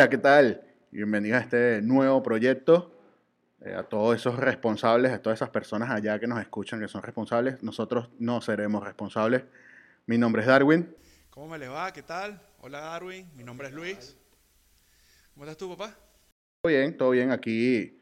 Hola, 0.00 0.08
¿qué 0.08 0.16
tal? 0.16 0.62
Bienvenidos 0.90 1.40
a 1.40 1.42
este 1.42 1.82
nuevo 1.82 2.22
proyecto. 2.22 2.98
Eh, 3.60 3.74
a 3.74 3.82
todos 3.82 4.16
esos 4.16 4.34
responsables, 4.34 5.12
a 5.12 5.20
todas 5.20 5.36
esas 5.36 5.50
personas 5.50 5.90
allá 5.90 6.18
que 6.18 6.26
nos 6.26 6.40
escuchan 6.40 6.80
que 6.80 6.88
son 6.88 7.02
responsables, 7.02 7.62
nosotros 7.62 8.08
no 8.18 8.40
seremos 8.40 8.82
responsables. 8.82 9.42
Mi 10.06 10.16
nombre 10.16 10.40
es 10.40 10.48
Darwin. 10.48 10.96
¿Cómo 11.28 11.48
me 11.48 11.58
le 11.58 11.68
va? 11.68 11.92
¿Qué 11.92 12.02
tal? 12.02 12.40
Hola 12.62 12.80
Darwin, 12.80 13.30
mi 13.36 13.44
nombre 13.44 13.68
es 13.68 13.74
Luis. 13.74 14.16
¿Cómo 15.34 15.44
estás 15.44 15.58
tú, 15.58 15.68
papá? 15.76 15.94
Todo 16.62 16.72
bien, 16.72 16.96
todo 16.96 17.10
bien. 17.10 17.30
Aquí 17.30 18.00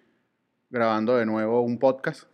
grabando 0.71 1.17
de 1.17 1.27
nuevo 1.27 1.63
un 1.63 1.81
podcast. 1.81 2.29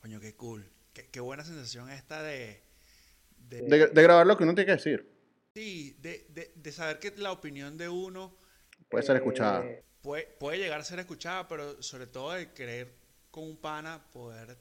Coño, 0.00 0.20
qué 0.20 0.34
cool. 0.36 0.64
Qué, 0.94 1.06
qué 1.10 1.20
buena 1.20 1.44
sensación 1.44 1.90
esta 1.90 2.22
de... 2.22 2.62
De, 3.46 3.88
de 3.88 4.02
grabar 4.02 4.26
lo 4.26 4.38
que 4.38 4.44
uno 4.44 4.54
tiene 4.54 4.64
que 4.64 4.76
decir. 4.76 5.06
Sí, 5.54 5.98
de, 6.00 6.28
de, 6.30 6.54
de 6.54 6.72
saber 6.72 6.98
que 6.98 7.12
la 7.18 7.30
opinión 7.30 7.76
de 7.76 7.90
uno 7.90 8.39
Puede 8.90 9.04
ser 9.04 9.16
escuchada. 9.16 9.64
eh, 9.64 9.84
puede, 10.02 10.26
puede 10.38 10.58
llegar 10.58 10.80
a 10.80 10.84
ser 10.84 10.98
escuchada, 10.98 11.46
pero 11.48 11.82
sobre 11.82 12.06
todo 12.06 12.32
de 12.32 12.52
querer 12.52 12.92
con 13.30 13.44
un 13.44 13.56
pana 13.56 14.02
poder 14.12 14.56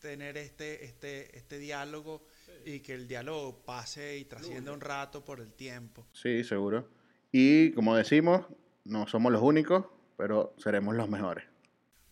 tener 0.00 0.36
este, 0.36 0.84
este, 0.84 1.36
este 1.36 1.58
diálogo 1.58 2.24
y 2.64 2.80
que 2.80 2.94
el 2.94 3.06
diálogo 3.08 3.64
pase 3.64 4.18
y 4.18 4.24
trascienda 4.24 4.72
un 4.72 4.80
rato 4.80 5.24
por 5.24 5.40
el 5.40 5.52
tiempo. 5.52 6.06
Sí, 6.12 6.44
seguro. 6.44 6.88
Y 7.32 7.72
como 7.72 7.96
decimos, 7.96 8.46
no 8.84 9.06
somos 9.06 9.32
los 9.32 9.42
únicos, 9.42 9.84
pero 10.16 10.54
seremos 10.58 10.94
los 10.96 11.08
mejores. 11.08 11.44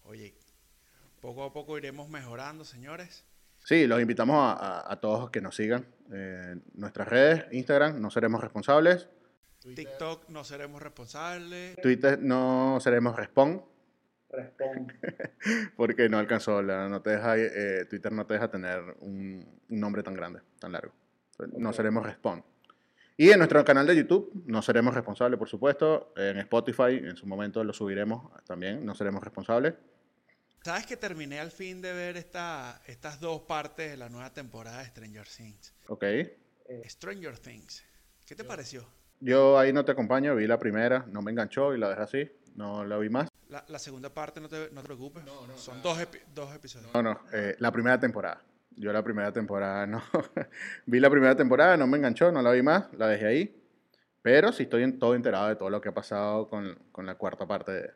Oye, 0.05 0.35
poco 1.21 1.45
a 1.45 1.53
poco 1.53 1.77
iremos 1.79 2.09
mejorando, 2.09 2.65
señores. 2.65 3.25
Sí, 3.65 3.87
los 3.87 4.01
invitamos 4.01 4.37
a, 4.37 4.53
a- 4.53 4.93
a 4.93 5.01
todos 5.01 5.31
que 5.31 5.41
nos 5.41 5.57
sigan 5.57 5.87
en 6.13 6.63
nuestras 6.75 7.09
redes, 7.09 7.45
Instagram, 7.53 8.01
no 8.01 8.11
seremos 8.11 8.41
responsables, 8.41 9.09
TikTok 9.75 10.29
no 10.29 10.45
seremos 10.45 10.83
responsables. 10.83 11.77
Twitter 11.77 12.19
no 12.21 12.79
seremos 12.81 13.17
respond, 13.17 13.63
Responde. 14.29 14.95
porque 15.77 16.09
no 16.09 16.19
alcanzó, 16.19 16.63
la, 16.63 16.89
no 16.89 17.01
te 17.01 17.11
deja, 17.11 17.37
eh, 17.39 17.87
Twitter 17.89 18.13
no 18.13 18.27
te 18.27 18.35
deja 18.35 18.51
tener 18.51 18.83
un, 19.01 19.61
un 19.69 19.81
nombre 19.81 20.03
tan 20.03 20.15
grande, 20.15 20.41
tan 20.59 20.73
largo. 20.73 20.93
No 21.57 21.73
seremos 21.73 22.05
respond. 22.05 22.43
Y 23.17 23.31
en 23.31 23.39
nuestro 23.39 23.65
canal 23.65 23.87
de 23.87 23.97
YouTube 23.97 24.31
no 24.47 24.61
seremos 24.61 24.95
responsables, 24.95 25.39
por 25.39 25.49
supuesto. 25.49 26.13
En 26.17 26.39
Spotify 26.39 27.01
en 27.03 27.17
su 27.17 27.27
momento 27.27 27.65
lo 27.65 27.73
subiremos 27.73 28.31
también, 28.45 28.85
no 28.85 28.95
seremos 28.95 29.23
responsables. 29.23 29.75
¿Sabes 30.63 30.85
que 30.85 30.97
terminé 30.97 31.39
al 31.39 31.53
fin 31.53 31.81
de 31.81 31.93
ver 31.93 32.17
esta, 32.17 32.83
estas 32.87 33.21
dos 33.21 33.43
partes 33.43 33.91
de 33.91 33.97
la 33.97 34.09
nueva 34.09 34.35
temporada 34.35 34.81
de 34.81 34.87
Stranger 34.87 35.27
Things? 35.29 35.73
Ok. 35.89 36.05
Stranger 36.89 37.39
Things. 37.39 37.85
¿Qué 38.27 38.35
te 38.35 38.45
pareció? 38.45 38.87
Yo 39.21 39.59
ahí 39.59 39.73
no 39.73 39.85
te 39.85 39.93
acompaño, 39.93 40.35
vi 40.37 40.47
la 40.47 40.59
primera, 40.59 41.05
no 41.09 41.23
me 41.23 41.31
enganchó 41.31 41.75
y 41.75 41.79
la 41.79 41.89
dejé 41.89 42.03
así, 42.03 42.31
no 42.55 42.85
la 42.85 42.99
vi 42.99 43.09
más. 43.09 43.29
La, 43.49 43.65
la 43.69 43.79
segunda 43.79 44.13
parte, 44.13 44.41
no 44.41 44.49
te, 44.49 44.71
no 44.73 44.81
te 44.81 44.87
preocupes. 44.87 45.23
Son 45.57 45.81
dos, 45.83 45.99
epi- 45.99 46.21
dos 46.35 46.55
episodios. 46.55 46.93
No, 46.93 47.03
no, 47.03 47.21
eh, 47.33 47.57
la 47.59 47.71
primera 47.73 47.99
temporada. 47.99 48.43
Yo 48.79 48.93
la 48.93 49.03
primera 49.03 49.33
temporada 49.33 49.87
no. 49.87 50.03
vi 50.87 51.01
la 51.01 51.09
primera 51.09 51.35
temporada, 51.35 51.77
no 51.77 51.87
me 51.87 51.97
enganchó, 51.97 52.31
no 52.31 52.43
la 52.43 52.51
vi 52.51 52.63
más, 52.63 52.93
la 52.95 53.09
dejé 53.09 53.27
ahí. 53.27 53.63
Pero 54.21 54.53
sí 54.53 54.65
estoy 54.65 54.83
en 54.83 54.99
todo 54.99 55.15
enterado 55.15 55.49
de 55.49 55.57
todo 55.57 55.71
lo 55.71 55.81
que 55.81 55.89
ha 55.89 55.95
pasado 55.95 56.49
con, 56.49 56.75
con 56.93 57.07
la 57.07 57.15
cuarta 57.15 57.47
parte 57.47 57.73
de, 57.73 57.91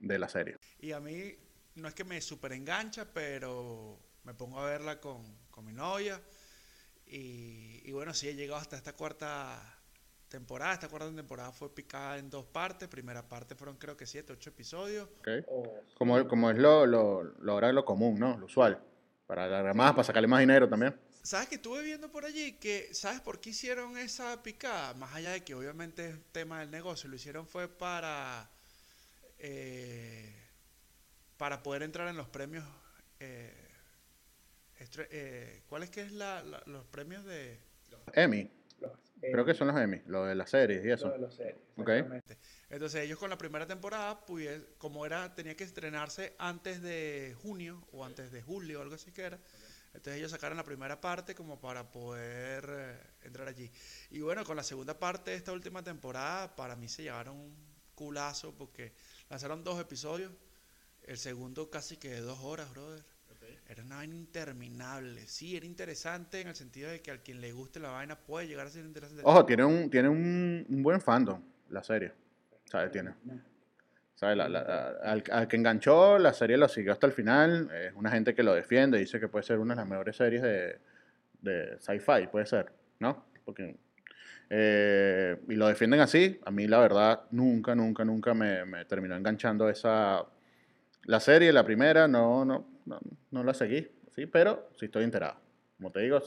de 0.00 0.18
la 0.18 0.28
serie. 0.28 0.56
Y 0.80 0.92
a 0.92 0.98
mí 1.00 1.36
no 1.76 1.86
es 1.86 1.94
que 1.94 2.04
me 2.04 2.20
super 2.20 2.52
engancha, 2.52 3.06
pero 3.12 3.98
me 4.24 4.34
pongo 4.34 4.58
a 4.58 4.64
verla 4.68 4.98
con, 4.98 5.22
con 5.50 5.64
mi 5.66 5.72
novia. 5.74 6.20
Y, 7.06 7.82
y 7.84 7.92
bueno, 7.92 8.12
sí 8.14 8.28
he 8.28 8.34
llegado 8.34 8.60
hasta 8.60 8.76
esta 8.76 8.94
cuarta 8.94 9.77
temporada. 10.28 10.74
Esta 10.74 10.88
cuarta 10.88 11.14
temporada 11.14 11.52
fue 11.52 11.74
picada 11.74 12.18
en 12.18 12.30
dos 12.30 12.44
partes. 12.46 12.88
Primera 12.88 13.28
parte 13.28 13.54
fueron 13.54 13.76
creo 13.76 13.96
que 13.96 14.06
siete, 14.06 14.32
ocho 14.32 14.50
episodios. 14.50 15.08
Como, 15.94 16.26
como 16.28 16.50
es 16.50 16.58
lo, 16.58 16.86
lo, 16.86 17.22
lo, 17.24 17.52
ahora 17.52 17.72
lo 17.72 17.84
común, 17.84 18.18
¿no? 18.18 18.36
Lo 18.38 18.46
usual. 18.46 18.82
Para 19.26 19.44
alargar 19.44 19.74
más, 19.74 19.92
para 19.92 20.04
sacarle 20.04 20.28
más 20.28 20.40
dinero 20.40 20.68
también. 20.68 20.98
¿Sabes 21.22 21.48
que 21.48 21.56
estuve 21.56 21.82
viendo 21.82 22.10
por 22.10 22.24
allí 22.24 22.54
que, 22.54 22.94
¿sabes 22.94 23.20
por 23.20 23.40
qué 23.40 23.50
hicieron 23.50 23.98
esa 23.98 24.42
picada? 24.42 24.94
Más 24.94 25.14
allá 25.14 25.32
de 25.32 25.44
que 25.44 25.54
obviamente 25.54 26.08
es 26.08 26.16
tema 26.32 26.60
del 26.60 26.70
negocio, 26.70 27.10
lo 27.10 27.16
hicieron 27.16 27.46
fue 27.46 27.68
para, 27.68 28.48
eh, 29.38 30.34
para 31.36 31.62
poder 31.62 31.82
entrar 31.82 32.08
en 32.08 32.16
los 32.16 32.28
premios. 32.28 32.64
eh, 33.20 33.54
eh, 35.10 35.62
¿Cuál 35.68 35.82
es 35.82 35.90
que 35.90 36.02
es 36.02 36.12
la, 36.12 36.42
la- 36.42 36.62
los 36.66 36.86
premios 36.86 37.24
de...? 37.24 37.60
Emmy, 38.14 38.50
creo 39.20 39.44
que 39.44 39.54
son 39.54 39.68
los 39.68 39.76
Emmy, 39.76 40.00
lo 40.06 40.24
de 40.24 40.34
las 40.34 40.50
series 40.50 40.84
y 40.84 40.88
lo 40.88 40.94
eso. 40.94 41.10
de 41.10 41.18
los 41.18 41.34
series, 41.34 41.56
Ok. 41.76 41.88
exactamente. 41.88 42.38
Entonces 42.70 43.02
ellos 43.04 43.18
con 43.18 43.30
la 43.30 43.38
primera 43.38 43.66
temporada, 43.66 44.24
pues, 44.26 44.62
como 44.78 45.04
era, 45.06 45.34
tenía 45.34 45.56
que 45.56 45.64
estrenarse 45.64 46.34
antes 46.38 46.82
de 46.82 47.34
junio 47.42 47.86
o 47.92 48.04
antes 48.04 48.30
de 48.32 48.42
julio 48.42 48.78
o 48.78 48.82
algo 48.82 48.94
así 48.94 49.12
que 49.12 49.22
era. 49.22 49.38
Entonces 49.94 50.16
ellos 50.18 50.30
sacaron 50.30 50.56
la 50.56 50.64
primera 50.64 51.00
parte 51.00 51.34
como 51.34 51.60
para 51.60 51.90
poder 51.90 52.64
eh, 52.70 53.00
entrar 53.22 53.48
allí. 53.48 53.70
Y 54.10 54.20
bueno, 54.20 54.44
con 54.44 54.56
la 54.56 54.62
segunda 54.62 54.98
parte 54.98 55.30
de 55.32 55.36
esta 55.36 55.52
última 55.52 55.82
temporada, 55.82 56.54
para 56.54 56.76
mí 56.76 56.88
se 56.88 57.02
llevaron 57.02 57.36
un 57.36 57.56
culazo 57.94 58.54
porque 58.54 58.92
lanzaron 59.30 59.64
dos 59.64 59.80
episodios. 59.80 60.30
El 61.02 61.16
segundo 61.18 61.70
casi 61.70 61.96
que 61.96 62.10
de 62.10 62.20
dos 62.20 62.38
horas, 62.40 62.70
brother. 62.70 63.02
Era 63.68 63.82
una 63.82 63.96
vaina 63.96 64.14
interminable. 64.14 65.26
Sí, 65.26 65.54
era 65.56 65.66
interesante 65.66 66.40
en 66.40 66.48
el 66.48 66.54
sentido 66.54 66.90
de 66.90 67.00
que 67.02 67.10
al 67.10 67.20
quien 67.22 67.40
le 67.40 67.52
guste 67.52 67.78
la 67.78 67.90
vaina 67.90 68.16
puede 68.18 68.46
llegar 68.48 68.66
a 68.66 68.70
ser 68.70 68.84
interesante. 68.84 69.22
Ojo, 69.24 69.44
tiene 69.44 69.64
un, 69.64 69.90
tiene 69.90 70.08
un, 70.08 70.64
un 70.68 70.82
buen 70.82 71.00
fandom 71.00 71.42
la 71.68 71.82
serie. 71.82 72.12
¿Sabes? 72.64 72.90
Tiene. 72.90 73.12
¿Sabes? 74.14 74.36
La- 74.38 74.48
la- 74.48 74.62
la- 74.64 74.88
al, 75.04 75.22
al 75.30 75.48
que 75.48 75.56
enganchó, 75.56 76.18
la 76.18 76.32
serie 76.32 76.56
lo 76.56 76.66
siguió 76.68 76.92
hasta 76.92 77.06
el 77.06 77.12
final. 77.12 77.70
Es 77.72 77.92
una 77.94 78.10
gente 78.10 78.34
que 78.34 78.42
lo 78.42 78.54
defiende, 78.54 78.98
dice 78.98 79.20
que 79.20 79.28
puede 79.28 79.42
ser 79.44 79.58
una 79.58 79.74
de 79.74 79.80
las 79.82 79.88
mejores 79.88 80.16
series 80.16 80.42
de, 80.42 80.78
de 81.42 81.76
sci-fi, 81.78 82.26
puede 82.32 82.46
ser, 82.46 82.72
¿no? 83.00 83.26
Porque, 83.44 83.76
eh, 84.50 85.36
y 85.48 85.54
lo 85.56 85.66
defienden 85.68 86.00
así. 86.00 86.40
A 86.46 86.50
mí, 86.50 86.66
la 86.66 86.78
verdad, 86.80 87.22
nunca, 87.32 87.74
nunca, 87.74 88.04
nunca 88.04 88.32
me, 88.34 88.64
me 88.64 88.84
terminó 88.86 89.14
enganchando 89.14 89.68
esa. 89.68 90.24
La 91.04 91.20
serie, 91.20 91.52
la 91.52 91.64
primera, 91.64 92.08
no, 92.08 92.44
no, 92.44 92.66
no, 92.88 93.00
no 93.30 93.44
la 93.44 93.54
seguí, 93.54 93.86
¿sí? 94.14 94.26
Pero 94.26 94.70
sí 94.76 94.86
estoy 94.86 95.04
enterado. 95.04 95.40
Como 95.76 95.92
te 95.92 96.00
digo, 96.00 96.18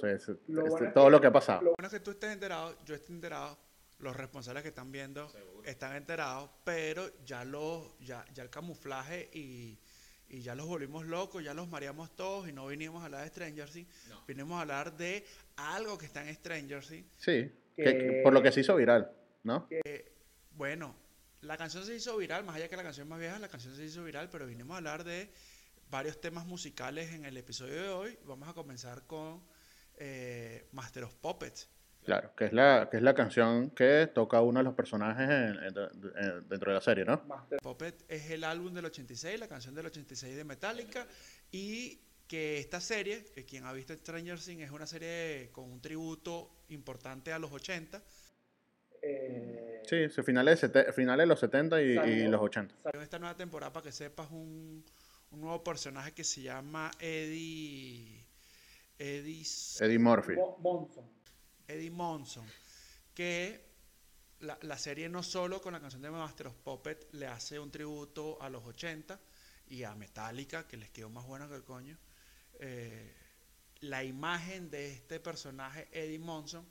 Lo 0.48 0.62
bueno 0.62 0.88
es 0.88 0.94
todo 0.94 1.06
que- 1.06 1.12
lo 1.12 1.22
que 1.22 1.28
ha 1.28 1.32
pasado. 1.32 1.62
lo- 1.62 1.74
bueno 1.78 1.88
es 1.88 1.92
que 1.94 2.00
tú 2.00 2.12
estés 2.12 2.32
enterado, 2.32 2.78
yo 2.86 2.96
estoy 2.96 3.16
enterado, 3.16 3.58
los 4.00 4.16
responsables 4.16 4.64
que 4.64 4.70
están 4.70 4.92
viendo 4.92 5.32
están 5.66 5.96
enterados, 5.96 6.50
pero 6.64 7.12
ya 7.26 7.44
los, 7.44 7.92
ya, 8.00 8.26
ya 8.34 8.44
el 8.44 8.50
camuflaje 8.50 9.30
y, 9.34 9.78
y 10.30 10.42
ya 10.42 10.56
los 10.56 10.66
volvimos 10.68 11.06
locos, 11.06 11.44
ya 11.44 11.54
los 11.54 11.68
mareamos 11.68 12.16
todos 12.16 12.48
y 12.48 12.54
no 12.54 12.66
vinimos 12.68 13.02
a 13.02 13.06
hablar 13.06 13.24
de 13.24 13.28
Stranger 13.30 13.70
Things, 13.70 13.90
vinimos 14.28 14.58
a 14.58 14.62
hablar 14.62 14.96
de 14.96 15.26
algo 15.58 15.98
que 15.98 16.06
está 16.06 16.28
en 16.28 16.34
Stranger 16.34 16.84
Things. 16.86 17.08
Sí, 17.18 17.52
que- 17.76 17.84
Que- 17.84 17.98
que- 17.98 18.22
por 18.24 18.32
lo 18.34 18.42
que 18.42 18.52
se 18.52 18.62
hizo 18.62 18.76
viral, 18.76 19.12
¿no? 19.44 19.68
Bueno, 20.52 20.96
la 21.42 21.58
canción 21.58 21.84
se 21.86 21.96
hizo 21.96 22.16
viral, 22.18 22.44
más 22.44 22.56
allá 22.56 22.70
que 22.70 22.78
la 22.78 22.84
canción 22.84 23.08
más 23.08 23.20
vieja, 23.20 23.38
la 23.40 23.50
canción 23.50 23.76
se 23.76 23.84
hizo 23.84 24.04
viral, 24.04 24.30
pero 24.30 24.46
vinimos 24.48 24.74
a 24.76 24.78
hablar 24.78 25.04
de 25.04 25.32
varios 25.92 26.20
temas 26.20 26.46
musicales 26.48 27.12
en 27.14 27.26
el 27.26 27.38
episodio 27.38 27.82
de 27.84 27.90
hoy. 27.90 28.20
Vamos 28.26 28.48
a 28.50 28.54
comenzar 28.54 29.06
con 29.06 29.44
eh, 29.98 30.68
Master 30.72 31.04
of 31.04 31.14
Puppets. 31.16 31.70
Claro, 32.04 32.34
que 32.36 32.46
es 32.46 32.54
la, 32.54 32.88
que 32.90 32.98
es 32.98 33.04
la 33.04 33.14
canción 33.14 33.70
que 33.72 34.08
toca 34.12 34.42
uno 34.42 34.62
de 34.62 34.64
los 34.64 34.74
personajes 34.74 35.30
en- 35.30 35.64
en- 35.64 36.16
en- 36.16 36.50
dentro 36.50 36.72
de 36.72 36.76
la 36.76 36.82
serie, 36.82 37.06
¿no? 37.06 37.22
Master 37.28 37.60
Puppet 37.62 38.04
es 38.08 38.32
el 38.32 38.44
álbum 38.44 38.74
del 38.74 38.86
86, 38.86 39.40
la 39.40 39.48
canción 39.48 39.76
del 39.76 39.86
86 39.86 40.36
de 40.36 40.44
Metallica 40.44 41.06
y 41.52 42.02
que 42.28 42.58
esta 42.58 42.80
serie, 42.82 43.26
que 43.36 43.46
quien 43.46 43.66
ha 43.66 43.74
visto 43.74 43.94
Stranger 43.94 44.40
Things 44.40 44.64
es 44.64 44.72
una 44.72 44.88
serie 44.88 45.50
con 45.52 45.70
un 45.72 45.80
tributo 45.82 46.64
importante 46.70 47.34
a 47.34 47.38
los 47.38 47.52
80. 47.52 48.02
eh, 49.04 49.82
Sí, 49.88 50.10
sí, 50.10 50.22
finales 50.24 50.62
de, 50.62 50.68
sete- 50.68 50.94
finales 50.94 51.24
de 51.24 51.28
los 51.28 51.40
70 51.40 51.82
y, 51.82 51.92
y 51.92 51.96
Salió. 51.96 52.30
los 52.32 52.42
80. 52.42 52.76
En 52.94 53.02
esta 53.02 53.20
nueva 53.20 53.36
temporada, 53.36 53.74
para 53.74 53.84
que 53.84 53.92
sepas, 53.92 54.30
un, 54.32 54.84
un 55.32 55.42
nuevo 55.42 55.64
personaje 55.64 56.14
que 56.14 56.24
se 56.24 56.42
llama 56.42 56.92
Eddie 57.00 58.22
Eddie, 58.98 59.44
Eddie 59.80 59.98
Murphy. 59.98 60.36
Monson. 60.60 61.04
Eddie 61.68 61.90
Monson, 61.90 62.46
que 63.16 63.66
la, 64.42 64.60
la 64.62 64.78
serie 64.78 65.10
no 65.10 65.24
solo 65.24 65.60
con 65.60 65.74
la 65.74 65.80
canción 65.80 66.04
de 66.04 66.12
Master 66.12 66.48
of 66.48 66.56
Puppet 66.58 67.08
le 67.14 67.26
hace 67.26 67.60
un 67.60 67.72
tributo 67.72 68.40
a 68.42 68.50
los 68.50 68.64
80 68.64 69.20
y 69.70 69.84
a 69.84 69.96
Metallica, 69.96 70.68
que 70.68 70.78
les 70.78 70.92
quedó 70.92 71.10
más 71.10 71.26
bueno 71.26 71.50
que 71.50 71.56
el 71.56 71.64
coño. 71.64 71.98
Eh, 72.60 73.16
la 73.80 74.04
imagen 74.04 74.70
de 74.70 74.92
este 74.92 75.20
personaje, 75.20 75.88
Eddie 75.92 76.20
Monson, 76.20 76.68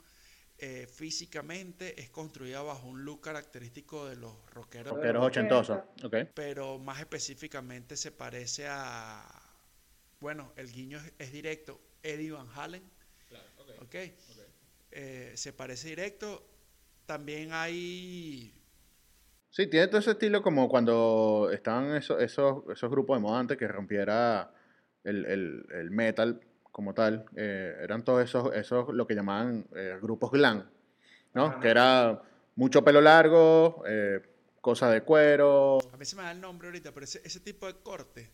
eh, 0.61 0.87
físicamente 0.87 2.01
es 2.01 2.11
construida 2.11 2.63
bajo 2.63 2.87
un 2.89 3.05
look 3.05 3.21
característico 3.23 4.07
de 4.09 4.17
los 4.17 4.35
rockeros, 4.51 4.95
Rockeros 4.95 5.27
ochentosos. 5.27 5.79
Ok. 6.05 6.17
pero 6.35 6.79
más 6.79 7.01
específicamente 7.01 7.97
se 7.97 8.13
parece 8.13 8.67
a. 8.69 9.25
Bueno, 10.21 10.53
el 10.57 10.71
guiño 10.71 10.99
es, 10.99 11.13
es 11.19 11.33
directo. 11.33 11.81
Eddie 12.03 12.33
Van 12.33 12.49
Halen. 12.55 12.83
ok. 13.81 13.95
Eh, 14.93 15.33
se 15.35 15.53
parece 15.53 15.89
directo. 15.89 16.47
También 17.07 17.51
hay. 17.53 18.53
Sí, 19.51 19.65
Sí, 19.65 19.67
tiene 19.67 19.89
todo 19.89 19.99
ese 19.99 20.13
estilo 20.13 20.43
como 20.43 20.69
cuando 20.69 21.51
estaban 21.53 21.97
esos, 21.97 22.23
esos, 22.23 22.63
esos 22.73 22.89
grupos 22.91 23.17
de 23.17 23.21
moda 23.23 23.41
antes 23.41 23.57
que 23.57 23.67
rompiera 23.67 24.55
el, 25.03 25.25
el- 25.27 25.67
el 25.73 25.91
metal 25.91 26.41
como 26.73 26.95
tal. 26.95 27.27
eh, 27.37 27.77
eran 27.83 28.05
todos 28.05 28.25
esos, 28.25 28.55
esos 28.55 28.93
lo 28.95 29.07
que 29.07 29.15
llamaban 29.15 29.67
eh, 29.75 29.99
grupos 30.01 30.31
glam, 30.31 30.69
¿no? 31.35 31.47
Ajá. 31.47 31.61
Que 31.61 31.69
era 31.69 32.23
mucho 32.57 32.83
pelo 32.85 33.01
largo, 33.01 33.83
eh, 33.87 34.21
cosas 34.61 34.93
de 34.93 35.03
cuero. 35.03 35.79
A 35.93 35.97
mí 35.97 36.05
se 36.05 36.17
me 36.17 36.23
da 36.23 36.33
el 36.33 36.41
nombre 36.41 36.69
ahorita, 36.69 36.93
pero 36.93 37.05
ese, 37.05 37.21
ese 37.25 37.41
tipo 37.41 37.67
de 37.67 37.75
corte 37.81 38.31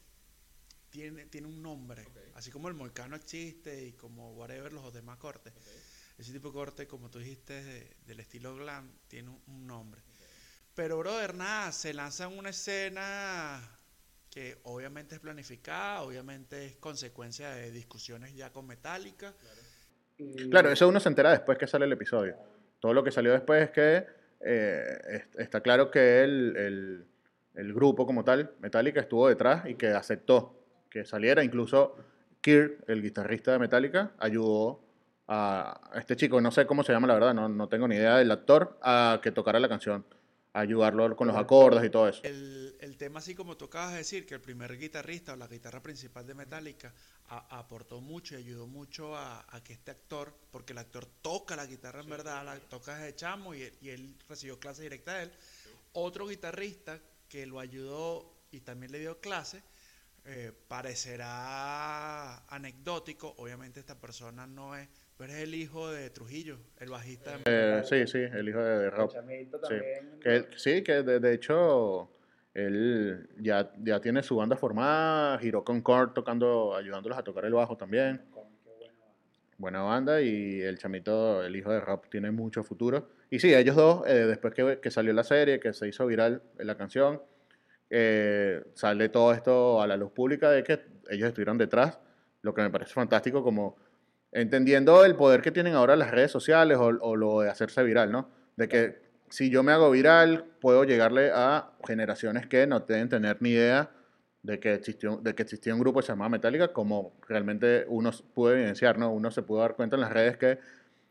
tiene, 0.91 1.27
tiene 1.27 1.47
un 1.49 1.63
nombre. 1.63 2.07
Así 2.35 2.51
como 2.51 2.69
el 2.69 2.75
moicano 2.75 3.17
existe 3.17 3.85
y 3.87 3.93
como 3.93 4.33
whatever 4.35 4.73
los 4.73 4.93
demás 4.93 5.19
cortes. 5.19 5.53
Ese 6.19 6.33
tipo 6.33 6.49
de 6.49 6.55
corte, 6.55 6.87
como 6.87 7.11
tú 7.11 7.19
dijiste, 7.19 7.63
de- 7.63 7.97
del 8.07 8.21
estilo 8.21 8.57
glam, 8.57 8.91
tiene 9.07 9.29
un, 9.31 9.43
un 9.47 9.67
nombre. 9.67 10.01
Pero, 10.75 10.99
brother, 10.99 11.35
nada, 11.35 11.73
se 11.73 11.93
lanza 11.95 12.25
en 12.25 12.39
una 12.39 12.51
escena 12.51 13.61
que 14.37 14.59
obviamente 14.65 15.15
es 15.15 15.21
planificada, 15.23 16.03
obviamente 16.03 16.67
es 16.67 16.77
consecuencia 16.77 17.49
de 17.53 17.71
discusiones 17.71 18.35
ya 18.35 18.53
con 18.53 18.67
Metallica. 18.67 19.33
Claro, 20.51 20.71
eso 20.71 20.87
uno 20.87 21.01
se 21.01 21.09
entera 21.09 21.31
después 21.31 21.57
que 21.57 21.67
sale 21.67 21.87
el 21.87 21.93
episodio. 21.95 22.37
Todo 22.79 22.93
lo 22.93 23.03
que 23.03 23.11
salió 23.11 23.33
después 23.33 23.63
es 23.63 23.71
que 23.71 24.05
eh, 24.45 24.99
est- 25.09 25.41
está 25.41 25.63
claro 25.63 25.91
que 25.91 26.23
el, 26.23 27.07
el- 27.55 27.73
grupo 27.73 28.05
como 28.05 28.25
tal, 28.25 28.53
Metallica, 28.61 29.01
estuvo 29.01 29.27
detrás 29.27 29.65
y 29.71 29.75
que 29.75 29.87
aceptó 29.89 30.63
que 30.91 31.07
saliera. 31.07 31.43
Incluso 31.43 31.97
Kirk, 32.43 32.85
el 32.89 33.01
guitarrista 33.01 33.53
de 33.53 33.59
Metallica, 33.59 34.11
ayudó 34.19 34.85
a 35.29 35.93
este 35.95 36.15
chico, 36.15 36.43
no 36.43 36.51
sé 36.51 36.67
cómo 36.67 36.83
se 36.83 36.93
llama 36.93 37.07
la 37.07 37.15
verdad, 37.15 37.33
no, 37.33 37.49
no 37.49 37.71
tengo 37.71 37.89
ni 37.89 37.97
idea 37.97 38.19
del 38.19 38.31
actor, 38.31 38.79
a 38.83 39.19
que 39.23 39.33
tocara 39.33 39.59
la 39.61 39.69
canción, 39.71 40.05
ayudarlo 40.59 41.15
con 41.17 41.29
los 41.29 41.37
acordes 41.37 41.85
y 41.85 41.91
todo 41.91 42.09
eso. 42.09 42.21
El, 42.25 42.77
el 42.81 42.97
tema, 42.97 43.19
así 43.19 43.35
como 43.35 43.57
tú 43.57 43.67
acabas 43.67 43.93
de 43.93 43.99
decir, 43.99 44.27
que 44.27 44.35
el 44.35 44.41
primer 44.41 44.77
guitarrista 44.79 45.35
o 45.35 45.37
la 45.37 45.47
guitarra 45.47 45.83
principal 45.83 46.27
de 46.27 46.35
Metallica 46.35 46.93
a- 47.29 47.59
aportó 47.59 48.01
mucho 48.01 48.35
y 48.35 48.39
ayudó 48.39 48.67
mucho 48.67 49.17
a, 49.17 49.45
a 49.49 49.63
que 49.63 49.75
este 49.75 49.91
actor, 49.91 50.35
porque 50.51 50.73
el 50.73 50.79
actor 50.79 51.07
toca 51.23 51.57
la 51.57 51.67
guitarra 51.67 52.01
en 52.01 52.09
verdad, 52.09 52.45
la 52.45 52.59
toca 52.59 52.97
desde 52.97 53.15
chamo 53.17 53.55
y, 53.55 53.63
él- 53.63 53.75
y 53.83 53.89
él 53.91 54.15
recibió 54.29 54.59
clase 54.59 54.83
directa 54.83 55.15
de 55.19 55.25
él. 55.25 55.33
Otro 55.93 56.27
guitarrista 56.27 56.99
que 57.29 57.47
lo 57.47 57.61
ayudó 57.61 58.33
y 58.51 58.61
también 58.61 58.93
le 58.93 58.99
dio 59.01 59.21
clase, 59.21 59.63
eh, 60.27 60.53
parecerá 60.69 62.45
anecdótico, 62.49 63.35
obviamente 63.39 63.81
esta 63.81 64.01
persona 64.01 64.47
no 64.47 64.77
es, 64.77 64.89
pero 65.17 65.33
es 65.33 65.39
el 65.41 65.55
hijo 65.55 65.91
de 65.91 66.11
Trujillo, 66.11 66.59
el 66.79 66.91
bajista 66.91 67.39
de 67.39 67.43
Eh, 67.47 67.83
sí, 67.85 68.07
sí, 68.07 68.19
el 68.19 68.49
hijo 68.49 68.59
de, 68.59 68.79
de 68.79 68.91
Rob. 68.91 69.13
chamito 69.13 69.59
Sí, 69.59 69.63
también. 69.69 70.21
Que 70.21 70.47
sí, 70.57 70.83
que 70.83 71.03
de, 71.03 71.21
de 71.21 71.35
hecho 71.35 72.11
él 72.55 73.29
ya, 73.39 73.71
ya 73.79 74.01
tiene 74.01 74.23
su 74.23 74.37
banda 74.37 74.57
formada, 74.57 75.39
giró 75.39 75.65
con 75.65 75.81
Kurt 75.83 76.15
tocando, 76.15 76.75
ayudándolos 76.75 77.19
a 77.19 77.23
tocar 77.23 77.45
el 77.45 77.53
bajo 77.53 77.77
también. 77.77 78.23
Buena 79.59 79.81
banda 79.83 80.21
y 80.21 80.61
el 80.61 80.77
chamito, 80.77 81.43
el 81.43 81.57
hijo 81.57 81.71
de 81.73 81.81
Rob, 81.81 82.11
tiene 82.11 82.31
mucho 82.31 82.63
futuro. 82.63 83.09
Y 83.31 83.39
sí, 83.39 83.55
ellos 83.55 83.75
dos, 83.75 84.07
eh, 84.07 84.27
después 84.27 84.53
que, 84.53 84.81
que 84.81 84.91
salió 84.91 85.15
la 85.15 85.25
serie, 85.25 85.61
que 85.61 85.73
se 85.73 85.89
hizo 85.89 86.05
viral 86.07 86.43
la 86.59 86.77
canción, 86.77 87.23
eh, 87.91 88.63
sale 88.75 89.09
todo 89.09 89.33
esto 89.33 89.81
a 89.81 89.87
la 89.87 89.97
luz 89.97 90.13
pública 90.13 90.51
de 90.51 90.63
que 90.63 90.81
ellos 91.11 91.29
estuvieron 91.29 91.59
detrás, 91.59 91.99
lo 92.43 92.55
que 92.55 92.63
me 92.63 92.71
parece 92.71 92.93
fantástico, 92.93 93.43
como 93.43 93.77
entendiendo 94.33 95.05
el 95.05 95.15
poder 95.17 95.43
que 95.43 95.53
tienen 95.53 95.75
ahora 95.75 95.97
las 95.97 96.11
redes 96.11 96.31
sociales 96.31 96.79
o, 96.79 96.87
o 96.87 97.17
lo 97.17 97.41
de 97.41 97.51
hacerse 97.51 97.83
viral, 97.83 98.13
¿no? 98.13 98.29
De 98.57 98.69
que 98.69 99.07
si 99.29 99.51
yo 99.51 99.63
me 99.63 99.73
hago 99.73 99.91
viral, 99.91 100.45
puedo 100.61 100.85
llegarle 100.85 101.31
a 101.33 101.71
generaciones 101.87 102.47
que 102.47 102.67
no 102.67 102.81
deben 102.81 103.09
tener 103.09 103.39
ni 103.41 103.51
idea 103.51 103.91
de 104.43 104.61
que 104.61 104.75
existió, 104.75 105.17
de 105.17 105.35
que 105.35 105.43
existía 105.43 105.75
un 105.75 105.81
grupo 105.81 106.01
llamaba 106.01 106.29
Metallica, 106.29 106.69
como 106.69 107.15
realmente 107.29 107.85
uno 107.89 108.13
pudo 108.33 108.53
evidenciar, 108.53 108.97
¿no? 108.97 109.11
Uno 109.11 109.31
se 109.33 109.43
pudo 109.43 109.61
dar 109.61 109.75
cuenta 109.75 109.97
en 109.97 110.03
las 110.03 110.13
redes 110.13 110.37
que 110.37 110.61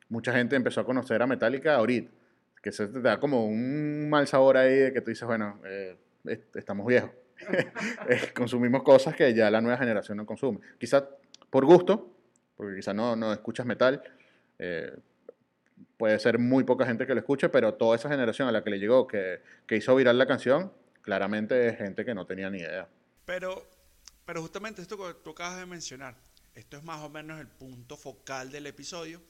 mucha 0.08 0.32
gente 0.32 0.56
empezó 0.56 0.82
a 0.82 0.86
conocer 0.86 1.22
a 1.22 1.28
Metallica 1.28 1.76
ahorita, 1.76 2.10
que 2.62 2.72
se 2.72 2.88
te 2.88 3.02
da 3.02 3.20
como 3.20 3.46
un 3.46 4.10
mal 4.10 4.28
sabor 4.28 4.56
ahí 4.56 4.76
de 4.76 4.94
que 4.94 5.02
tú 5.02 5.10
dices, 5.10 5.28
bueno, 5.28 5.60
eh, 5.66 5.98
estamos 6.54 6.86
viejos. 6.88 7.12
Eh, 8.08 8.32
consumimos 8.34 8.82
cosas 8.84 9.14
que 9.14 9.34
ya 9.34 9.52
la 9.52 9.60
nueva 9.60 9.78
generación 9.78 10.18
no 10.18 10.26
consume. 10.26 10.60
Quizás 10.80 11.04
por 11.50 11.66
gusto, 11.66 12.16
porque 12.56 12.78
quizás 12.78 12.96
no, 12.96 13.16
no 13.16 13.34
escuchas 13.34 13.66
metal, 13.66 14.02
eh, 14.58 14.96
puede 15.98 16.18
ser 16.20 16.40
muy 16.40 16.64
poca 16.64 16.86
gente 16.86 17.06
que 17.06 17.14
lo 17.14 17.20
escuche, 17.20 17.50
pero 17.50 17.74
toda 17.74 17.96
esa 17.96 18.10
generación 18.10 18.48
a 18.48 18.52
la 18.52 18.64
que 18.64 18.70
le 18.70 18.80
llegó, 18.80 19.06
que, 19.08 19.42
que 19.68 19.76
hizo 19.76 19.96
viral 19.96 20.18
la 20.18 20.26
canción, 20.26 20.72
claramente 21.02 21.68
es 21.68 21.78
gente 21.78 22.06
que 22.06 22.16
no 22.16 22.26
tenía 22.26 22.50
ni 22.50 22.60
idea. 22.60 22.88
Pero, 23.26 23.68
pero 24.26 24.42
justamente 24.42 24.82
esto 24.82 24.98
que 24.98 25.16
tú 25.24 25.32
acabas 25.32 25.60
de 25.60 25.66
mencionar, 25.66 26.16
esto 26.54 26.78
es 26.78 26.84
más 26.84 27.02
o 27.02 27.10
menos 27.10 27.40
el 27.40 27.48
punto 27.48 27.98
focal 27.98 28.52
del 28.52 28.68
episodio 28.68 29.22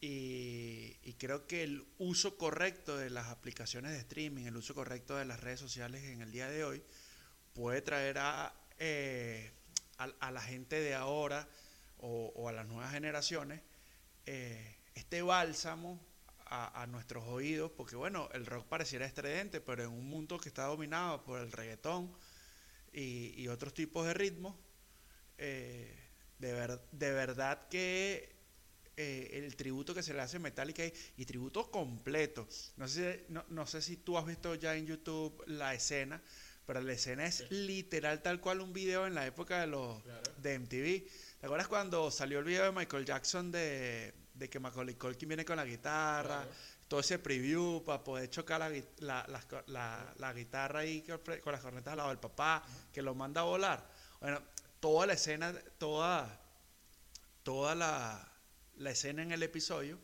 y, 0.00 1.14
creo 1.18 1.46
que 1.46 1.64
el 1.64 1.84
uso 1.98 2.36
correcto 2.38 2.96
de 2.96 3.10
las 3.10 3.26
aplicaciones 3.28 3.92
de 3.92 3.98
streaming, 3.98 4.44
el 4.44 4.56
uso 4.56 4.74
correcto 4.74 5.16
de 5.16 5.24
las 5.24 5.40
redes 5.40 5.58
sociales 5.60 6.04
en 6.04 6.22
el 6.22 6.30
día 6.30 6.48
de 6.48 6.64
hoy 6.64 6.82
puede 7.54 7.82
traer 7.82 8.18
a, 8.18 8.54
eh, 8.78 9.52
a, 9.98 10.30
la 10.30 10.40
gente 10.40 10.80
de 10.80 10.94
ahora 10.94 11.48
o, 11.98 12.48
a 12.48 12.52
las 12.52 12.66
nuevas 12.66 12.92
generaciones 12.92 13.60
eh, 14.26 14.76
este 14.94 15.22
bálsamo 15.22 16.00
a, 16.46 16.82
a 16.82 16.86
nuestros 16.86 17.24
oídos, 17.28 17.70
porque 17.76 17.96
bueno, 17.96 18.28
el 18.32 18.46
rock 18.46 18.66
pareciera 18.68 19.06
estridente, 19.06 19.60
pero 19.60 19.84
en 19.84 19.90
un 19.90 20.08
mundo 20.08 20.38
que 20.38 20.48
está 20.48 20.64
dominado 20.64 21.24
por 21.24 21.40
el 21.40 21.52
reggaetón, 21.52 22.12
y, 22.92 23.34
y 23.40 23.48
otros 23.48 23.74
tipos 23.74 24.06
de 24.06 24.14
ritmos, 24.14 24.56
eh, 25.38 25.94
de, 26.38 26.52
ver- 26.52 26.80
de 26.92 27.12
verdad 27.12 27.68
que 27.68 28.37
eh, 28.98 29.30
el 29.44 29.54
tributo 29.56 29.94
que 29.94 30.02
se 30.02 30.12
le 30.12 30.20
hace 30.20 30.36
a 30.36 30.40
Metallica 30.40 30.84
y, 30.84 30.92
y 31.16 31.24
tributo 31.24 31.70
completo. 31.70 32.46
No 32.76 32.86
sé, 32.88 33.24
no, 33.28 33.44
no 33.48 33.66
sé 33.66 33.80
si 33.80 33.96
tú 33.96 34.18
has 34.18 34.26
visto 34.26 34.54
ya 34.56 34.74
en 34.74 34.86
YouTube 34.86 35.42
la 35.46 35.72
escena, 35.72 36.20
pero 36.66 36.80
la 36.82 36.92
escena 36.92 37.24
es 37.24 37.50
literal 37.50 38.20
tal 38.22 38.40
cual 38.40 38.60
un 38.60 38.72
video 38.72 39.06
en 39.06 39.14
la 39.14 39.24
época 39.26 39.60
de 39.60 39.68
los 39.68 40.02
de 40.42 40.58
MTV. 40.58 41.38
¿Te 41.40 41.46
acuerdas 41.46 41.68
cuando 41.68 42.10
salió 42.10 42.40
el 42.40 42.44
video 42.44 42.64
de 42.64 42.72
Michael 42.72 43.04
Jackson 43.06 43.50
de, 43.52 44.12
de 44.34 44.50
que 44.50 44.58
Macaulay 44.58 44.96
Culkin 44.96 45.28
viene 45.28 45.44
con 45.44 45.56
la 45.56 45.64
guitarra? 45.64 46.42
Todo 46.88 47.00
ese 47.00 47.18
preview 47.18 47.84
para 47.84 48.02
poder 48.02 48.30
chocar 48.30 48.60
la, 48.60 49.24
la, 49.28 49.42
co- 49.42 49.62
la- 49.66 50.12
la 50.16 50.32
guitarra 50.32 50.80
ahí 50.80 51.02
con 51.02 51.20
con 51.42 51.52
las 51.52 51.60
cornetas 51.60 51.92
al 51.92 51.98
lado 51.98 52.08
del 52.08 52.18
papá, 52.18 52.64
que 52.92 53.02
lo 53.02 53.14
manda 53.14 53.42
a 53.42 53.44
volar. 53.44 53.86
Bueno, 54.20 54.42
toda 54.80 55.06
la 55.06 55.12
escena, 55.12 55.52
toda, 55.78 56.40
toda 57.42 57.74
la, 57.74 58.26
la 58.78 58.90
escena 58.90 59.22
en 59.22 59.32
el 59.32 59.42
episodio 59.42 59.98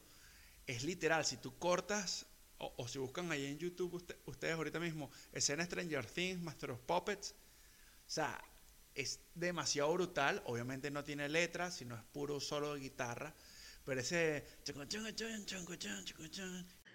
es 0.67 0.85
literal. 0.85 1.25
Si 1.25 1.37
tú 1.37 1.59
cortas, 1.59 2.27
o, 2.59 2.73
o 2.77 2.89
si 2.89 2.99
buscan 2.99 3.31
ahí 3.33 3.47
en 3.47 3.59
YouTube 3.59 3.95
usted- 3.95 4.17
ustedes 4.27 4.55
ahorita 4.55 4.79
mismo, 4.81 5.11
escena 5.33 5.65
Stranger 5.65 6.07
Things, 6.07 6.41
Master 6.43 6.71
of 6.73 6.81
Puppets, 6.81 7.35
o 8.07 8.11
sea, 8.11 8.39
es 8.95 9.21
demasiado 9.35 9.93
brutal. 9.93 10.43
Obviamente 10.47 10.91
no 10.91 11.03
tiene 11.05 11.29
letra, 11.29 11.71
sino 11.71 11.95
es 11.97 12.03
puro 12.13 12.39
solo 12.41 12.75
de 12.75 12.81
guitarra. 12.81 13.35
Pero 13.85 14.01
ese... 14.01 14.45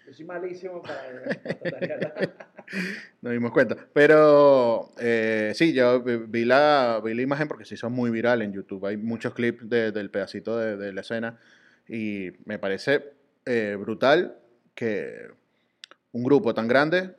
Yo 0.06 0.14
soy 0.14 0.24
malísimo 0.24 0.82
para. 0.82 1.02
Nos 3.20 3.32
dimos 3.32 3.52
cuenta. 3.52 3.76
Pero 3.92 4.92
eh, 4.98 5.52
sí, 5.54 5.72
yo 5.72 6.02
vi 6.02 6.16
vi 6.16 6.44
la, 6.44 7.00
vi 7.04 7.14
la 7.14 7.22
imagen 7.22 7.48
porque 7.48 7.64
se 7.64 7.74
hizo 7.74 7.90
muy 7.90 8.10
viral 8.10 8.42
en 8.42 8.52
YouTube. 8.52 8.86
Hay 8.86 8.96
muchos 8.96 9.34
clips 9.34 9.68
de- 9.68 9.92
del 9.92 10.10
pedacito 10.10 10.56
de, 10.56 10.76
de 10.76 10.92
la 10.92 11.00
escena 11.02 11.38
y 11.90 12.30
me 12.44 12.60
parece 12.60 13.02
eh, 13.44 13.76
brutal 13.78 14.38
que 14.76 15.28
un 16.12 16.22
grupo 16.22 16.54
tan 16.54 16.68
grande 16.68 17.16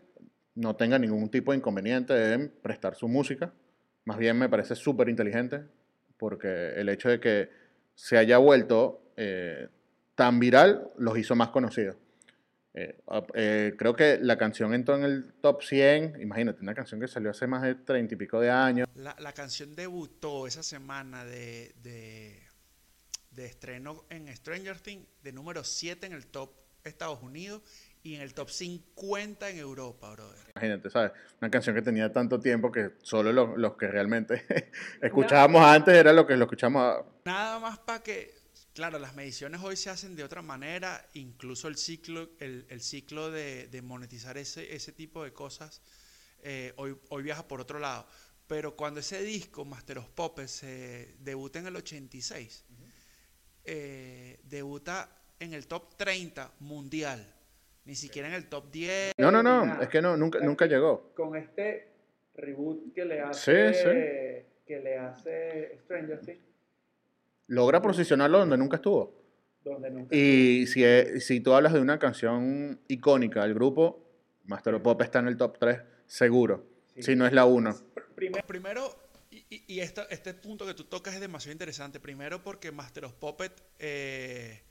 no 0.55 0.77
tenga 0.77 0.97
ningún 0.97 1.29
tipo 1.29 1.51
de 1.51 1.57
inconveniente 1.57 2.33
en 2.33 2.49
prestar 2.61 2.95
su 2.95 3.09
música. 3.09 3.53
Más 4.05 4.17
bien 4.17 4.37
me 4.37 4.47
parece 4.47 4.75
súper 4.75 5.09
inteligente 5.09 5.61
porque 6.17 6.69
el 6.69 6.87
hecho 6.87 7.09
de 7.09 7.19
que 7.19 7.49
se 7.95 8.17
haya 8.17 8.37
vuelto 8.37 9.11
eh, 9.17 9.67
tan 10.15 10.39
viral 10.39 10.89
los 10.97 11.17
hizo 11.17 11.35
más 11.35 11.49
conocidos. 11.49 11.97
Eh, 12.73 12.97
ah, 13.07 13.25
creo 13.27 13.93
que 13.93 14.19
la 14.21 14.37
canción 14.37 14.73
entró 14.73 14.95
en 14.95 15.03
el 15.03 15.33
top 15.41 15.63
100. 15.63 16.21
Imagínate, 16.21 16.61
una 16.61 16.73
canción 16.73 17.01
que 17.01 17.09
salió 17.09 17.31
hace 17.31 17.45
más 17.45 17.61
de 17.63 17.75
treinta 17.75 18.13
y 18.13 18.17
pico 18.17 18.39
de 18.39 18.49
años. 18.49 18.87
La, 18.95 19.33
canción 19.33 19.75
debutó 19.75 20.47
esa 20.47 20.63
semana 20.63 21.25
de, 21.25 21.73
de 23.31 23.45
estreno 23.45 24.05
en 24.09 24.33
Stranger 24.35 24.79
Things 24.79 25.07
de 25.23 25.31
número 25.31 25.63
7 25.63 26.05
en 26.05 26.13
el 26.13 26.27
top 26.27 26.51
Estados 26.83 27.21
Unidos 27.21 27.61
y 28.03 28.15
en 28.15 28.21
el 28.21 28.33
top 28.33 28.49
50 28.49 29.49
en 29.51 29.57
Europa, 29.59 30.11
brother. 30.11 30.51
Imagínate, 30.55 30.89
¿sabes? 30.89 31.11
Una 31.39 31.51
canción 31.51 31.75
que 31.75 31.81
tenía 31.83 32.11
tanto 32.11 32.39
tiempo 32.39 32.71
que 32.71 32.93
solo 33.03 33.31
los, 33.31 33.57
los 33.57 33.77
que 33.77 33.87
realmente 33.87 34.43
escuchábamos 35.01 35.63
antes 35.63 35.93
era 35.93 36.11
lo 36.11 36.25
que 36.25 36.35
lo 36.35 36.45
escuchamos. 36.45 36.81
a- 36.81 37.05
Nada 37.25 37.59
más 37.59 37.77
para 37.79 38.01
que, 38.01 38.33
claro, 38.73 38.97
las 38.97 39.13
mediciones 39.15 39.61
hoy 39.61 39.77
se 39.77 39.91
hacen 39.91 40.15
de 40.15 40.23
otra 40.23 40.41
manera, 40.41 41.05
incluso 41.13 41.67
el 41.67 41.77
ciclo, 41.77 42.31
el, 42.39 42.65
el 42.69 42.81
ciclo 42.81 43.29
de, 43.29 43.67
de 43.67 43.81
monetizar 43.83 44.37
ese, 44.37 44.75
ese 44.75 44.91
tipo 44.91 45.23
de 45.23 45.31
cosas 45.31 45.81
eh, 46.43 46.73
hoy, 46.77 46.97
hoy 47.09 47.21
viaja 47.23 47.47
por 47.47 47.61
otro 47.61 47.77
lado. 47.79 48.07
Pero 48.47 48.75
cuando 48.75 48.99
ese 48.99 49.21
disco, 49.21 49.63
Master 49.63 49.99
of 49.99 50.09
Puppets, 50.09 50.51
se 50.51 51.15
debuta 51.19 51.59
en 51.59 51.67
el 51.67 51.75
86, 51.77 52.65
eh, 53.65 54.39
debuta 54.43 55.09
en 55.39 55.53
el 55.53 55.67
top 55.67 55.95
30 55.97 56.51
mundial, 56.59 57.25
ni 57.85 57.95
siquiera 57.95 58.27
en 58.27 58.33
el 58.35 58.47
top 58.47 58.71
10. 58.71 59.13
No, 59.17 59.31
no, 59.31 59.41
no, 59.43 59.81
es 59.81 59.89
que 59.89 60.01
no, 60.01 60.15
nunca, 60.17 60.39
nunca 60.39 60.65
llegó. 60.65 61.11
Con 61.15 61.35
este 61.35 61.89
reboot 62.35 62.93
que 62.93 63.05
le 63.05 63.21
hace, 63.21 63.73
Sí, 63.73 63.79
sí. 63.79 64.47
que 64.65 64.79
le 64.83 64.97
hace 64.97 65.77
Stranger 65.83 66.19
Things, 66.21 66.39
Logra 67.47 67.81
posicionarlo 67.81 68.39
donde 68.39 68.57
nunca 68.57 68.77
estuvo. 68.77 69.19
donde 69.63 69.89
nunca 69.91 70.15
Y 70.15 70.65
si, 70.67 70.83
si 71.19 71.41
tú 71.41 71.53
hablas 71.53 71.73
de 71.73 71.81
una 71.81 71.99
canción 71.99 72.79
icónica 72.87 73.41
del 73.43 73.53
grupo, 73.53 74.07
Master 74.45 74.75
of 74.75 74.81
Pop 74.81 75.01
está 75.01 75.19
en 75.19 75.27
el 75.27 75.37
top 75.37 75.57
3, 75.59 75.79
seguro. 76.07 76.65
Sí. 76.95 77.03
Si 77.03 77.15
no 77.15 77.25
es 77.25 77.33
la 77.33 77.45
1. 77.45 77.69
Pr- 77.93 78.03
primero 78.15 78.45
Primero, 78.47 78.95
y, 79.51 79.81
este 79.81 80.33
punto 80.33 80.65
que 80.65 80.73
tú 80.73 80.85
tocas 80.85 81.13
es 81.13 81.19
demasiado 81.19 81.51
interesante. 81.51 81.99
Primero 81.99 82.41
porque 82.41 82.71
Master 82.71 83.05
of 83.05 83.13
Puppet 83.15 83.61
eh, 83.79 84.63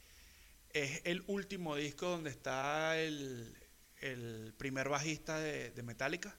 es 0.71 1.03
el 1.05 1.23
último 1.27 1.77
disco 1.77 2.09
donde 2.09 2.31
está 2.31 2.99
el, 2.99 3.55
el 4.01 4.55
primer 4.57 4.89
bajista 4.89 5.39
de, 5.39 5.71
de 5.71 5.83
Metallica, 5.83 6.35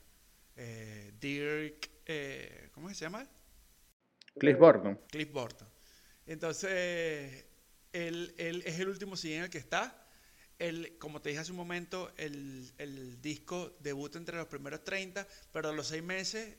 eh, 0.55 1.13
Dirk, 1.19 1.91
eh, 2.07 2.69
¿cómo 2.74 2.89
se 2.89 2.95
llama? 2.95 3.29
Cliff 4.39 4.57
Burton. 4.57 5.00
Cliff 5.10 5.31
Burton. 5.31 5.67
Entonces, 6.25 7.45
él, 7.93 8.33
él 8.38 8.63
es 8.65 8.79
el 8.79 8.89
último 8.89 9.15
CD 9.15 9.36
en 9.36 9.43
el 9.43 9.50
que 9.51 9.60
está. 9.60 10.07
Él, 10.57 10.98
como 11.00 11.21
te 11.21 11.29
dije 11.29 11.41
hace 11.41 11.51
un 11.51 11.57
momento, 11.57 12.12
el, 12.17 12.71
el 12.79 13.21
disco 13.21 13.77
debuta 13.81 14.17
entre 14.17 14.38
los 14.38 14.48
primeros 14.48 14.83
30, 14.83 15.27
pero 15.51 15.69
a 15.69 15.74
los 15.74 15.88
seis 15.88 16.03
meses, 16.03 16.55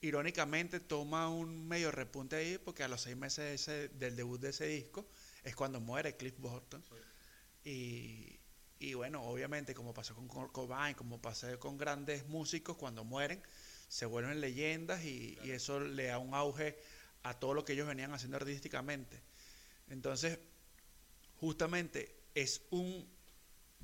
irónicamente, 0.00 0.80
toma 0.80 1.28
un 1.28 1.66
medio 1.68 1.90
repunte 1.90 2.36
ahí, 2.36 2.58
porque 2.58 2.82
a 2.82 2.88
los 2.88 3.02
seis 3.02 3.16
meses 3.16 3.44
de 3.44 3.54
ese- 3.54 3.88
del 3.90 4.16
debut 4.16 4.40
de 4.40 4.50
ese 4.50 4.66
disco 4.66 5.06
es 5.44 5.54
cuando 5.54 5.80
muere 5.80 6.16
Cliff 6.16 6.38
Burton. 6.38 6.82
Y, 7.64 8.38
y 8.78 8.94
bueno, 8.94 9.22
obviamente, 9.22 9.74
como 9.74 9.92
pasó 9.92 10.14
con 10.14 10.26
Cobain, 10.28 10.94
como 10.94 11.20
pasó 11.20 11.58
con 11.58 11.76
grandes 11.76 12.26
músicos, 12.28 12.76
cuando 12.76 13.04
mueren, 13.04 13.42
se 13.88 14.06
vuelven 14.06 14.40
leyendas 14.40 15.04
y, 15.04 15.38
y 15.44 15.50
eso 15.50 15.80
le 15.80 16.04
da 16.04 16.18
un 16.18 16.34
auge 16.34 16.78
a 17.22 17.38
todo 17.38 17.52
lo 17.54 17.64
que 17.64 17.74
ellos 17.74 17.86
venían 17.86 18.14
haciendo 18.14 18.38
artísticamente. 18.38 19.20
Entonces, 19.88 20.38
justamente 21.36 22.14
es 22.34 22.62
un 22.70 23.06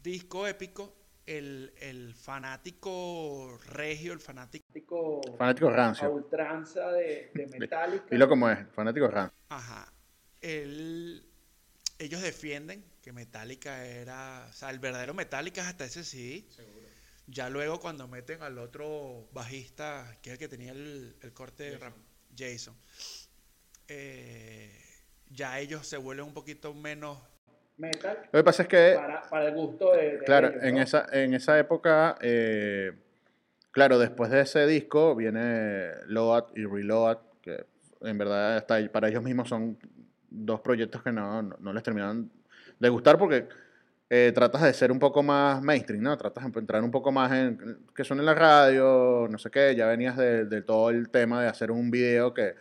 disco 0.03 0.47
épico. 0.47 0.95
El, 1.27 1.75
el 1.81 2.15
fanático 2.15 3.59
regio, 3.67 4.13
el 4.13 4.21
fanático, 4.21 5.21
Fanático 5.37 5.69
a 5.69 5.73
rancio. 5.73 6.11
ultranza 6.13 6.93
de, 6.93 7.33
de 7.35 7.47
Metallica. 7.59 8.07
Dilo 8.11 8.29
como 8.29 8.49
es, 8.49 8.59
fanático 8.73 9.09
rancio. 9.09 9.37
ajá, 9.49 9.93
el- 10.41 11.27
ellos 11.99 12.21
defienden 12.23 12.85
que 13.03 13.13
Metallica 13.13 13.85
era, 13.87 14.47
o 14.51 14.53
sea, 14.53 14.71
el 14.71 14.79
verdadero 14.79 15.15
Metallica 15.15 15.63
es 15.63 15.67
hasta 15.69 15.85
ese 15.87 16.05
CD. 16.05 16.45
Ya 17.27 17.49
luego 17.51 17.81
cuando 17.81 18.07
meten 18.07 18.43
al 18.43 18.59
otro 18.59 19.29
bajista, 19.33 20.19
que 20.23 20.31
es 20.31 20.35
el 20.35 20.39
que 20.39 20.49
tenía 20.49 20.71
el, 20.73 21.17
el 21.23 21.33
corte 21.33 21.65
de 21.71 21.79
rap- 21.79 21.97
Jason, 22.39 22.77
eh, 23.89 24.71
ya 25.31 25.59
ellos 25.59 25.87
se 25.87 25.97
vuelven 25.97 26.27
un 26.27 26.35
poquito 26.35 26.73
menos 26.75 27.19
Metal 27.79 28.19
Lo 28.33 28.39
que 28.41 28.45
pasa 28.45 28.63
es 28.63 28.69
que, 28.69 28.95
para, 28.97 29.23
para 29.23 29.49
el 29.49 29.55
gusto 29.55 29.93
de, 29.93 30.19
de 30.19 30.25
claro, 30.25 30.49
ellos, 30.49 30.63
en 30.63 30.75
¿no? 30.75 30.81
esa, 30.83 31.07
en 31.13 31.35
esa 31.35 31.59
época, 31.59 32.17
eh, 32.21 32.93
claro, 33.71 33.99
después 33.99 34.31
de 34.31 34.41
ese 34.41 34.67
disco 34.67 35.15
viene 35.15 35.91
Load 36.07 36.47
y 36.55 36.65
Reload, 36.65 37.19
que 37.43 37.65
en 38.01 38.19
verdad 38.19 38.57
hasta 38.57 38.87
para 38.91 39.09
ellos 39.09 39.23
mismos 39.23 39.49
son 39.49 39.79
dos 40.31 40.61
proyectos 40.61 41.03
que 41.03 41.13
no, 41.13 41.43
no, 41.43 41.57
no 41.59 41.73
les 41.73 41.83
terminaron 41.83 42.31
de 42.79 42.89
gustar 42.89 43.19
porque 43.19 43.49
eh, 44.09 44.33
tratas 44.35 44.63
de 44.63 44.73
ser 44.73 44.93
un 44.93 44.99
poco 44.99 45.23
más 45.23 45.61
mainstream, 45.63 46.03
¿no? 46.03 46.17
Tratas 46.17 46.53
de 46.53 46.61
entrar 46.61 46.83
un 46.83 46.91
poco 46.91 47.11
más 47.11 47.33
en 47.33 47.79
que 47.95 48.05
son 48.05 48.21
en 48.21 48.27
la 48.27 48.35
radio, 48.35 49.27
no 49.29 49.37
sé 49.39 49.51
qué, 49.51 49.75
ya 49.75 49.87
venías 49.87 50.17
de, 50.17 50.45
de 50.45 50.63
todo 50.63 50.91
el 50.91 51.09
tema 51.09 51.43
de 51.43 51.49
hacer 51.49 51.71
un 51.73 51.91
video 51.91 52.33
que 52.33 52.55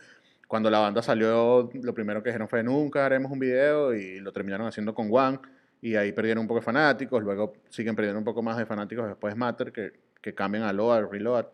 cuando 0.46 0.70
la 0.70 0.78
banda 0.78 1.02
salió, 1.02 1.70
lo 1.72 1.94
primero 1.94 2.22
que 2.22 2.30
dijeron 2.30 2.48
fue 2.48 2.62
nunca 2.62 3.04
haremos 3.04 3.32
un 3.32 3.38
video 3.38 3.94
y 3.94 4.20
lo 4.20 4.32
terminaron 4.32 4.66
haciendo 4.66 4.94
con 4.94 5.08
One 5.10 5.38
y 5.82 5.96
ahí 5.96 6.12
perdieron 6.12 6.42
un 6.42 6.48
poco 6.48 6.60
de 6.60 6.64
fanáticos, 6.64 7.22
luego 7.22 7.54
siguen 7.68 7.94
perdiendo 7.96 8.18
un 8.18 8.24
poco 8.24 8.42
más 8.42 8.56
de 8.56 8.66
fanáticos 8.66 9.06
después 9.08 9.36
Matter 9.36 9.72
que, 9.72 9.92
que 10.20 10.34
cambian 10.34 10.64
a 10.64 10.72
Load, 10.72 11.10
Reload. 11.10 11.46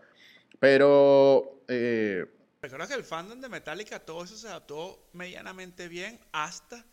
Pero 0.59 1.65
eh, 1.69 2.27
Recuerdo 2.63 2.87
que 2.87 2.95
el 2.95 3.03
fandom 3.03 3.41
de 3.41 3.49
Metallica, 3.49 3.99
todo 3.99 4.23
eso 4.23 4.37
se 4.37 4.47
adaptó 4.47 5.09
medianamente 5.15 5.89
bien 5.89 6.21
hasta 6.31 6.85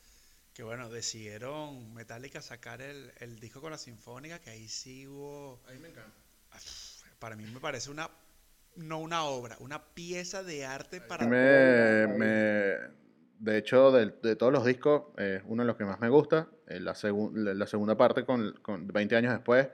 que, 0.51 0.63
bueno, 0.63 0.89
decidieron 0.89 1.93
Metallica 1.93 2.41
sacar 2.41 2.81
el, 2.81 3.13
el 3.19 3.39
disco 3.39 3.61
con 3.61 3.69
la 3.69 3.77
Sinfónica, 3.77 4.39
que 4.39 4.49
ahí 4.49 4.67
sí 4.67 5.07
hubo... 5.07 5.61
a 5.67 5.71
mí 5.71 5.77
me 5.77 5.89
encanta. 5.89 6.11
Para 7.19 7.35
mí 7.35 7.45
me 7.45 7.59
parece 7.59 7.91
una, 7.91 8.09
no 8.79 8.99
una 8.99 9.23
obra, 9.25 9.57
una 9.59 9.83
pieza 9.83 10.43
de 10.43 10.65
arte 10.65 11.01
para... 11.01 11.27
Me, 11.27 12.07
me- 12.17 12.99
de 13.39 13.57
hecho, 13.57 13.91
de, 13.91 14.13
de 14.21 14.35
todos 14.35 14.51
los 14.51 14.65
discos, 14.65 15.03
es 15.17 15.41
uno 15.45 15.63
de 15.63 15.67
los 15.67 15.77
que 15.77 15.85
más 15.85 15.99
me 16.01 16.09
gusta. 16.09 16.47
Eh, 16.67 16.79
la, 16.79 16.93
segun- 16.93 17.31
la- 17.35 17.53
la 17.53 17.67
segunda 17.67 17.95
parte, 17.95 18.25
con, 18.25 18.53
con 18.61 18.87
20 18.87 19.15
años 19.15 19.31
después, 19.33 19.67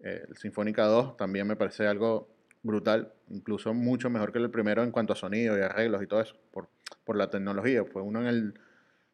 eh, 0.00 0.24
el 0.28 0.36
Sinfónica 0.36 0.84
2, 0.84 1.16
también 1.16 1.46
me 1.46 1.56
parece 1.56 1.86
algo 1.86 2.28
brutal, 2.62 3.12
incluso 3.30 3.74
mucho 3.74 4.08
mejor 4.10 4.32
que 4.32 4.38
el 4.38 4.50
primero 4.50 4.82
en 4.84 4.90
cuanto 4.92 5.12
a 5.12 5.16
sonido 5.16 5.58
y 5.58 5.62
arreglos 5.62 6.02
y 6.02 6.06
todo 6.06 6.20
eso, 6.20 6.36
por, 6.52 6.68
por 7.04 7.16
la 7.16 7.28
tecnología. 7.30 7.84
Fue 7.84 8.02
uno 8.02 8.20
en 8.20 8.26
el 8.26 8.54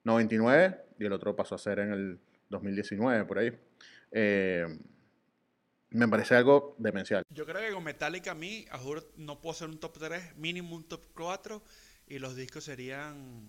99 0.05 0.81
y 0.99 1.05
el 1.07 1.13
otro 1.13 1.35
pasó 1.35 1.55
a 1.55 1.59
ser 1.59 1.79
en 1.79 1.93
el 1.93 2.19
2019, 2.51 3.25
por 3.25 3.39
ahí. 3.39 3.53
Me 5.95 6.09
parece 6.09 6.35
algo 6.35 6.75
demencial. 6.79 7.23
Yo 7.31 7.47
creo 7.47 7.61
que 7.67 7.73
con 7.73 7.85
Metallica 7.85 8.33
a 8.33 8.35
mí, 8.35 8.67
a 8.71 8.79
juro, 8.79 9.03
no 9.17 9.41
puedo 9.41 9.55
ser 9.55 9.69
un 9.69 9.79
top 9.79 9.97
3, 9.99 10.37
mínimo 10.37 10.75
un 10.75 10.83
top 10.89 11.05
4, 11.15 11.63
y 12.09 12.19
los 12.19 12.35
discos 12.35 12.65
serían 12.65 13.49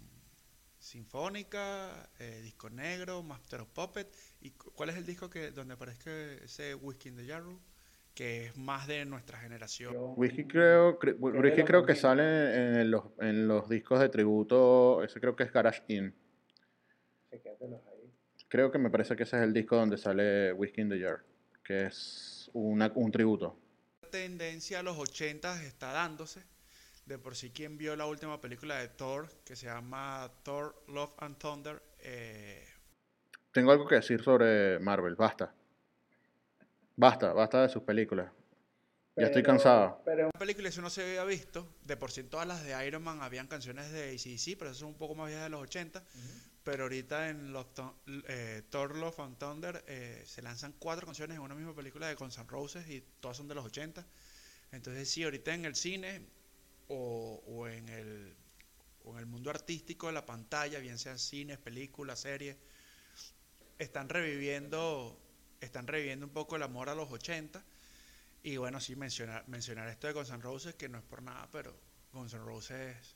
Sinfónica, 0.77 2.07
eh, 2.19 2.41
Disco 2.43 2.69
Negro, 2.69 3.23
Master 3.23 3.61
of 3.61 3.69
Puppet, 3.69 4.07
y 4.41 4.51
cu- 4.51 4.71
¿cuál 4.73 4.89
es 4.91 4.97
el 4.97 5.05
disco 5.07 5.27
que 5.27 5.49
donde 5.49 5.73
aparece 5.73 6.43
ese 6.43 6.75
Whiskey 6.75 7.09
in 7.11 7.17
the 7.17 7.25
Jar 7.27 7.41
Room? 7.41 7.59
Que 8.13 8.45
es 8.45 8.57
más 8.57 8.85
de 8.87 9.03
nuestra 9.05 9.39
generación. 9.39 9.93
Whisky 10.15 10.45
creo, 10.45 10.99
cre- 10.99 11.17
los 11.19 11.65
creo 11.65 11.83
que 11.85 11.93
2000. 11.93 11.97
sale 11.97 12.79
en 12.81 12.91
los, 12.91 13.05
en 13.19 13.47
los 13.47 13.67
discos 13.67 13.99
de 13.99 14.07
tributo, 14.09 15.03
ese 15.03 15.19
creo 15.19 15.35
que 15.35 15.43
es 15.43 15.51
Garage 15.51 15.81
Inn. 15.87 16.13
Ahí. 17.31 17.41
Creo 18.47 18.71
que 18.71 18.77
me 18.77 18.89
parece 18.91 19.15
que 19.15 19.23
ese 19.23 19.35
es 19.37 19.43
el 19.43 19.51
disco 19.51 19.75
donde 19.75 19.97
sale 19.97 20.53
Whiskey 20.53 20.83
in 20.83 20.89
the 20.89 21.01
Jar, 21.01 21.23
que 21.63 21.87
es 21.87 22.34
una- 22.55 22.91
un 22.95 23.11
tributo. 23.11 23.59
La 24.01 24.09
tendencia 24.09 24.79
a 24.79 24.83
los 24.83 24.97
80 24.97 25.61
está 25.63 25.91
dándose. 25.91 26.41
De 27.05 27.19
por 27.19 27.35
sí, 27.35 27.51
quien 27.51 27.77
vio 27.77 27.95
la 27.95 28.05
última 28.07 28.41
película 28.41 28.77
de 28.77 28.87
Thor, 28.87 29.29
que 29.45 29.55
se 29.55 29.67
llama 29.67 30.31
Thor, 30.43 30.83
Love 30.87 31.13
and 31.19 31.37
Thunder, 31.37 31.81
eh, 31.99 32.65
Tengo 33.51 33.71
algo 33.71 33.87
que 33.87 33.95
decir 33.95 34.21
sobre 34.23 34.79
Marvel, 34.79 35.15
basta. 35.15 35.53
Basta, 36.97 37.31
basta 37.33 37.61
de 37.61 37.69
sus 37.69 37.83
películas. 37.83 38.31
Ya 39.17 39.27
estoy 39.27 39.43
cansado. 39.43 40.01
Pero 40.03 40.29
La 40.33 40.39
película 40.39 40.67
eso 40.67 40.81
no 40.81 40.89
se 40.89 41.03
había 41.03 41.23
visto. 41.23 41.65
De 41.85 41.95
por 41.95 42.11
sí 42.11 42.19
en 42.21 42.29
todas 42.29 42.45
las 42.47 42.63
de 42.65 42.85
Iron 42.87 43.01
Man 43.03 43.21
habían 43.21 43.47
canciones 43.47 43.91
de 43.93 44.09
ACDC, 44.13 44.57
pero 44.57 44.71
eso 44.71 44.79
son 44.81 44.89
un 44.89 44.97
poco 44.97 45.15
más 45.15 45.27
viejas 45.27 45.45
de 45.45 45.49
los 45.51 45.61
80. 45.61 46.03
Pero 46.65 46.83
ahorita 46.85 47.29
en 47.29 47.53
Thun- 47.75 47.95
eh, 48.27 48.63
Thor 48.71 48.97
Love 48.97 49.21
and 49.21 49.37
Thunder 49.39 49.85
eh, 49.87 50.23
se 50.27 50.43
lanzan 50.43 50.73
cuatro 50.79 51.05
canciones 51.07 51.37
en 51.37 51.43
una 51.43 51.55
misma 51.55 51.75
película 51.75 52.07
de 52.09 52.15
Guns 52.15 52.37
N' 52.39 52.47
Roses 52.49 52.89
y 52.89 53.01
todas 53.21 53.37
son 53.37 53.47
de 53.49 53.55
los 53.55 53.65
80. 53.65 54.07
Entonces 54.73 55.09
sí, 55.09 55.23
ahorita 55.23 55.53
en 55.55 55.65
el 55.65 55.75
cine 55.75 56.27
o, 56.89 57.43
o 57.47 57.67
en 57.69 57.89
el, 57.89 58.37
o 59.05 59.19
el 59.19 59.27
mundo 59.27 59.49
artístico 59.51 60.07
de 60.07 60.13
la 60.13 60.25
pantalla, 60.25 60.79
bien 60.79 60.99
sean 60.99 61.19
cines, 61.19 61.59
películas, 61.59 62.21
series, 62.21 62.57
están 63.79 64.09
reviviendo, 64.09 65.21
están 65.61 65.87
reviviendo 65.87 66.25
un 66.25 66.33
poco 66.33 66.55
el 66.55 66.63
amor 66.63 66.89
a 66.89 66.95
los 66.95 67.11
80. 67.11 67.65
Y 68.43 68.57
bueno, 68.57 68.79
sí, 68.79 68.95
mencionar, 68.95 69.47
mencionar 69.47 69.87
esto 69.89 70.07
de 70.07 70.13
Guns 70.13 70.29
N' 70.29 70.41
Roses, 70.41 70.75
que 70.75 70.89
no 70.89 70.97
es 70.99 71.03
por 71.03 71.21
nada, 71.23 71.49
pero 71.51 71.79
Guns 72.13 72.33
N' 72.33 72.43
Roses 72.43 73.15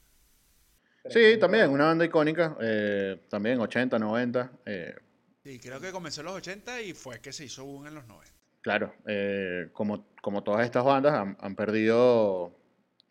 Sí, 1.09 1.37
también, 1.39 1.69
una 1.69 1.85
banda 1.85 2.05
icónica, 2.05 2.57
eh, 2.61 3.21
también 3.29 3.59
80, 3.59 3.97
90. 3.99 4.51
eh, 4.65 4.95
Sí, 5.43 5.59
creo 5.59 5.79
que 5.79 5.91
comenzó 5.91 6.21
en 6.21 6.25
los 6.25 6.35
80 6.35 6.81
y 6.81 6.93
fue 6.93 7.21
que 7.21 7.31
se 7.31 7.45
hizo 7.45 7.63
boom 7.65 7.87
en 7.87 7.95
los 7.95 8.05
90. 8.07 8.33
claro, 8.61 8.93
eh, 9.07 9.69
como, 9.71 10.05
como 10.21 10.43
todas 10.43 10.65
estas 10.65 10.83
bandas 10.83 11.13
han, 11.13 11.37
han 11.39 11.55
perdido 11.55 12.53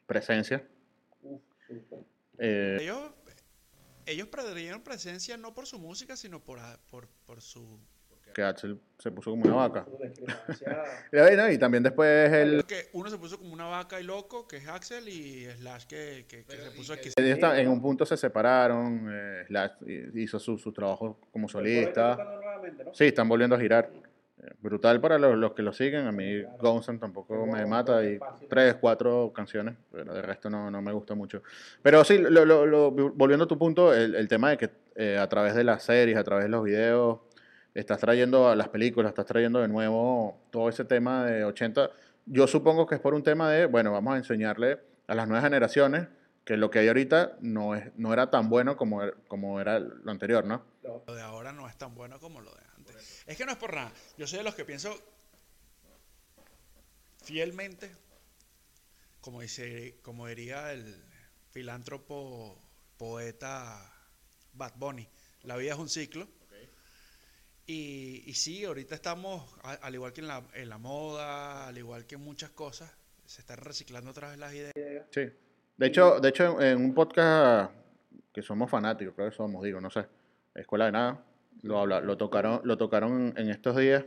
presencia. 0.06 0.66
Eh, 2.38 2.78
Ellos 2.80 3.10
ellos 4.06 4.28
perdieron 4.28 4.82
presencia 4.82 5.36
no 5.36 5.52
por 5.54 5.66
su 5.66 5.78
música, 5.78 6.16
sino 6.16 6.40
por, 6.40 6.60
a- 6.60 6.78
por, 6.90 7.08
por 7.26 7.42
su... 7.42 7.78
Que 8.34 8.42
Axel 8.42 8.78
se 8.98 9.10
puso 9.10 9.30
como 9.30 9.44
una 9.44 9.54
vaca. 9.54 9.86
Y, 11.52 11.58
también 11.58 11.82
después 11.82 12.32
él, 12.32 12.64
Que 12.66 12.88
uno 12.92 13.08
se 13.08 13.18
puso 13.18 13.38
como 13.38 13.52
una 13.52 13.66
vaca 13.66 14.00
y 14.00 14.04
loco, 14.04 14.46
que 14.46 14.56
es 14.58 14.68
Axel, 14.68 15.08
y 15.08 15.46
Slash 15.58 15.86
que, 15.86 16.26
que, 16.28 16.44
que 16.44 16.56
se 16.56 16.70
puso 16.72 16.92
aquí. 16.92 17.10
en 17.16 17.68
un 17.68 17.80
punto 17.80 18.04
se 18.06 18.16
separaron, 18.16 19.08
eh, 19.10 19.44
Slash 19.46 19.72
hizo 20.14 20.38
su, 20.38 20.58
su 20.58 20.72
trabajo 20.72 21.18
como 21.32 21.48
solista. 21.48 22.18
Sí, 22.92 23.04
están 23.06 23.28
volviendo 23.28 23.56
a 23.56 23.60
girar. 23.60 23.90
Eh, 24.40 24.52
Brutal 24.60 25.00
para 25.00 25.18
los, 25.18 25.36
los 25.36 25.52
que 25.52 25.62
lo 25.62 25.72
siguen. 25.72 26.06
A 26.06 26.12
mí 26.12 26.42
Gonzan 26.60 26.98
tampoco 27.00 27.44
me 27.46 27.66
mata. 27.66 28.04
Y 28.04 28.18
tres, 28.48 28.76
cuatro 28.80 29.32
canciones, 29.34 29.76
pero 29.90 30.14
de 30.14 30.22
resto 30.22 30.48
no, 30.48 30.70
no 30.70 30.80
me 30.80 30.92
gusta 30.92 31.14
mucho. 31.14 31.42
Pero 31.82 32.04
sí, 32.04 32.18
lo- 32.18 32.44
lo- 32.44 32.66
lo- 32.66 32.90
volviendo 32.90 33.44
a 33.44 33.48
tu 33.48 33.58
punto, 33.58 33.92
el, 33.92 34.14
el 34.14 34.28
tema 34.28 34.50
de 34.50 34.56
que 34.58 34.70
eh, 34.94 35.16
a 35.18 35.28
través 35.28 35.54
de 35.54 35.64
las 35.64 35.82
series, 35.82 36.16
a 36.16 36.24
través 36.24 36.44
de 36.44 36.50
los 36.50 36.62
videos, 36.64 37.20
estás 37.78 37.98
trayendo 38.00 38.48
a 38.48 38.56
las 38.56 38.68
películas, 38.68 39.10
estás 39.10 39.26
trayendo 39.26 39.60
de 39.60 39.68
nuevo 39.68 40.40
todo 40.50 40.68
ese 40.68 40.84
tema 40.84 41.24
de 41.24 41.44
80. 41.44 41.90
Yo 42.26 42.46
supongo 42.46 42.86
que 42.86 42.96
es 42.96 43.00
por 43.00 43.14
un 43.14 43.22
tema 43.22 43.50
de, 43.50 43.66
bueno, 43.66 43.92
vamos 43.92 44.14
a 44.14 44.16
enseñarle 44.18 44.80
a 45.06 45.14
las 45.14 45.28
nuevas 45.28 45.44
generaciones 45.44 46.08
que 46.44 46.56
lo 46.56 46.70
que 46.70 46.80
hay 46.80 46.88
ahorita 46.88 47.36
no, 47.40 47.74
es, 47.74 47.90
no 47.96 48.12
era 48.12 48.30
tan 48.30 48.48
bueno 48.48 48.76
como, 48.76 49.02
er- 49.02 49.14
como 49.28 49.60
era 49.60 49.78
lo 49.78 50.10
anterior, 50.10 50.44
¿no? 50.44 50.62
No. 50.82 51.02
Lo 51.06 51.14
de 51.14 51.22
ahora 51.22 51.52
no 51.52 51.68
es 51.68 51.76
tan 51.76 51.94
bueno 51.94 52.18
como 52.18 52.40
lo 52.40 52.50
de 52.54 52.60
antes. 52.76 53.22
Es 53.26 53.36
que 53.36 53.44
no 53.46 53.52
es 53.52 53.58
por 53.58 53.74
nada. 53.74 53.92
Yo 54.16 54.26
soy 54.26 54.38
de 54.38 54.44
los 54.44 54.54
que 54.54 54.64
pienso 54.64 54.94
fielmente, 57.22 57.94
como, 59.20 59.40
dice, 59.42 59.98
como 60.02 60.26
diría 60.26 60.72
el 60.72 61.04
filántropo 61.50 62.58
poeta 62.96 63.92
Bad 64.54 64.72
Bunny, 64.76 65.06
la 65.42 65.56
vida 65.56 65.72
es 65.74 65.78
un 65.78 65.88
ciclo. 65.88 66.26
Y, 67.70 68.22
y 68.26 68.32
sí, 68.32 68.64
ahorita 68.64 68.94
estamos, 68.94 69.44
a- 69.62 69.74
al 69.74 69.94
igual 69.94 70.12
que 70.14 70.22
en 70.22 70.26
la, 70.28 70.42
en 70.54 70.70
la 70.70 70.78
moda, 70.78 71.68
al 71.68 71.76
igual 71.76 72.06
que 72.06 72.14
en 72.14 72.22
muchas 72.22 72.48
cosas, 72.50 72.90
se 73.26 73.42
están 73.42 73.58
reciclando 73.58 74.10
otra 74.10 74.30
vez 74.30 74.38
las 74.38 74.54
ideas. 74.54 74.72
Sí. 75.10 75.28
De 75.76 75.86
hecho, 75.86 76.18
de 76.18 76.30
hecho, 76.30 76.60
en, 76.62 76.66
en 76.66 76.84
un 76.86 76.94
podcast 76.94 77.70
que 78.32 78.40
somos 78.40 78.70
fanáticos, 78.70 79.14
creo 79.14 79.28
que 79.28 79.36
somos, 79.36 79.62
digo, 79.62 79.82
no 79.82 79.90
sé, 79.90 80.06
Escuela 80.54 80.86
de 80.86 80.92
Nada, 80.92 81.22
lo, 81.62 81.78
habla, 81.78 82.00
lo 82.00 82.16
tocaron, 82.16 82.62
lo 82.64 82.78
tocaron 82.78 83.34
en 83.36 83.50
estos 83.50 83.76
días, 83.76 84.02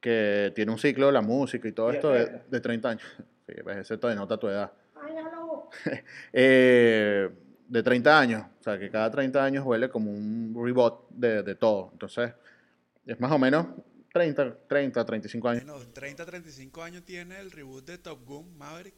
que 0.00 0.50
tiene 0.54 0.72
un 0.72 0.78
ciclo, 0.78 1.12
la 1.12 1.20
música 1.20 1.68
y 1.68 1.72
todo 1.72 1.92
Y 1.92 1.96
esto 1.96 2.10
de, 2.10 2.24
treinta. 2.24 2.48
de 2.48 2.60
30 2.60 2.88
años. 2.88 3.02
Sí, 3.46 3.54
pues 3.62 3.76
ese 3.76 3.98
te 3.98 4.06
denota 4.08 4.38
tu 4.38 4.48
edad. 4.48 4.72
Ay. 4.96 5.12
Eh, 6.32 7.28
de 7.68 7.82
30 7.82 8.18
años, 8.18 8.42
o 8.60 8.62
sea, 8.62 8.78
que 8.78 8.90
cada 8.90 9.10
30 9.10 9.44
años 9.44 9.64
huele 9.66 9.88
como 9.90 10.10
un 10.10 10.54
reboot 10.56 11.10
de, 11.10 11.42
de 11.42 11.54
todo. 11.54 11.90
Entonces, 11.92 12.32
es 13.06 13.20
más 13.20 13.32
o 13.32 13.38
menos 13.38 13.66
30, 14.12 14.66
30, 14.68 15.04
35 15.04 15.48
años. 15.48 15.64
Bueno, 15.64 15.80
30, 15.92 16.24
35 16.24 16.82
años 16.82 17.04
tiene 17.04 17.38
el 17.40 17.50
reboot 17.50 17.84
de 17.86 17.98
Top 17.98 18.24
Gun 18.24 18.56
Maverick. 18.56 18.94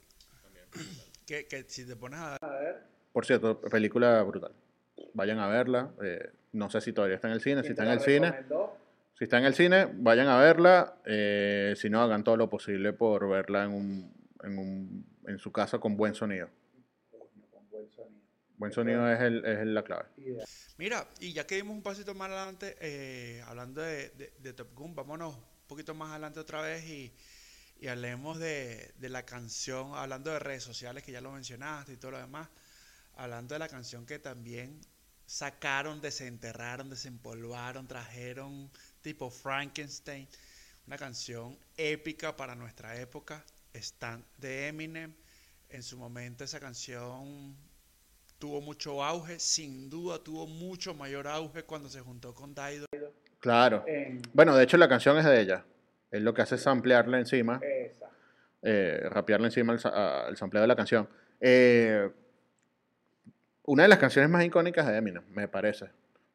Que, 1.25 1.47
que 1.47 1.65
si 1.69 1.87
te 1.87 1.97
pones 1.97 2.21
a 2.21 2.39
ver. 2.61 2.83
Por 3.13 3.25
cierto, 3.25 3.61
película 3.61 4.23
brutal. 4.23 4.53
Vayan 5.15 5.39
a 5.39 5.49
verla. 5.49 5.91
eh, 6.03 6.31
no 6.53 6.71
sé 6.71 6.81
si 6.81 6.93
todavía 6.93 7.17
está 7.17 7.29
en 7.29 7.35
el 7.35 7.41
cine. 7.41 7.63
Si 7.63 7.69
¿quién 7.69 7.73
está 7.73 7.85
en 7.85 7.91
el 7.91 8.01
cine, 8.01 8.35
si 9.15 9.25
está 9.25 9.39
en 9.39 9.45
el 9.47 9.55
cine, 9.55 9.89
vayan 9.95 10.29
a 10.29 10.39
verla. 10.39 10.99
eh, 11.07 11.75
si 11.77 11.89
no, 11.91 12.03
hagan 12.03 12.23
todo 12.25 12.37
lo 12.37 12.49
posible 12.51 12.93
por 12.93 13.29
verla 13.29 13.65
en, 13.65 13.73
un, 13.73 14.15
en, 14.43 14.59
un, 14.59 15.07
en 15.27 15.39
su 15.39 15.51
casa 15.51 15.79
con 15.79 15.97
buen 15.97 16.15
sonido. 16.15 16.49
Coño, 17.11 17.47
con 17.51 17.69
buen 17.71 17.91
sonido. 17.91 18.23
Buen 18.59 18.73
sonido 18.73 19.11
es, 19.13 19.21
el, 19.21 19.45
es 19.45 19.67
la 19.67 19.83
clave. 19.85 20.07
Mira, 20.79 21.09
y 21.21 21.33
ya 21.33 21.47
que 21.47 21.57
dimos 21.57 21.75
un 21.75 21.83
pasito 21.83 22.15
más 22.15 22.31
adelante, 22.31 22.77
eh, 22.81 23.43
hablando 23.47 23.81
de, 23.83 24.11
de- 24.11 24.33
de 24.39 24.53
Top 24.53 24.75
Gun, 24.75 24.95
vámonos 24.95 25.37
un 25.37 25.67
poquito 25.67 25.95
más 25.95 26.11
adelante 26.11 26.41
otra 26.41 26.63
vez 26.63 26.85
y, 26.85 27.13
y 27.81 27.89
hablemos 27.89 28.39
de, 28.39 28.93
de 28.99 29.09
la 29.09 29.25
canción, 29.25 29.95
hablando 29.95 30.31
de 30.31 30.39
redes 30.39 30.63
sociales, 30.63 31.03
que 31.03 31.13
ya 31.13 31.21
lo 31.21 31.33
mencionaste 31.33 31.93
y 31.95 31.97
todo 31.97 32.13
lo 32.13 32.19
demás, 32.19 32.49
hablando 33.17 33.55
de 33.55 33.59
la 33.59 33.69
canción 33.69 34.07
que 34.07 34.19
también 34.19 34.81
sacaron, 35.27 36.01
desenterraron, 36.01 36.89
desempolvaron, 36.89 37.87
trajeron 37.89 38.71
tipo 39.03 39.31
Frankenstein, 39.31 40.29
una 40.87 40.97
canción 40.97 41.59
épica 41.77 42.37
para 42.37 42.55
nuestra 42.55 42.99
época, 43.01 43.45
Stand 43.75 44.25
de 44.39 44.69
Eminem. 44.69 45.15
En 45.69 45.83
su 45.83 45.99
momento 45.99 46.45
esa 46.45 46.61
canción 46.61 47.57
tuvo 48.39 48.61
mucho 48.61 49.03
auge, 49.03 49.39
sin 49.39 49.89
duda 49.89 50.19
tuvo 50.19 50.47
mucho 50.47 50.95
mayor 50.95 51.27
auge 51.29 51.63
cuando 51.65 51.89
se 51.89 52.01
juntó 52.01 52.35
con 52.35 52.55
Daido. 52.55 52.87
Claro. 53.41 53.85
En 53.87 54.21
Bueno, 54.33 54.57
de 54.57 54.65
hecho, 54.65 54.77
la 54.77 54.89
canción 54.89 55.17
es 55.19 55.25
de 55.25 55.41
ella. 55.41 55.65
Él 56.11 56.25
lo 56.25 56.35
que 56.35 56.43
hace 56.43 56.55
es 56.57 56.63
samplearla 56.63 57.19
encima. 57.19 57.61
esa. 57.63 58.07
eh, 58.63 59.01
rapearle 59.11 59.47
encima 59.47 59.73
el, 59.75 60.37
sampleo 60.37 60.63
de 60.63 60.67
la 60.69 60.75
canción. 60.77 61.09
Eh, 61.41 62.11
una 63.65 63.83
de 63.85 63.89
las 63.89 63.99
canciones 63.99 64.31
más 64.31 64.45
icónicas 64.45 64.87
de 64.87 64.97
Eminem, 64.97 65.23
me 65.31 65.49
parece. 65.49 65.87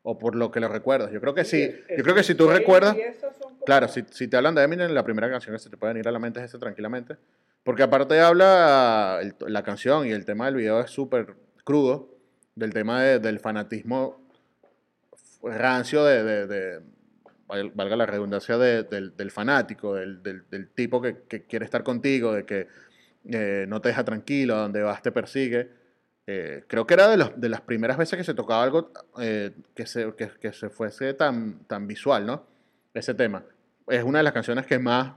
O 0.04 0.18
por 0.18 0.36
lo 0.36 0.52
que 0.52 0.60
lo 0.60 0.68
recuerdas. 0.68 1.12
Yo 1.12 1.20
creo 1.22 1.34
que 1.34 1.44
sí. 1.46 1.70
Yo 1.98 2.04
creo 2.04 2.16
que 2.16 2.24
si 2.24 2.36
tú 2.36 2.50
recuerdas. 2.50 2.96
Claro, 3.66 3.88
si, 3.88 4.04
si 4.10 4.28
te 4.28 4.38
hablan 4.38 4.56
de 4.56 4.64
Eminem, 4.64 4.92
la 4.92 5.04
primera 5.04 5.30
canción 5.30 5.54
que 5.56 5.60
se 5.60 5.70
te 5.70 5.78
puede 5.78 5.94
venir 5.94 6.08
a 6.08 6.12
la 6.12 6.20
mente 6.20 6.40
es 6.40 6.46
esa 6.46 6.58
tranquilamente. 6.60 7.18
Porque 7.64 7.84
aparte 7.84 8.20
habla, 8.20 9.20
el- 9.22 9.36
la 9.48 9.62
canción 9.64 10.08
y 10.08 10.12
el 10.12 10.26
tema 10.26 10.46
del 10.46 10.56
video 10.56 10.80
es 10.82 10.90
súper 10.90 11.36
crudo, 11.64 12.10
del 12.56 12.74
tema 12.74 13.02
de- 13.02 13.20
del 13.20 13.40
fanatismo 13.40 14.22
rancio 15.44 16.04
de, 16.04 16.24
de- 16.24 16.48
de- 16.48 16.82
val- 17.48 17.72
valga 17.74 17.96
la 17.96 18.06
redundancia, 18.06 18.58
de- 18.58 18.84
del, 18.84 19.16
del 19.16 19.32
fanático, 19.32 19.96
del, 19.96 20.22
del- 20.22 20.70
tipo 20.70 21.02
que, 21.02 21.24
que 21.28 21.44
quiere 21.44 21.66
estar 21.66 21.84
contigo, 21.84 22.34
de 22.34 22.46
que 22.46 22.68
eh, 23.26 23.66
no 23.68 23.82
te 23.82 23.90
deja 23.90 24.04
tranquilo, 24.04 24.56
donde 24.58 24.82
vas 24.82 25.02
te 25.02 25.12
persigue. 25.12 25.70
Eh, 26.28 26.64
creo 26.68 26.86
que 26.86 26.94
era 26.94 27.08
de, 27.08 27.18
los- 27.18 27.40
de 27.40 27.50
las 27.50 27.62
primeras 27.62 27.98
veces 27.98 28.18
que 28.18 28.24
se 28.24 28.34
tocaba 28.34 28.64
algo 28.64 28.92
eh, 29.20 29.52
que, 29.76 29.86
se, 29.86 30.14
que 30.16 30.54
se 30.54 30.70
fuese 30.70 31.14
tan, 31.14 31.64
tan 31.66 31.88
visual, 31.88 32.26
¿no? 32.26 32.46
Ese 32.94 33.14
tema. 33.14 33.44
Es 33.88 34.04
una 34.04 34.20
de 34.20 34.24
las 34.24 34.34
canciones 34.34 34.66
que 34.66 34.78
más... 34.80 35.14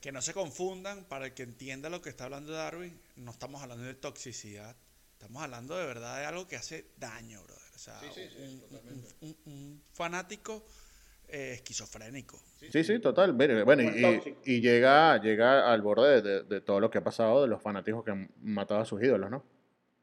Que 0.00 0.10
no 0.12 0.20
se 0.20 0.34
confundan, 0.34 1.04
para 1.04 1.26
el 1.26 1.32
que 1.32 1.44
entienda 1.44 1.88
lo 1.88 2.02
que 2.02 2.08
está 2.10 2.24
hablando 2.24 2.52
Darwin, 2.52 2.98
no 3.16 3.30
estamos 3.30 3.62
hablando 3.62 3.84
de 3.84 3.94
toxicidad, 3.94 4.74
estamos 5.22 5.42
hablando 5.44 5.76
de 5.76 5.86
verdad 5.86 6.18
de 6.18 6.26
algo 6.26 6.48
que 6.48 6.56
hace 6.56 6.86
daño, 6.96 7.42
brother. 7.44 7.62
O 7.74 7.78
sea, 7.78 8.00
un, 8.38 8.62
un- 8.70 9.06
un- 9.20 9.36
un 9.52 9.82
fanático 9.92 10.66
eh, 11.28 11.52
esquizofrénico. 11.54 12.42
Sí, 12.72 12.82
sí, 12.82 12.98
total. 12.98 13.32
Bueno, 13.32 13.82
y, 14.44 14.60
llega, 14.60 15.20
llega 15.22 15.72
al 15.72 15.80
borde 15.80 16.20
de, 16.20 16.22
de- 16.22 16.42
de 16.42 16.60
todo 16.60 16.80
lo 16.80 16.90
que 16.90 16.98
ha 16.98 17.04
pasado 17.04 17.42
de 17.42 17.48
los 17.48 17.62
fanáticos 17.62 18.04
que 18.04 18.10
han 18.10 18.30
matado 18.40 18.80
a 18.80 18.84
sus 18.84 19.00
ídolos, 19.02 19.30
¿no? 19.30 19.44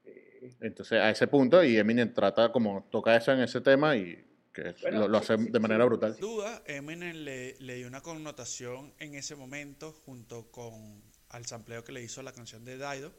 Sí. 0.05 0.55
Entonces, 0.61 0.99
a 0.99 1.09
ese 1.09 1.27
punto, 1.27 1.61
y 1.63 1.77
Eminem 1.77 2.13
trata 2.13 2.51
como, 2.51 2.87
toca 2.89 3.15
eso 3.15 3.33
en 3.33 3.41
ese 3.41 3.59
tema 3.59 3.95
y 3.97 4.25
que 4.53 4.69
es- 4.69 4.81
Bueno, 4.81 5.01
lo, 5.01 5.07
lo 5.09 5.17
sí, 5.19 5.33
hace 5.33 5.43
sí, 5.43 5.49
de 5.51 5.59
manera 5.59 5.83
sí. 5.83 5.87
brutal. 5.89 6.13
Sin 6.13 6.21
duda, 6.21 6.63
Eminem 6.65 7.13
le, 7.17 7.57
le 7.59 7.75
dio 7.75 7.87
una 7.87 8.01
connotación 8.01 8.93
en 8.99 9.15
ese 9.15 9.35
momento 9.35 9.91
junto 10.05 10.49
con 10.49 11.03
al 11.29 11.45
sampleo 11.45 11.83
que 11.83 11.91
le 11.91 12.01
hizo 12.01 12.23
la 12.23 12.31
canción 12.31 12.63
de 12.63 12.77
Daido. 12.77 13.11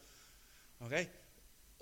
¿ok? 0.80 0.92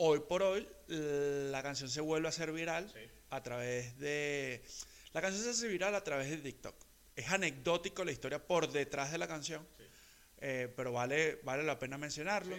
Hoy 0.01 0.21
por 0.21 0.43
hoy, 0.43 0.67
la 0.87 1.61
canción 1.63 1.91
se 1.91 2.01
vuelve 2.01 2.29
a 2.29 2.31
hacer 2.31 2.53
viral 2.53 2.89
a 3.31 3.43
través 3.43 3.99
de... 3.99 4.63
La 5.13 5.21
canción 5.21 5.43
se 5.43 5.51
hace 5.51 5.67
viral 5.69 5.95
a 5.95 6.05
través 6.05 6.31
de 6.31 6.37
TikTok. 6.39 6.77
Es 7.17 7.29
anecdótico 7.31 8.05
la 8.05 8.13
historia 8.13 8.39
por 8.47 8.71
detrás 8.71 9.11
de 9.11 9.19
la 9.19 9.27
canción, 9.27 9.67
eh, 10.41 10.73
pero 10.77 10.93
vale, 10.93 11.41
vale 11.43 11.65
la 11.65 11.79
pena 11.81 11.99
mencionarlo. 11.99 12.55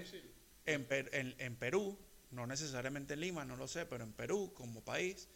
En, 0.66 0.86
Per- 0.86 1.10
en- 1.16 1.36
en 1.40 1.56
Perú, 1.56 1.98
no 2.32 2.46
necesariamente 2.46 3.14
en 3.14 3.22
Lima, 3.22 3.46
no 3.46 3.56
lo 3.56 3.68
sé, 3.70 3.86
pero 3.86 4.04
en 4.04 4.12
Perú 4.12 4.52
como 4.54 4.84
país, 4.84 5.30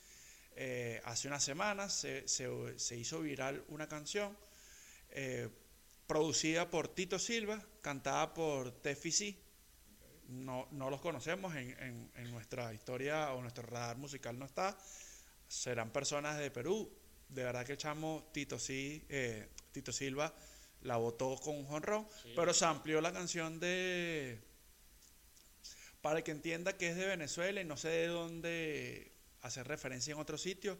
eh, 0.57 1.01
hace 1.05 1.29
unas 1.29 1.43
semanas 1.43 1.93
se, 1.93 2.27
se- 2.27 2.77
se 2.77 2.97
hizo 2.97 3.21
viral 3.21 3.63
una 3.69 3.87
canción 3.87 4.37
eh, 5.11 5.47
producida 6.05 6.69
por 6.69 6.89
Tito 6.89 7.17
Silva, 7.17 7.65
cantada 7.81 8.33
por 8.33 8.71
Tefi 8.81 9.11
C. 9.11 9.37
No, 10.33 10.67
no 10.71 10.89
los 10.89 11.01
conocemos 11.01 11.55
en, 11.55 11.69
en- 11.79 12.11
en 12.15 12.31
nuestra 12.31 12.73
historia 12.73 13.33
o 13.33 13.41
nuestro 13.41 13.63
radar 13.63 13.97
musical 13.97 14.37
no 14.37 14.45
está. 14.45 14.77
Serán 15.47 15.91
personas 15.91 16.37
de 16.37 16.49
Perú. 16.51 16.91
De 17.29 17.43
verdad 17.43 17.65
que 17.65 17.73
el 17.73 17.77
chamo 17.77 18.29
Tito, 18.33 18.57
sí, 18.59 19.05
eh, 19.09 19.47
Tito 19.71 19.91
Silva 19.91 20.33
la 20.81 20.97
votó 20.97 21.35
con 21.37 21.55
un 21.55 21.65
jonrón, 21.65 22.07
pero 22.35 22.53
se 22.53 22.65
amplió 22.65 22.99
la 23.01 23.13
canción 23.13 23.59
de... 23.59 24.39
Para 26.01 26.21
que 26.23 26.31
entienda 26.31 26.75
que 26.77 26.89
es 26.89 26.95
de 26.97 27.05
Venezuela 27.05 27.61
y 27.61 27.65
no 27.65 27.77
sé 27.77 27.87
de 27.87 28.07
dónde 28.07 29.11
hacer 29.41 29.67
referencia 29.67 30.11
en 30.13 30.19
otro 30.19 30.37
sitio, 30.37 30.77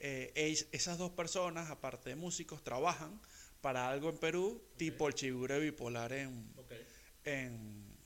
eh, 0.00 0.32
es- 0.34 0.66
esas 0.72 0.98
dos 0.98 1.12
personas, 1.12 1.70
aparte 1.70 2.10
de 2.10 2.16
músicos, 2.16 2.62
trabajan 2.64 3.20
para 3.60 3.88
algo 3.88 4.08
en 4.10 4.18
Perú, 4.18 4.62
tipo 4.76 5.06
el 5.08 5.14
chigure 5.14 5.58
bipolar 5.60 6.12
en, 6.12 6.52
en, 7.24 7.97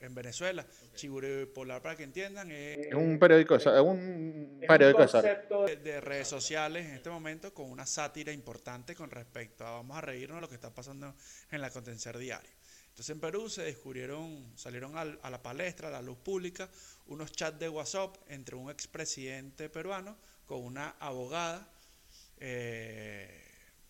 en 0.00 0.14
Venezuela. 0.14 0.66
Chiguro 0.94 1.28
Bipolar, 1.28 1.82
para 1.82 1.96
que 1.96 2.02
entiendan, 2.04 2.50
es 2.50 2.86
Es 2.88 2.94
un 2.94 3.18
periódico, 3.18 3.54
es 3.56 3.66
un 3.66 4.58
Es 4.60 4.66
periódico 4.68 4.98
un 5.02 5.06
de 5.06 5.76
de, 5.76 5.76
de 5.76 6.00
redes 6.00 6.28
sociales 6.28 6.86
en 6.86 6.94
este 6.94 7.10
momento 7.10 7.52
con 7.54 7.70
una 7.70 7.86
sátira 7.86 8.32
importante 8.32 8.94
con 8.94 9.10
respecto 9.10 9.66
a 9.66 9.72
vamos 9.72 9.96
a 9.96 10.00
reírnos 10.00 10.36
de 10.38 10.40
lo 10.42 10.48
que 10.48 10.54
está 10.54 10.74
pasando 10.74 11.14
en 11.50 11.60
la 11.60 11.70
contención 11.70 12.18
diaria. 12.18 12.50
Entonces 12.88 13.10
en 13.10 13.20
Perú 13.20 13.48
se 13.48 13.62
descubrieron, 13.62 14.52
salieron 14.56 14.96
al- 14.96 15.18
a 15.22 15.30
la 15.30 15.42
palestra, 15.42 15.88
a 15.88 15.90
la 15.92 16.02
luz 16.02 16.18
pública, 16.18 16.68
unos 17.06 17.30
chats 17.32 17.58
de 17.58 17.68
WhatsApp 17.68 18.16
entre 18.28 18.56
un 18.56 18.70
expresidente 18.70 19.68
peruano 19.68 20.16
con 20.46 20.64
una 20.64 20.96
abogada, 20.98 21.70
eh, 22.38 23.42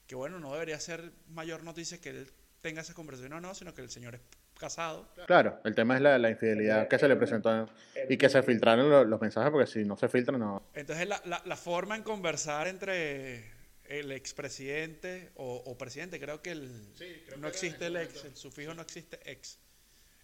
que 0.06 0.14
bueno, 0.14 0.38
no 0.40 0.52
debería 0.52 0.78
ser 0.80 1.12
mayor 1.28 1.62
noticia 1.62 2.00
que 2.00 2.10
él 2.10 2.30
tenga 2.60 2.82
esa 2.82 2.94
conversación 2.94 3.32
o 3.32 3.40
no, 3.40 3.54
sino 3.54 3.72
que 3.74 3.80
el 3.80 3.90
señor 3.90 4.16
es 4.16 4.20
casado. 4.60 5.08
Claro, 5.26 5.60
el 5.64 5.74
tema 5.74 5.96
es 5.96 6.02
la, 6.02 6.18
la 6.18 6.30
infidelidad 6.30 6.86
que 6.86 6.98
se 6.98 7.08
le 7.08 7.16
presentó 7.16 7.68
y 8.08 8.16
que 8.16 8.28
se 8.28 8.42
filtraron 8.42 8.88
lo- 8.88 9.04
los, 9.04 9.20
mensajes, 9.20 9.50
porque 9.50 9.66
si 9.66 9.84
no 9.84 9.96
se 9.96 10.08
filtran, 10.08 10.38
no. 10.38 10.62
Entonces 10.74 11.08
la, 11.08 11.20
la, 11.24 11.42
la 11.44 11.56
forma 11.56 11.96
en 11.96 12.02
conversar 12.04 12.68
entre 12.68 13.50
el 13.86 14.12
expresidente 14.12 15.30
o, 15.34 15.56
o 15.66 15.76
presidente, 15.76 16.20
creo 16.20 16.40
que 16.42 16.52
el, 16.52 16.92
no 17.38 17.48
existe 17.48 17.86
el 17.86 17.96
ex, 17.96 18.24
el 18.24 18.36
sufijo 18.36 18.72
no 18.74 18.82
existe 18.82 19.18
ex. 19.24 19.58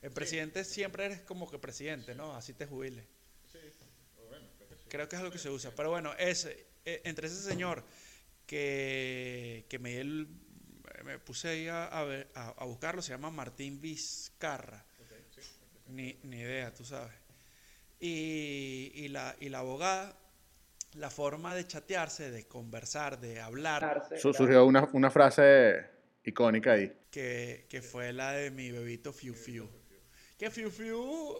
El 0.02 0.12
presidente 0.12 0.62
siempre 0.64 1.06
eres 1.06 1.22
como 1.22 1.50
que 1.50 1.58
presidente, 1.58 2.14
¿no? 2.14 2.36
Así 2.36 2.52
te 2.52 2.66
jubiles. 2.66 3.04
Creo 4.88 5.08
que 5.08 5.16
es 5.16 5.22
lo 5.22 5.32
que 5.32 5.38
se 5.38 5.50
usa. 5.50 5.72
Pero 5.74 5.90
bueno, 5.90 6.12
ese, 6.16 6.64
eh, 6.84 7.00
entre 7.04 7.26
ese 7.26 7.42
señor 7.42 7.82
que, 8.46 9.66
que 9.68 9.78
me, 9.80 9.90
dio 9.90 10.00
el- 10.02 10.28
me 11.06 11.18
puse 11.18 11.48
ahí 11.48 11.68
a, 11.68 11.84
a 11.86 12.04
ver- 12.04 12.28
a- 12.34 12.48
a 12.58 12.64
buscarlo, 12.64 13.00
se 13.00 13.12
llama 13.12 13.30
Martín 13.30 13.80
Vizcarra. 13.80 14.84
Ni, 15.88 16.18
ni 16.24 16.38
idea, 16.40 16.74
tú 16.74 16.84
sabes. 16.84 17.14
Y, 18.00 18.92
y 18.94 19.08
la, 19.08 19.34
y 19.40 19.48
la 19.48 19.60
abogada, 19.60 20.18
la 20.94 21.10
forma 21.10 21.54
de 21.54 21.66
chatearse, 21.66 22.30
de 22.30 22.46
conversar, 22.46 23.20
de 23.20 23.40
hablar, 23.40 24.08
surgió 24.20 24.66
una, 24.66 24.88
una 24.92 25.10
frase 25.10 25.86
icónica 26.24 26.72
ahí. 26.72 26.92
que, 27.10 27.66
que 27.70 27.82
fue 27.82 28.12
la 28.12 28.32
de 28.32 28.50
mi 28.50 28.70
bebito 28.72 29.12
Fiu 29.12 29.34
Fiu. 29.34 29.68
Que 30.36 30.50
Fiu 30.50 30.70
Fiu, 30.70 31.38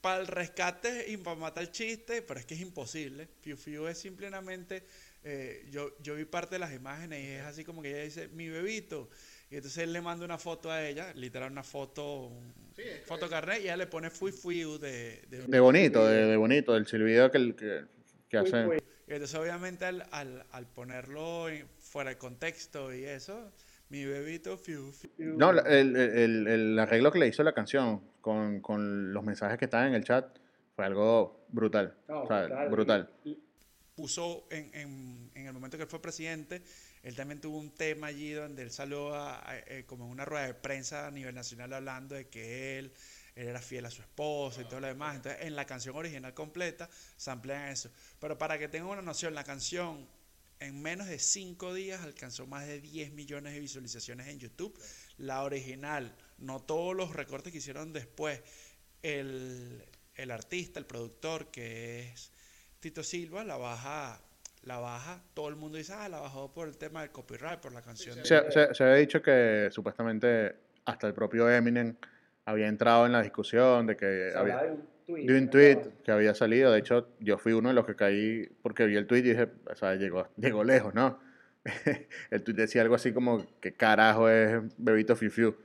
para 0.00 0.20
el 0.20 0.26
rescate 0.28 1.10
y 1.10 1.16
para 1.16 1.36
matar 1.36 1.64
el 1.64 1.70
chiste, 1.70 2.22
pero 2.22 2.40
es 2.40 2.46
que 2.46 2.54
es 2.54 2.60
imposible. 2.60 3.28
Fiu 3.40 3.56
Fiu 3.56 3.86
es 3.88 3.98
simplemente, 3.98 4.86
eh, 5.24 5.66
yo, 5.70 5.96
yo 6.00 6.14
vi 6.14 6.24
parte 6.24 6.56
de 6.56 6.58
las 6.58 6.72
imágenes 6.74 7.22
y 7.24 7.28
es 7.32 7.42
así 7.42 7.64
como 7.64 7.82
que 7.82 7.90
ella 7.90 8.02
dice, 8.04 8.28
mi 8.28 8.48
bebito. 8.48 9.08
Y 9.50 9.56
entonces 9.56 9.82
él 9.84 9.92
le 9.92 10.00
manda 10.00 10.24
una 10.24 10.38
foto 10.38 10.70
a 10.70 10.86
ella, 10.86 11.12
literal 11.14 11.52
una 11.52 11.62
foto, 11.62 12.26
un- 12.26 12.54
foto 13.04 13.28
carnet, 13.28 13.60
y 13.60 13.64
ella 13.64 13.76
le 13.76 13.86
pone 13.86 14.10
Fiu 14.10 14.32
Fiu 14.32 14.78
de, 14.78 15.22
de 15.28 15.46
De 15.46 15.60
bonito, 15.60 16.06
de, 16.06 16.24
de 16.26 16.36
bonito, 16.36 16.72
del 16.74 16.86
silbido 16.86 17.30
que, 17.30 17.38
el- 17.38 17.54
que, 17.54 17.84
que 18.28 18.38
uy. 18.40 18.78
Y 19.06 19.12
entonces 19.12 19.38
obviamente 19.38 19.84
al, 19.84 20.06
al, 20.10 20.46
al 20.52 20.66
ponerlo 20.66 21.48
en- 21.50 21.68
fuera 21.78 22.10
de 22.10 22.16
contexto 22.16 22.94
y 22.94 23.04
eso, 23.04 23.52
mi 23.90 24.06
bebito 24.06 24.56
Fiu 24.56 24.90
Fiu. 24.90 25.10
No, 25.18 25.50
el, 25.50 25.96
el- 25.96 26.46
el 26.48 26.78
arreglo 26.78 27.12
que 27.12 27.18
le 27.18 27.26
hizo 27.28 27.42
la 27.42 27.52
canción 27.52 28.00
con, 28.22 28.60
con 28.60 29.12
los 29.12 29.22
mensajes 29.22 29.58
que 29.58 29.66
estaban 29.66 29.88
en 29.88 29.94
el 29.94 30.04
chat 30.04 30.38
fue 30.74 30.86
algo 30.86 31.44
brutal. 31.50 31.94
No, 32.08 32.22
o 32.22 32.26
sea, 32.26 32.46
brutal. 32.46 32.70
brutal. 32.70 33.10
Puso 33.94 34.46
en, 34.50 34.70
en, 34.74 35.30
en 35.34 35.46
el 35.46 35.52
momento 35.52 35.76
que 35.76 35.82
él 35.84 35.88
fue 35.88 36.00
presidente, 36.00 36.62
él 37.02 37.14
también 37.14 37.40
tuvo 37.40 37.58
un 37.58 37.70
tema 37.74 38.06
allí 38.06 38.30
donde 38.32 38.62
él 38.62 38.70
salió 38.70 39.14
a- 39.14 39.38
a- 39.50 39.58
eh, 39.58 39.84
como 39.86 40.06
en 40.06 40.12
una 40.12 40.24
rueda 40.24 40.46
de 40.46 40.54
prensa 40.54 41.06
a 41.06 41.10
nivel 41.10 41.34
nacional 41.34 41.72
hablando 41.74 42.14
de 42.14 42.28
que 42.28 42.78
él, 42.78 42.92
él 43.36 43.48
era 43.48 43.60
fiel 43.60 43.84
a 43.84 43.90
su 43.90 44.00
esposa 44.00 44.62
y 44.62 44.64
todo 44.64 44.80
lo 44.80 44.86
demás. 44.86 45.16
Entonces, 45.16 45.42
en 45.44 45.54
la 45.56 45.66
canción 45.66 45.94
original 45.96 46.32
completa 46.32 46.88
se 47.16 47.30
amplían 47.30 47.68
eso. 47.68 47.90
Pero 48.18 48.38
para 48.38 48.58
que 48.58 48.68
tengan 48.68 48.88
una 48.88 49.02
noción, 49.02 49.34
la 49.34 49.44
canción 49.44 50.08
en 50.60 50.80
menos 50.80 51.06
de 51.08 51.18
5 51.18 51.74
días 51.74 52.00
alcanzó 52.02 52.46
más 52.46 52.66
de 52.66 52.80
10 52.80 53.12
millones 53.12 53.52
de 53.52 53.60
visualizaciones 53.60 54.28
en 54.28 54.38
YouTube. 54.38 54.78
La 55.18 55.42
original, 55.42 56.16
no 56.38 56.60
todos 56.62 56.96
los 56.96 57.12
recortes 57.14 57.52
que 57.52 57.58
hicieron 57.58 57.92
después. 57.92 58.40
El, 59.02 59.84
el 60.14 60.30
artista, 60.30 60.78
el 60.78 60.86
productor, 60.86 61.50
que 61.50 62.08
es 62.10 62.31
Tito 62.82 63.02
Silva, 63.04 63.44
la 63.44 63.56
baja, 63.56 64.20
la 64.64 64.78
baja, 64.78 65.22
todo 65.34 65.48
el 65.48 65.54
mundo 65.54 65.78
dice, 65.78 65.92
ah, 65.96 66.08
la 66.08 66.18
bajó 66.18 66.52
por 66.52 66.66
el 66.66 66.76
tema 66.76 67.02
del 67.02 67.10
copyright, 67.10 67.60
por 67.60 67.72
la 67.72 67.80
canción. 67.80 68.16
de- 68.16 68.24
Se, 68.24 68.50
se- 68.50 68.74
se 68.74 68.82
había 68.84 68.96
dicho 68.96 69.22
que 69.22 69.68
supuestamente 69.70 70.56
hasta 70.84 71.06
el 71.06 71.14
propio 71.14 71.48
Eminem 71.48 71.94
había 72.44 72.66
entrado 72.66 73.06
en 73.06 73.12
la 73.12 73.22
discusión 73.22 73.86
de 73.86 73.96
que 73.96 74.32
había, 74.34 74.62
de 74.64 74.70
un 74.72 74.88
tweet. 75.06 75.26
de 75.26 75.38
un 75.38 75.44
¿no? 75.44 75.50
tweet 75.52 75.78
que 76.04 76.10
había 76.10 76.34
salido. 76.34 76.72
De 76.72 76.80
hecho, 76.80 77.08
yo 77.20 77.38
fui 77.38 77.52
uno 77.52 77.68
de 77.68 77.74
los 77.76 77.86
que 77.86 77.94
caí 77.94 78.48
porque 78.62 78.84
vi 78.86 78.96
el 78.96 79.06
tweet 79.06 79.20
y 79.20 79.22
dije, 79.30 79.48
o 79.70 79.76
sea, 79.76 79.94
llegó, 79.94 80.26
llegó 80.36 80.64
lejos, 80.64 80.92
¿no? 80.92 81.20
el 82.30 82.42
tweet 82.42 82.56
decía 82.56 82.82
algo 82.82 82.96
así 82.96 83.12
como, 83.12 83.46
¿qué 83.60 83.74
carajo 83.74 84.28
es 84.28 84.60
Bebito 84.76 85.14
Fiu 85.14 85.30
Fiu? 85.30 85.56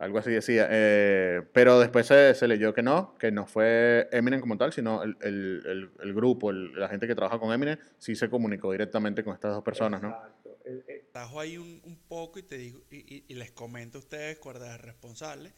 Algo 0.00 0.18
así 0.18 0.30
decía. 0.30 0.66
eh, 0.70 1.42
pero 1.52 1.78
después 1.78 2.06
se, 2.06 2.34
se 2.34 2.48
leyó 2.48 2.72
que 2.72 2.82
no, 2.82 3.14
que 3.18 3.30
no 3.30 3.46
fue 3.46 4.08
Eminem 4.10 4.40
como 4.40 4.56
tal, 4.56 4.72
sino 4.72 5.02
el, 5.02 5.16
el- 5.20 5.62
el- 5.66 5.90
el 6.00 6.14
grupo, 6.14 6.50
el- 6.50 6.72
la 6.78 6.88
gente 6.88 7.06
que 7.06 7.14
trabaja 7.14 7.38
con 7.38 7.52
Eminem, 7.52 7.78
sí 7.98 8.14
se 8.16 8.30
comunicó 8.30 8.72
directamente 8.72 9.22
con 9.22 9.34
estas 9.34 9.52
dos 9.54 9.62
personas, 9.62 10.00
¿no? 10.02 10.08
Exacto. 10.08 10.58
El- 10.64 10.84
Tajo 11.12 11.40
ahí 11.40 11.58
un, 11.58 11.82
un 11.84 11.98
poco 12.08 12.38
y 12.38 12.42
te 12.42 12.56
digo, 12.56 12.80
y, 12.90 12.96
y- 13.16 13.24
y 13.28 13.34
les 13.34 13.50
comento 13.52 13.98
a 13.98 14.00
ustedes, 14.00 14.38
cuerdas 14.38 14.80
responsables, 14.80 15.52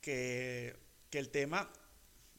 que, 0.00 0.74
que 1.08 1.18
el 1.20 1.28
tema, 1.30 1.70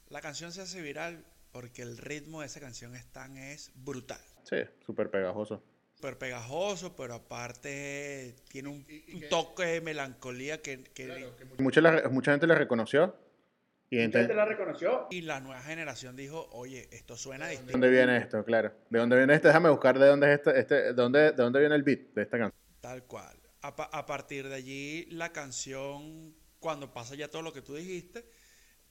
la 0.09 0.19
canción 0.19 0.51
se 0.51 0.61
hace 0.61 0.81
viral 0.81 1.25
porque 1.53 1.81
el 1.83 1.97
ritmo 1.97 2.41
de 2.41 2.47
esa 2.47 2.59
canción 2.59 2.95
es 2.95 3.05
tan 3.13 3.37
es 3.37 3.71
brutal. 3.75 4.19
Sí, 4.43 4.57
súper 4.85 5.09
pegajoso. 5.09 5.63
Súper 6.03 6.17
pegajoso, 6.17 6.97
pero 6.97 7.13
aparte 7.13 8.35
tiene 8.49 8.67
un, 8.67 8.85
un 9.13 9.29
toque 9.29 9.63
de 9.63 9.79
melancolía 9.79 10.61
que, 10.61 10.83
que 10.83 11.31
Mucha, 11.59 11.79
la- 11.79 12.09
mucha 12.09 12.31
gente 12.31 12.45
le 12.45 12.55
reconoció 12.55 13.15
y 13.89 13.99
Mucha 14.05 14.19
gente 14.19 14.33
la 14.33 14.43
reconoció. 14.43 15.07
y 15.11 15.21
la 15.21 15.39
nueva 15.39 15.61
generación 15.61 16.17
dijo, 16.17 16.49
oye, 16.51 16.89
esto 16.91 17.15
suena 17.15 17.45
¿De 17.45 17.51
distinto. 17.51 17.71
dónde 17.71 17.89
viene 17.89 18.17
esto? 18.17 18.43
Claro. 18.43 18.73
¿De 18.89 18.99
dónde 18.99 19.15
viene 19.15 19.33
este? 19.33 19.47
Déjame 19.47 19.69
buscar 19.69 19.97
de 19.97 20.07
dónde 20.07 20.27
es 20.33 20.39
este, 20.39 20.59
este 20.59 20.75
de 20.75 20.93
dónde, 20.93 21.19
de 21.31 21.31
dónde 21.41 21.59
viene 21.61 21.75
el 21.75 21.83
beat 21.83 21.99
de 22.13 22.21
esta 22.23 22.37
canción. 22.37 22.61
Tal 22.81 23.03
cual. 23.05 23.39
A 23.61 24.05
partir 24.05 24.49
de 24.49 24.55
allí, 24.55 25.05
la 25.09 25.31
canción, 25.31 26.35
cuando 26.59 26.91
pasa 26.93 27.15
ya 27.15 27.29
todo 27.31 27.43
lo 27.43 27.53
que 27.53 27.61
tú 27.61 27.75
dijiste, 27.75 28.25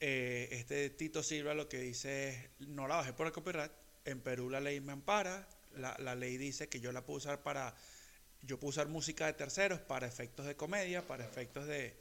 eh, 0.01 0.49
este 0.53 0.89
Tito 0.89 1.23
Silva 1.23 1.53
lo 1.53 1.69
que 1.69 1.77
dice 1.79 2.31
es, 2.31 2.69
no 2.69 2.89
la 2.89 2.97
bajé 2.97 3.13
por 3.13 3.27
el 3.27 3.35
copyright, 3.35 3.71
en 4.07 4.23
Perú 4.23 4.49
la 4.49 4.61
ley 4.61 4.81
me 4.81 4.93
ampara, 4.93 5.47
la, 5.77 5.97
la 5.99 6.15
ley 6.15 6.37
dice 6.37 6.69
que 6.69 6.81
yo 6.81 6.93
la 6.93 7.03
puedo 7.05 7.19
usar 7.19 7.43
para, 7.43 7.75
yo 8.43 8.59
puedo 8.59 8.71
usar 8.71 8.89
música 8.89 9.27
de 9.27 9.33
terceros 9.33 9.81
para 9.81 10.07
efectos 10.07 10.47
de 10.47 10.57
comedia, 10.57 11.07
para 11.07 11.25
efectos 11.25 11.67
de, 11.67 11.97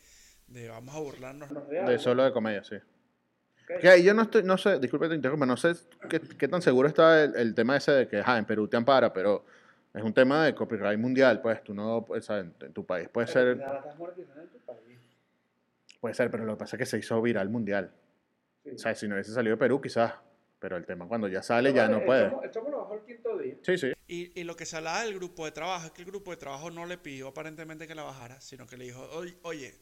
de 0.48 0.70
vamos 0.70 0.96
a 0.96 1.00
burlarnos. 1.00 1.52
Nos 1.52 1.70
De 1.70 2.00
solo 2.00 2.24
de 2.24 2.32
comedia, 2.32 2.64
sí. 2.64 2.76
Ok. 2.76 3.80
Que 3.82 3.90
ahí 3.90 4.04
yo 4.04 4.14
no 4.14 4.24
estoy, 4.24 4.44
no 4.44 4.58
sé, 4.58 4.80
disculpe 4.80 5.08
te 5.08 5.16
interrumpa, 5.16 5.46
no 5.46 5.56
sé 5.58 5.74
qué, 6.10 6.20
qué 6.20 6.48
tan 6.48 6.62
seguro 6.62 6.88
está 6.88 7.24
el, 7.24 7.36
el 7.36 7.56
tema 7.56 7.78
ese 7.78 7.92
de 7.92 8.08
que, 8.08 8.18
ajá, 8.20 8.38
en 8.38 8.46
Perú 8.46 8.68
te 8.68 8.76
ampara, 8.78 9.14
pero 9.14 9.46
es 9.94 10.04
un 10.04 10.14
tema 10.14 10.46
de 10.46 10.56
copyright 10.56 11.00
mundial, 11.00 11.42
pues 11.42 11.64
tú 11.64 11.74
no, 11.74 12.06
pues, 12.06 12.26
¿sabes? 12.26 12.46
en, 12.46 12.56
en 12.68 12.74
tu 12.74 12.86
país 12.86 13.08
puede 13.10 13.28
Pero 13.28 13.40
ser, 13.40 13.48
en 13.50 14.50
tu 14.50 14.60
país. 14.60 15.00
puede 16.00 16.16
ser, 16.16 16.32
pero 16.32 16.44
lo 16.46 16.54
que 16.54 16.60
pasa 16.60 16.76
es 16.76 16.80
que 16.80 16.86
se 16.86 16.98
hizo 16.98 17.22
viral 17.22 17.50
mundial. 17.50 17.92
Sí. 18.64 18.72
O 18.72 18.78
sea, 18.78 18.94
si 18.96 19.08
no 19.08 19.16
hubiese 19.16 19.34
salido 19.34 19.56
de 19.56 19.60
Perú, 19.60 19.82
quizás, 19.82 20.14
pero 20.60 20.78
el 20.78 20.86
tema 20.86 21.08
cuando 21.08 21.28
ya 21.28 21.42
sale 21.42 21.74
ya 21.74 21.88
Vale, 21.88 22.00
no 22.00 22.06
puede. 22.06 22.30
Lo 22.30 22.78
bajó 22.80 22.94
el 22.96 23.02
quinto 23.02 23.31
día. 23.42 23.56
Sí, 23.64 23.78
sí. 23.78 23.92
Y, 24.08 24.40
y 24.40 24.44
lo 24.44 24.56
que 24.56 24.66
se 24.66 24.78
hablaba 24.78 25.04
del 25.04 25.16
grupo 25.16 25.46
de 25.46 25.52
trabajo 25.52 25.86
es 25.88 25.92
que 25.92 26.02
el 26.02 26.08
grupo 26.08 26.32
de 26.32 26.38
trabajo 26.38 26.70
no 26.72 26.86
le 26.86 26.98
pidió 26.98 27.28
aparentemente 27.30 27.88
que 27.88 27.96
la 27.96 28.04
bajara, 28.04 28.40
sino 28.42 28.66
que 28.68 28.78
le 28.78 28.86
dijo, 28.86 29.02
oye, 29.44 29.76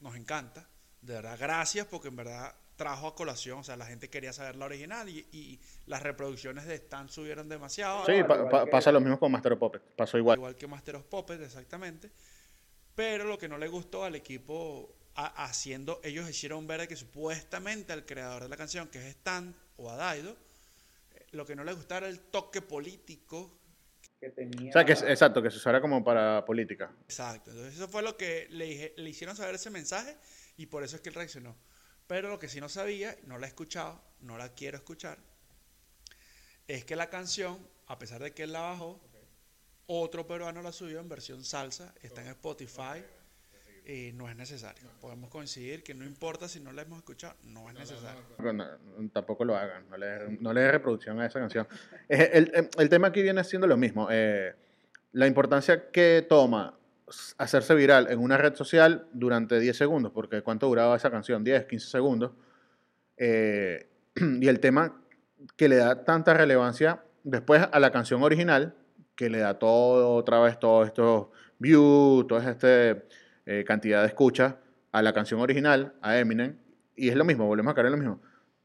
nos 0.00 0.14
encanta, 0.16 0.68
de 1.02 1.14
verdad, 1.14 1.36
gracias, 1.38 1.86
porque 1.86 2.08
en 2.08 2.16
verdad 2.16 2.54
trajo 2.76 3.06
a 3.06 3.14
colación, 3.14 3.60
o 3.60 3.64
sea, 3.64 3.74
la 3.76 3.86
gente 3.86 4.10
quería 4.10 4.32
saber 4.34 4.56
la 4.56 4.66
original 4.66 5.08
y, 5.08 5.26
y 5.32 5.58
las 5.86 6.02
reproducciones 6.02 6.66
de 6.66 6.74
Stan 6.74 7.08
subieron 7.08 7.48
demasiado, 7.48 8.04
Sí, 8.04 8.12
al 8.12 8.26
pa- 8.26 8.34
igual 8.36 8.50
pa- 8.50 8.64
que- 8.66 8.70
pasa 8.70 8.92
lo 8.92 9.00
mismo 9.00 9.18
con 9.18 9.32
Master 9.32 9.54
of 9.54 9.58
Puppets, 9.58 9.84
pasó 9.96 10.18
igual. 10.18 10.36
igual 10.38 10.56
que 10.56 10.66
Master 10.66 10.96
of 10.96 11.04
Puppets, 11.04 11.42
exactamente. 11.42 12.10
Pero 12.94 13.24
lo 13.24 13.38
que 13.38 13.48
no 13.48 13.56
le 13.58 13.68
gustó 13.68 14.04
al 14.04 14.14
equipo 14.14 14.94
haciendo, 15.14 16.00
ellos 16.04 16.28
hicieron 16.28 16.66
ver 16.66 16.86
que 16.86 16.96
supuestamente 16.96 17.92
al 17.94 18.04
creador 18.04 18.42
de 18.42 18.48
la 18.50 18.56
canción, 18.56 18.88
que 18.88 18.98
es 18.98 19.04
Stan 19.16 19.54
o 19.78 19.90
a 19.90 19.96
Daido, 19.96 20.30
eh, 20.32 20.36
lo 21.36 21.46
que 21.46 21.54
no 21.56 21.62
le 21.64 21.72
gustaba 21.72 21.98
era 21.98 22.08
el 22.08 22.20
toque 22.20 22.62
político 22.62 23.60
que 24.20 24.30
tenía. 24.30 24.70
O 24.70 24.72
sea, 24.72 24.84
que 24.84 24.92
es- 24.92 25.02
exacto, 25.02 25.42
que 25.42 25.50
se 25.50 25.58
usara 25.58 25.80
como 25.80 26.02
para 26.02 26.44
política. 26.44 26.90
Exacto. 27.02 27.50
Entonces 27.50 27.74
eso 27.74 27.86
fue 27.88 28.02
lo 28.02 28.16
que 28.16 28.46
le, 28.50 28.64
dije- 28.64 28.94
le 28.96 29.10
hicieron 29.10 29.36
saber 29.36 29.54
ese 29.56 29.70
mensaje 29.70 30.16
y 30.56 30.66
por 30.66 30.82
eso 30.82 30.96
es 30.96 31.02
que 31.02 31.10
él 31.10 31.14
reaccionó. 31.14 31.56
Pero 32.06 32.28
lo 32.30 32.38
que 32.38 32.48
sí 32.48 32.60
no 32.60 32.68
sabía, 32.68 33.16
no 33.24 33.36
la 33.38 33.46
he 33.46 33.48
escuchado, 33.48 34.00
no 34.20 34.38
la 34.38 34.54
quiero 34.54 34.76
escuchar, 34.78 35.18
es 36.68 36.84
que 36.84 36.96
la 36.96 37.10
canción, 37.10 37.58
a 37.86 37.98
pesar 37.98 38.22
de 38.22 38.32
que 38.32 38.44
él 38.44 38.52
la 38.52 38.60
bajó, 38.60 39.00
otro 39.86 40.26
peruano 40.26 40.62
la 40.62 40.72
subió 40.72 40.98
en 41.00 41.08
versión 41.08 41.44
salsa, 41.44 41.94
está 42.02 42.22
en 42.22 42.28
Spotify 42.28 43.04
y 43.86 44.12
no 44.12 44.28
es 44.28 44.36
necesario. 44.36 44.82
Podemos 45.00 45.30
coincidir 45.30 45.82
que 45.82 45.94
no 45.94 46.04
importa 46.04 46.48
si 46.48 46.60
no 46.60 46.72
la 46.72 46.82
hemos 46.82 46.98
escuchado, 46.98 47.34
no 47.44 47.68
es 47.70 47.74
necesario. 47.78 48.20
No, 48.52 48.64
tampoco 49.12 49.44
lo 49.44 49.56
hagan, 49.56 49.88
no 49.88 49.96
le, 49.96 50.38
no 50.40 50.52
le 50.52 50.60
den 50.62 50.72
reproducción 50.72 51.20
a 51.20 51.26
esa 51.26 51.38
canción. 51.38 51.66
Eh, 52.08 52.30
El, 52.32 52.50
el- 52.54 52.68
el 52.78 52.88
tema 52.88 53.08
aquí 53.08 53.22
viene 53.22 53.42
siendo 53.44 53.66
lo 53.66 53.76
mismo. 53.76 54.08
eh, 54.10 54.54
la 55.12 55.26
importancia 55.26 55.90
que 55.90 56.26
toma 56.28 56.76
hacerse 57.38 57.74
viral 57.74 58.10
en 58.10 58.18
una 58.18 58.36
red 58.36 58.54
social 58.54 59.06
durante 59.12 59.58
10 59.60 59.76
segundos, 59.76 60.12
porque 60.12 60.42
¿cuánto 60.42 60.66
duraba 60.66 60.96
esa 60.96 61.10
canción? 61.10 61.42
10, 61.44 61.64
15 61.66 61.88
segundos. 61.88 62.32
Eh, 63.16 63.88
y 64.16 64.48
el 64.48 64.60
tema 64.60 65.00
que 65.56 65.68
le 65.68 65.76
da 65.76 66.04
tanta 66.04 66.34
relevancia 66.34 67.02
después 67.24 67.66
a 67.70 67.78
la 67.80 67.90
canción 67.92 68.22
original, 68.22 68.74
que 69.14 69.30
le 69.30 69.38
da 69.38 69.58
todo, 69.58 70.14
otra 70.14 70.40
vez, 70.40 70.58
todos 70.58 70.86
estos 70.88 71.28
views, 71.58 72.26
toda 72.26 72.50
esta 73.46 73.64
cantidad 73.66 74.02
de 74.02 74.08
escuchas 74.08 74.54
a 74.92 75.02
la 75.02 75.12
canción 75.12 75.40
original, 75.40 75.94
a 76.02 76.18
Eminem, 76.18 76.58
y 76.96 77.08
es 77.08 77.16
lo 77.16 77.24
mismo, 77.24 77.46
volvemos 77.46 77.70
a 77.70 77.74
caer 77.74 77.86
en 77.86 77.92
lo 77.92 77.98
mismo. 77.98 78.20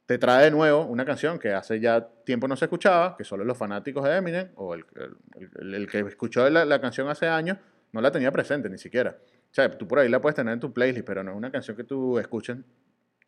Te 0.06 0.17
trae 0.17 0.46
de 0.46 0.52
nuevo 0.52 0.86
una 0.86 1.06
canción 1.06 1.39
que 1.39 1.54
hace 1.54 1.80
ya 1.80 2.06
tiempo 2.26 2.48
no 2.48 2.56
se 2.58 2.65
escuchaba, 2.65 3.15
que 3.15 3.24
solo 3.24 3.46
los 3.46 3.58
fanáticos 3.58 4.04
de 4.04 4.15
Eminem, 4.17 4.50
o 4.56 4.74
el, 4.74 4.86
el- 4.96 5.50
el- 5.62 5.74
el 5.76 5.88
que 5.89 6.00
escuchó 6.00 6.50
la, 6.50 6.65
la 6.65 6.82
canción 6.82 7.08
hace 7.10 7.28
años, 7.28 7.58
no 7.91 8.02
la 8.02 8.12
tenía 8.12 8.32
presente 8.32 8.70
ni 8.70 8.78
siquiera. 8.78 9.17
O 9.52 9.54
sea, 9.54 9.70
tú 9.78 9.88
por 9.88 10.00
ahí 10.00 10.10
la 10.10 10.20
puedes 10.22 10.36
tener 10.36 10.54
en 10.54 10.60
tu 10.60 10.74
playlist, 10.74 11.06
pero 11.06 11.24
no 11.24 11.32
es 11.32 11.38
una 11.38 11.52
canción 11.52 11.76
que 11.78 11.84
tú 11.84 12.17
escuches 12.20 12.58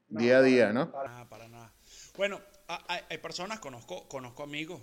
No, 0.10 0.20
día 0.20 0.38
a 0.40 0.42
día, 0.42 0.74
¿no? 0.74 0.92
para- 0.92 1.10
Nada, 1.10 1.30
para 1.30 1.48
nada. 1.50 1.74
Bueno, 2.18 2.40
hay, 2.88 3.02
hay 3.10 3.18
personas, 3.18 3.60
conozco, 3.60 4.08
conozco 4.08 4.44
amigos. 4.44 4.82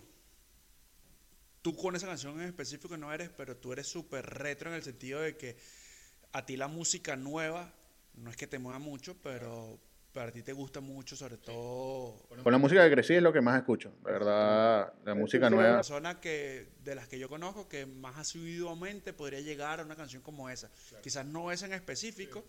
Tú 1.63 1.77
con 1.77 1.95
esa 1.97 2.07
canción 2.07 2.41
en 2.41 2.47
específico 2.47 2.97
no 2.97 3.13
eres, 3.13 3.29
pero 3.31 3.57
tú 3.57 3.73
eres 3.73 3.87
súper 3.87 4.25
retro 4.27 4.71
en 4.71 4.77
el 4.77 4.83
sentido 4.83 5.21
de 5.21 5.37
que 5.37 5.59
a 6.33 6.45
ti 6.47 6.57
la 6.57 6.69
música 6.69 7.17
nueva 7.17 7.73
no 8.15 8.31
es 8.31 8.37
que 8.37 8.47
te 8.47 8.59
mueva 8.59 8.79
mucho, 8.79 9.17
pero 9.23 9.79
para 10.13 10.33
ti 10.33 10.43
te 10.43 10.53
gusta 10.53 10.81
mucho, 10.81 11.15
sobre 11.17 11.37
todo 11.37 12.17
Con 12.43 12.51
la 12.53 12.59
música 12.59 12.85
que 12.85 12.91
crecí 12.95 13.15
es 13.15 13.23
lo 13.23 13.33
que 13.33 13.41
más 13.41 13.57
escucho, 13.59 13.93
verdad, 14.03 14.93
la 15.05 15.15
música 15.15 15.49
sí, 15.49 15.55
nueva. 15.55 15.77
persona 15.77 16.21
que 16.21 16.69
de 16.85 16.95
las 16.97 17.07
que 17.09 17.19
yo 17.19 17.29
conozco 17.29 17.69
que 17.69 17.87
más 17.87 18.17
asiduamente 18.19 19.13
podría 19.13 19.41
llegar 19.41 19.81
a 19.81 19.85
una 19.85 19.95
canción 19.97 20.23
como 20.23 20.51
esa. 20.51 20.69
Quizás 21.03 21.25
no 21.27 21.53
esa 21.53 21.67
en 21.67 21.75
específico, 21.75 22.45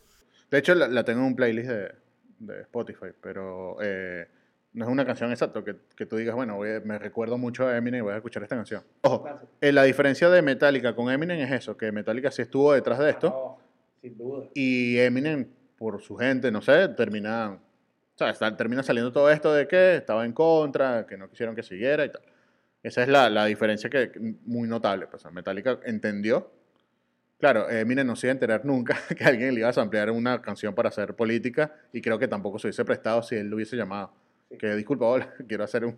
De 0.49 0.57
hecho, 0.57 0.73
la, 0.75 0.87
la 0.87 1.03
tengo 1.05 1.19
en 1.21 1.27
un 1.27 1.35
playlist 1.35 1.69
de, 1.69 1.91
de 2.39 2.61
Spotify, 2.61 3.07
pero 3.21 3.77
eh, 3.81 4.27
no 4.73 4.85
es 4.85 4.91
una 4.91 5.05
canción 5.05 5.31
exacta 5.31 5.63
que, 5.63 5.75
que 5.95 6.05
tú 6.07 6.17
digas, 6.17 6.35
bueno, 6.35 6.55
voy 6.55 6.71
a- 6.71 6.79
me 6.81 6.97
recuerdo 6.97 7.37
mucho 7.37 7.67
a 7.67 7.77
Eminem 7.77 7.99
y 7.99 8.01
voy 8.01 8.13
a 8.13 8.17
escuchar 8.17 8.41
esta 8.43 8.55
canción. 8.55 8.83
Ojo, 9.01 9.25
eh, 9.61 9.71
la 9.71 9.83
diferencia 9.83 10.29
de 10.29 10.41
Metallica 10.41 10.95
con 10.95 11.11
Eminem 11.11 11.39
es 11.41 11.51
eso, 11.51 11.77
que 11.77 11.91
Metallica 11.91 12.31
sí 12.31 12.41
estuvo 12.41 12.73
detrás 12.73 12.97
de 12.99 13.11
esto. 13.11 13.29
No, 13.29 13.60
sin 14.01 14.17
duda. 14.17 14.47
y 14.53 14.97
Eminem, 14.99 15.47
por 15.77 16.01
su 16.01 16.15
gente, 16.15 16.51
no 16.51 16.61
sé, 16.61 16.89
termina, 16.89 17.51
o 17.53 18.17
sea, 18.17 18.29
está- 18.31 18.55
termina 18.55 18.83
saliendo 18.83 19.11
todo 19.11 19.29
esto 19.31 19.53
de 19.53 19.67
que 19.67 19.95
estaba 19.95 20.25
en 20.25 20.33
contra, 20.33 21.05
que 21.07 21.17
no 21.17 21.29
quisieron 21.29 21.55
que 21.55 21.63
siguiera 21.63 22.05
y 22.05 22.09
tal. 22.11 22.21
Esa 22.83 23.03
es 23.03 23.07
la, 23.09 23.29
la 23.29 23.45
diferencia 23.45 23.89
que 23.89 24.11
muy 24.45 24.67
notable. 24.67 25.07
Pues, 25.07 25.23
Metallica 25.31 25.79
entendió. 25.85 26.51
Claro, 27.39 27.69
Eminem 27.69 28.05
no 28.05 28.15
se 28.15 28.27
iba 28.27 28.31
a 28.31 28.33
enterar 28.33 28.65
nunca 28.65 28.97
que 29.17 29.23
alguien 29.23 29.53
le 29.53 29.61
iba 29.61 29.69
a 29.69 29.81
ampliar 29.81 30.11
una 30.11 30.41
canción 30.41 30.75
para 30.75 30.89
hacer 30.89 31.15
política 31.15 31.73
y 31.91 32.01
creo 32.01 32.19
que 32.19 32.27
tampoco 32.27 32.59
se 32.59 32.67
hubiese 32.67 32.85
prestado 32.85 33.21
si 33.23 33.35
él 33.35 33.47
lo 33.49 33.55
hubiese 33.55 33.75
llamado. 33.75 34.13
Sí. 34.49 34.57
Que 34.57 34.75
disculpa, 34.75 35.05
hola, 35.05 35.33
quiero 35.47 35.63
hacer 35.63 35.85
un, 35.85 35.95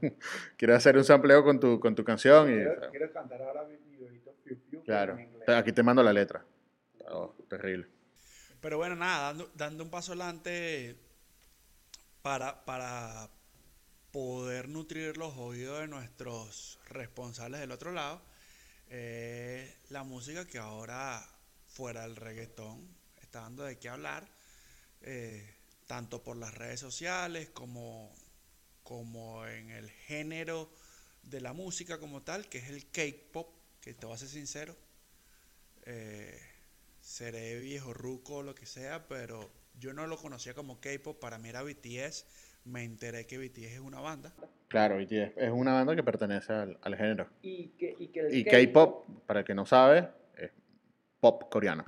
quiero 0.58 0.76
hacer 0.76 0.96
un 0.98 1.04
sampleo 1.04 1.44
con 1.44 1.60
tu, 1.60 1.80
con 1.80 1.96
tu 1.96 2.04
canción 2.04 2.50
y... 2.50 2.56
Quiero, 2.56 2.90
quiero 2.92 3.12
cantar 3.12 3.42
ahora 3.42 3.64
mi, 3.66 3.76
mi 3.90 3.98
bebito 4.04 4.32
Fiu, 4.46 4.58
pero 4.70 4.84
Claro, 4.84 5.14
en 5.18 5.22
inglés. 5.22 5.50
aquí 5.50 5.72
te 5.74 5.84
mando 5.84 6.02
la 6.04 6.14
letra. 6.14 6.46
Oh, 7.10 7.34
terrible. 7.50 7.88
Pero 8.64 8.78
bueno, 8.78 8.96
nada, 8.96 9.26
dando, 9.28 9.52
dando 9.56 9.84
un 9.84 9.90
paso 9.92 10.14
adelante 10.14 10.96
para, 12.22 12.64
para 12.66 13.30
poder 14.12 14.70
nutrir 14.70 15.18
los 15.18 15.36
oídos 15.38 15.82
de 15.82 15.88
nuestros 15.88 16.80
responsables 16.88 17.60
del 17.60 17.72
otro 17.72 17.92
lado, 17.92 18.22
eh, 18.90 19.76
la 19.90 20.04
música 20.04 20.48
que 20.48 20.60
ahora, 20.60 21.28
fuera 21.68 22.04
del 22.04 22.16
reggaetón, 22.16 22.88
está 23.22 23.42
dando 23.42 23.64
de 23.66 23.78
qué 23.80 23.90
hablar, 23.90 24.26
eh, 25.02 25.56
tanto 25.88 26.24
por 26.24 26.38
las 26.38 26.54
redes 26.56 26.80
sociales 26.80 27.50
como, 27.50 28.14
como 28.84 29.46
en 29.48 29.72
el 29.72 29.92
género 29.92 30.72
de 31.24 31.42
la 31.42 31.54
música 31.54 32.00
como 32.00 32.22
tal, 32.24 32.48
que 32.50 32.60
es 32.60 32.70
el 32.70 32.90
K-pop, 32.92 33.50
que 33.82 33.94
te 33.94 34.06
voy 34.06 34.16
a 34.16 34.20
ser 34.20 34.30
sincero. 34.30 34.78
eh, 35.86 36.53
seré 37.04 37.60
viejo 37.60 37.94
ruco 37.94 38.38
o 38.38 38.44
lo 38.44 38.56
que 38.56 38.66
sea, 38.66 39.08
pero 39.08 39.52
yo 39.78 39.94
no 39.94 40.08
lo 40.08 40.18
conocía 40.18 40.54
como 40.54 40.80
K-pop, 40.80 41.20
para 41.20 41.38
mí 41.38 41.50
era 41.50 41.62
BTS, 41.62 42.26
me 42.64 42.84
enteré 42.84 43.28
que 43.28 43.38
BTS 43.38 43.74
es 43.74 43.80
una 43.80 44.00
banda. 44.00 44.34
Claro, 44.70 44.98
BTS 44.98 45.34
es 45.36 45.52
una 45.52 45.74
banda 45.74 45.96
que 45.96 46.04
pertenece 46.04 46.54
al, 46.54 46.80
al 46.82 46.96
género. 46.96 47.30
Y 47.42 47.68
que, 47.78 47.94
y 48.00 48.08
que 48.08 48.22
el 48.22 48.36
Y 48.36 48.46
K-pop, 48.46 49.06
para 49.28 49.42
el 49.42 49.46
que 49.46 49.54
no 49.54 49.66
sabe, 49.66 50.10
es 50.38 50.52
pop 51.20 51.50
coreano. 51.52 51.86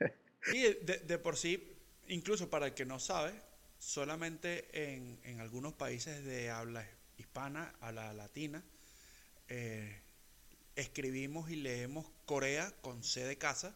Y 0.54 0.62
de, 0.62 1.02
de 1.06 1.18
por 1.18 1.36
sí, 1.36 1.76
incluso 2.08 2.48
para 2.48 2.66
el 2.66 2.74
que 2.74 2.86
no 2.86 2.98
sabe, 2.98 3.32
solamente 3.78 4.94
en, 4.94 5.20
en 5.24 5.40
algunos 5.40 5.74
países 5.74 6.24
de 6.24 6.50
habla 6.50 6.86
hispana, 7.18 7.74
habla 7.80 8.12
latina, 8.14 8.62
eh, 9.48 10.00
escribimos 10.76 11.50
y 11.50 11.56
leemos 11.56 12.06
Corea 12.24 12.70
con 12.82 13.02
C 13.02 13.24
de 13.24 13.36
casa, 13.36 13.74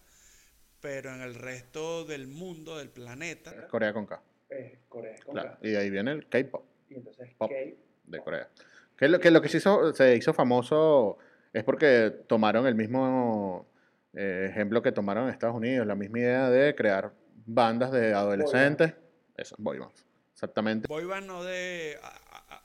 pero 0.80 1.12
en 1.14 1.20
el 1.22 1.34
resto 1.34 2.04
del 2.04 2.26
mundo, 2.28 2.78
del 2.78 2.90
planeta, 2.90 3.50
Es 3.50 3.66
Corea 3.66 3.92
con 3.92 4.06
K. 4.06 4.22
es 4.50 4.78
Corea 4.88 5.16
con 5.24 5.34
Claro. 5.34 5.50
K. 5.52 5.58
Y 5.62 5.70
de 5.70 5.78
ahí 5.78 5.90
viene 5.90 6.12
el 6.12 6.26
K-pop 6.28 6.64
Y 6.88 6.94
entonces 6.94 7.30
Pop. 7.36 7.50
K 7.50 7.56
de 8.04 8.18
Corea. 8.20 8.48
Que 8.96 9.08
lo 9.08 9.18
que, 9.20 9.30
lo 9.30 9.40
que 9.40 9.48
se, 9.48 9.58
hizo, 9.58 9.92
se 9.94 10.14
hizo 10.16 10.34
famoso 10.34 11.18
es 11.52 11.64
porque 11.64 12.12
tomaron 12.26 12.66
el 12.66 12.74
mismo 12.74 13.66
eh, 14.12 14.48
ejemplo 14.50 14.82
que 14.82 14.92
tomaron 14.92 15.24
en 15.24 15.30
Estados 15.30 15.56
Unidos, 15.56 15.86
la 15.86 15.94
misma 15.94 16.18
idea 16.18 16.50
de 16.50 16.74
crear 16.74 17.12
bandas 17.46 17.92
de 17.92 18.12
adolescentes. 18.12 18.94
Eso, 19.36 19.54
boy 19.58 19.78
bands. 19.78 20.04
Exactamente. 20.34 20.86
Boy 20.88 21.04
band 21.04 21.26
no 21.26 21.44
de 21.44 21.98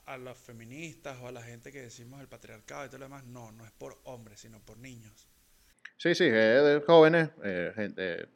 a, 0.06 0.16
los 0.16 0.38
feministas 0.38 1.18
o 1.20 1.28
a 1.28 1.32
la 1.32 1.42
gente 1.42 1.70
que 1.72 1.82
decimos 1.82 2.20
el 2.20 2.28
patriarcado 2.28 2.84
y 2.86 2.88
todo 2.88 2.98
lo 2.98 3.04
demás, 3.06 3.24
no, 3.24 3.52
no 3.52 3.64
es 3.64 3.72
por 3.72 3.98
hombres, 4.04 4.40
sino 4.40 4.60
por 4.60 4.78
niños. 4.78 5.28
Sí, 5.98 6.14
sí, 6.14 6.24
de 6.28 6.82
jóvenes, 6.86 7.30
eh, 7.44 7.72
gente- 7.74 8.28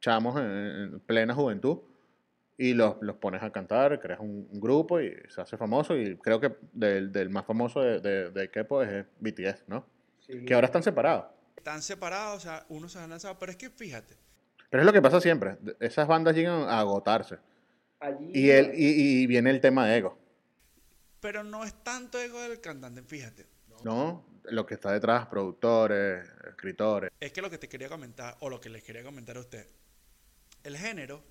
chamos 0.00 0.38
en, 0.38 0.46
en 0.46 1.00
plena 1.00 1.34
juventud, 1.34 1.78
y 2.56 2.72
los, 2.74 2.96
los 3.00 3.16
pones 3.16 3.42
a 3.42 3.50
cantar, 3.50 3.98
creas 4.00 4.20
un, 4.20 4.46
un 4.50 4.60
grupo 4.60 5.00
y 5.00 5.12
se 5.28 5.40
hace 5.40 5.56
famoso. 5.56 5.96
Y 5.96 6.16
creo 6.18 6.38
que 6.40 6.54
del, 6.72 7.10
del 7.10 7.28
más 7.30 7.44
famoso 7.46 7.80
de, 7.80 8.00
de, 8.00 8.30
de 8.30 8.48
K-pop 8.50 8.82
es 8.82 9.06
BTS, 9.18 9.64
¿no? 9.66 9.84
sí. 10.20 10.44
Que 10.44 10.54
ahora 10.54 10.66
están 10.66 10.82
separados. 10.82 11.26
Están 11.56 11.82
separados, 11.82 12.36
o 12.36 12.40
sea, 12.40 12.64
uno 12.68 12.88
se 12.88 12.98
ha 12.98 13.06
lanzado, 13.08 13.36
pero 13.38 13.50
es 13.50 13.56
que 13.58 13.70
fíjate, 13.70 14.14
Pero 14.70 14.82
es 14.82 14.86
lo 14.86 14.92
que 14.92 15.02
pasa 15.02 15.20
siempre. 15.20 15.56
Esas 15.80 16.06
bandas 16.06 16.36
llegan 16.36 16.62
a 16.62 16.78
agotarse. 16.78 17.38
Allí, 17.98 18.30
Y, 18.34 18.50
el, 18.50 18.72
y, 18.74 19.22
y 19.22 19.26
viene 19.26 19.50
el 19.50 19.60
tema 19.60 19.86
de 19.86 19.96
ego, 19.96 20.18
pero 21.24 21.42
no 21.42 21.64
es 21.64 21.72
tanto 21.82 22.20
ego 22.20 22.38
del 22.42 22.60
cantante, 22.60 23.00
fíjate. 23.02 23.46
¿no? 23.82 24.26
Lo 24.44 24.66
que 24.66 24.74
está 24.74 24.92
detrás, 24.92 25.26
productores, 25.28 26.28
escritores. 26.46 27.10
Es 27.18 27.32
que 27.32 27.40
lo 27.40 27.48
que 27.48 27.56
te 27.56 27.66
quería 27.66 27.88
comentar, 27.88 28.36
o 28.40 28.50
lo 28.50 28.60
que 28.60 28.68
les 28.68 28.82
quería 28.82 29.02
comentar 29.02 29.38
a 29.38 29.40
usted, 29.40 29.66
el 30.64 30.76
género 30.76 31.24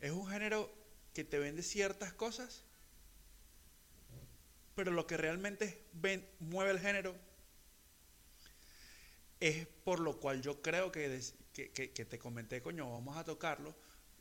es 0.00 0.10
un 0.10 0.26
género 0.26 0.74
que 1.12 1.22
te 1.24 1.38
vende 1.38 1.62
ciertas 1.62 2.14
cosas, 2.14 2.64
pero 4.74 4.90
lo 4.90 5.06
que 5.06 5.18
realmente 5.18 5.84
ven- 5.92 6.26
mueve 6.40 6.70
el 6.70 6.80
género 6.80 7.14
es 9.38 9.66
por 9.84 10.00
lo 10.00 10.18
cual 10.18 10.40
yo 10.40 10.62
creo 10.62 10.90
que, 10.90 11.10
des- 11.10 11.34
que, 11.52 11.72
que- 11.72 11.92
que 11.92 12.06
te 12.06 12.18
comenté, 12.18 12.62
coño, 12.62 12.90
vamos 12.90 13.18
a 13.18 13.24
tocarlo, 13.24 13.74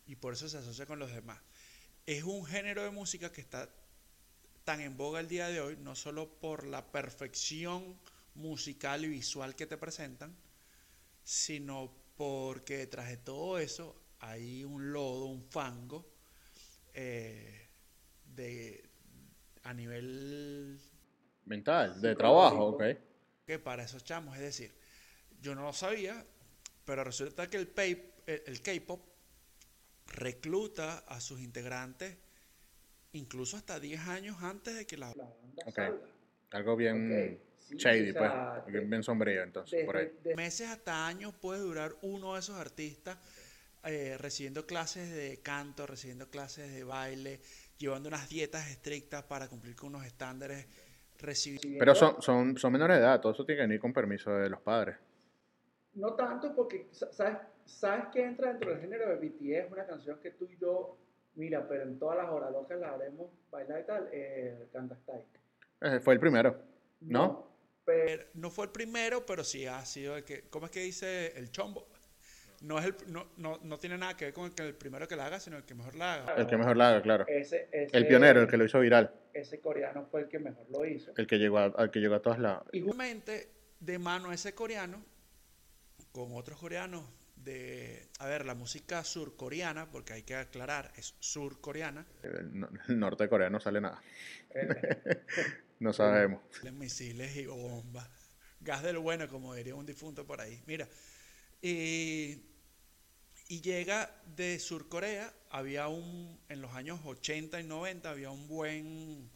y 0.08 0.17
por 0.17 0.34
eso 0.34 0.49
se 0.49 0.58
asocia 0.58 0.86
con 0.86 0.99
los 0.99 1.13
demás. 1.13 1.39
Es 2.06 2.23
un 2.23 2.45
género 2.45 2.84
de 2.84 2.89
música 2.89 3.32
que 3.32 3.39
está 3.39 3.69
tan 4.65 4.82
en 4.82 4.97
boga 4.97 5.19
el 5.19 5.28
día 5.28 5.47
de 5.47 5.62
hoy, 5.62 5.78
no 5.78 5.95
solo 5.95 6.28
por 6.39 6.65
la 6.65 6.91
perfección 6.91 7.97
musical 8.34 9.06
y 9.06 9.08
visual 9.08 9.56
que 9.56 9.67
te 9.67 9.78
presentan, 9.78 10.36
sino 11.23 11.93
porque 12.17 12.78
detrás 12.78 13.08
de 13.10 13.17
todo 13.17 13.60
eso 13.60 13.95
hay 14.19 14.65
un 14.65 14.91
lodo, 14.91 15.25
un 15.25 15.43
fango 15.43 16.06
eh, 16.93 17.69
de, 18.25 18.89
a 19.63 19.73
nivel 19.73 20.82
Mental, 21.45 22.01
de 22.01 22.15
trabajo, 22.15 22.69
ok. 22.69 22.84
que 23.45 23.60
para 23.60 23.84
esos 23.84 24.04
chamos, 24.04 24.36
es 24.36 24.41
decir, 24.41 24.75
yo 25.41 25.54
no 25.54 25.62
lo 25.62 25.73
sabía, 25.73 26.25
pero 26.86 27.04
resulta 27.04 27.49
que 27.49 27.58
el, 27.58 27.71
el 28.25 28.62
K-pop 28.62 28.99
recluta 30.08 30.99
a 31.08 31.21
sus 31.21 31.39
integrantes 31.39 32.17
incluso 33.19 33.58
hasta 33.58 33.80
10 33.80 34.01
años 34.08 34.38
antes 34.41 34.75
de 34.75 34.86
que 34.86 34.97
la... 34.97 35.08
la 35.15 35.23
banda 35.25 35.63
Ok. 35.65 35.75
salga. 35.75 36.08
Algo 36.51 36.75
bien 36.75 37.39
Sí, 37.60 37.75
shady, 37.78 38.10
o 38.12 38.13
sea, 38.13 38.62
pues. 38.63 38.73
de- 38.73 38.80
Bien 38.82 39.04
sombrío, 39.04 39.41
entonces, 39.43 39.71
desde- 39.71 39.86
por 39.86 39.97
ahí. 39.97 40.12
de- 40.23 40.36
Meses 40.36 40.69
hasta 40.69 41.08
años 41.08 41.34
puede 41.34 41.60
durar 41.62 41.95
uno 42.01 42.34
de 42.36 42.39
esos 42.39 42.56
artistas 42.58 43.17
eh, 43.88 44.17
recibiendo 44.19 44.65
clases 44.65 45.12
de 45.13 45.39
canto, 45.43 45.86
recibiendo 45.86 46.30
clases 46.30 46.71
de 46.73 46.84
baile, 46.84 47.39
llevando 47.78 48.10
unas 48.10 48.28
dietas 48.30 48.67
estrictas 48.69 49.23
para 49.23 49.47
cumplir 49.47 49.75
con 49.75 49.89
unos 49.89 50.06
estándares, 50.06 50.65
recibiendo... 51.19 51.78
Pero 51.80 51.93
son, 51.93 52.19
son, 52.21 52.58
son 52.58 52.71
menores 52.73 52.97
de 52.97 53.04
edad, 53.04 53.21
todo 53.21 53.32
eso 53.34 53.45
tiene 53.45 53.58
que 53.62 53.67
venir 53.67 53.80
con 53.80 53.93
permiso 53.93 54.32
de 54.32 54.49
los 54.49 54.60
padres. 54.62 54.95
No 55.93 56.13
tanto 56.13 56.54
porque, 56.56 56.88
sa- 56.91 57.12
¿sabes, 57.13 57.38
¿sabes 57.65 58.06
qué 58.12 58.23
entra 58.23 58.49
dentro 58.49 58.71
del 58.71 58.82
género 58.82 59.08
de 59.10 59.15
BTS? 59.17 59.71
Una 59.71 59.86
canción 59.86 60.19
que 60.19 60.32
tú 60.32 60.45
y 60.51 60.58
yo, 60.60 60.97
mira, 61.36 61.67
pero 61.67 61.84
en 61.84 62.00
todas 62.00 62.17
las 62.17 62.30
horas 62.30 62.52
locas 62.52 62.80
la 62.80 62.93
haremos 62.93 63.30
bailar 63.52 63.82
y 63.82 63.84
tal, 63.86 64.10
eh, 64.12 64.67
Style. 64.71 65.24
Ese 65.82 66.00
fue 66.00 66.13
el 66.15 66.19
primero. 66.19 66.60
¿No? 67.02 67.54
pero 67.86 68.24
No 68.34 68.50
fue 68.50 68.65
el 68.65 68.71
primero, 68.71 69.26
pero 69.26 69.43
sí 69.43 69.67
ha 69.67 69.86
sido 69.86 70.17
el 70.17 70.24
que... 70.24 70.43
¿Cómo 70.50 70.65
es 70.65 70.71
que 70.71 70.80
dice 70.80 71.38
el 71.38 71.52
chombo? 71.52 71.88
No, 72.62 72.80
es 72.80 72.86
el, 72.86 72.95
no, 73.08 73.28
no, 73.38 73.60
no 73.62 73.78
tiene 73.78 73.98
nada 73.98 74.17
que 74.17 74.26
ver 74.26 74.34
con 74.34 74.45
el, 74.45 74.56
que 74.56 74.63
el 74.63 74.74
primero 74.74 75.08
que 75.08 75.15
la 75.15 75.28
haga, 75.28 75.39
sino 75.39 75.58
el 75.58 75.65
que 75.65 75.76
mejor 75.76 75.93
la 75.95 76.15
haga. 76.15 76.34
El 76.36 76.48
que 76.48 76.58
mejor 76.58 76.78
la 76.78 76.89
haga, 76.89 77.02
claro. 77.04 77.26
ese, 77.28 77.67
ese, 77.71 77.95
El 77.95 78.08
pionero, 78.08 78.41
el 78.41 78.48
que 78.48 78.58
lo 78.58 78.65
hizo 78.65 78.80
viral. 78.80 79.13
Ese 79.34 79.60
coreano 79.60 80.08
fue 80.10 80.21
el 80.21 80.30
que 80.30 80.39
mejor 80.39 80.65
lo 80.71 80.86
hizo. 80.86 81.12
El 81.15 81.28
que 81.28 81.38
llegó 81.38 81.60
a, 81.60 81.65
al 81.65 81.91
que 81.91 82.00
llegó 82.00 82.15
a 82.15 82.21
todas 82.21 82.39
las... 82.39 82.62
Y 82.71 82.80
ju- 82.80 82.86
Justamente 82.86 83.52
de 83.80 84.00
mano 84.00 84.32
ese 84.32 84.56
coreano 84.56 85.04
con 86.12 86.30
otros 86.32 86.58
coreanos 86.58 87.04
de, 87.45 88.10
a 88.19 88.27
ver, 88.27 88.45
la 88.45 88.55
música 88.55 89.03
surcoreana, 89.03 89.89
porque 89.91 90.13
hay 90.13 90.23
que 90.23 90.36
aclarar, 90.36 90.91
es 90.97 91.15
surcoreana, 91.19 92.05
El, 92.23 92.60
no- 92.60 92.69
el 92.88 92.99
norte 92.99 93.23
de 93.23 93.29
Corea 93.29 93.49
no 93.49 93.60
sale 93.60 93.81
nada. 93.81 94.01
No 95.79 95.91
sabemos. 95.93 96.41
misiles 96.73 97.36
y 97.36 97.45
bombas, 97.45 98.10
gas 98.62 98.81
del 98.84 98.97
bueno, 98.97 99.27
como 99.27 99.53
diría 99.53 99.75
un 99.75 99.86
difunto 99.86 100.25
por 100.25 100.41
ahí. 100.41 100.62
Mira, 100.65 100.88
y, 101.62 102.39
y 103.47 103.62
llega 103.62 104.12
de 104.36 104.60
Surcorea, 104.60 105.31
había 105.51 105.88
un, 105.88 106.39
en 106.49 106.62
los 106.62 106.73
años 106.73 106.99
80 107.05 107.60
y 107.60 107.63
90 107.63 108.10
había 108.10 108.31
un 108.31 108.47
buen 108.47 109.29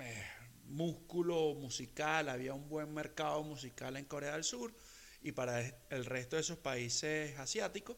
eh, 0.00 0.24
músculo 0.68 1.54
musical, 1.54 2.28
había 2.28 2.54
un 2.54 2.68
buen 2.68 2.92
mercado 2.94 3.42
musical 3.42 3.96
en 3.96 4.04
Corea 4.06 4.32
del 4.32 4.44
Sur 4.44 4.72
y 5.22 5.32
para 5.32 5.60
el 5.90 6.04
resto 6.04 6.36
de 6.36 6.42
esos 6.42 6.58
países 6.58 7.38
asiáticos, 7.38 7.96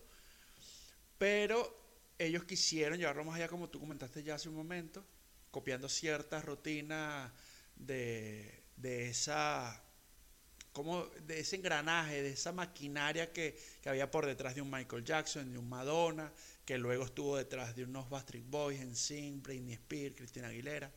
pero 1.18 1.78
ellos 2.18 2.44
quisieron 2.44 2.98
llevarlo 2.98 3.24
más 3.24 3.36
allá, 3.36 3.48
como 3.48 3.68
tú 3.68 3.80
comentaste 3.80 4.22
ya 4.22 4.34
hace 4.34 4.48
un 4.48 4.54
momento, 4.54 5.04
copiando 5.50 5.88
ciertas 5.88 6.44
rutinas 6.44 7.32
de, 7.76 8.64
de 8.76 9.08
esa 9.08 9.84
como 10.72 11.06
de 11.26 11.40
ese 11.40 11.56
engranaje, 11.56 12.22
de 12.22 12.30
esa 12.30 12.52
maquinaria 12.52 13.32
que, 13.32 13.58
que 13.82 13.88
había 13.88 14.10
por 14.10 14.26
detrás 14.26 14.54
de 14.54 14.62
un 14.62 14.70
Michael 14.70 15.04
Jackson, 15.04 15.50
de 15.50 15.58
un 15.58 15.68
Madonna, 15.68 16.32
que 16.64 16.78
luego 16.78 17.04
estuvo 17.04 17.36
detrás 17.36 17.74
de 17.74 17.84
unos 17.84 18.08
Backstreet 18.08 18.48
Boys, 18.48 18.80
NSYNC, 18.80 19.42
Britney 19.42 19.74
Spears, 19.74 20.14
Christina 20.14 20.48
Aguilera, 20.48 20.92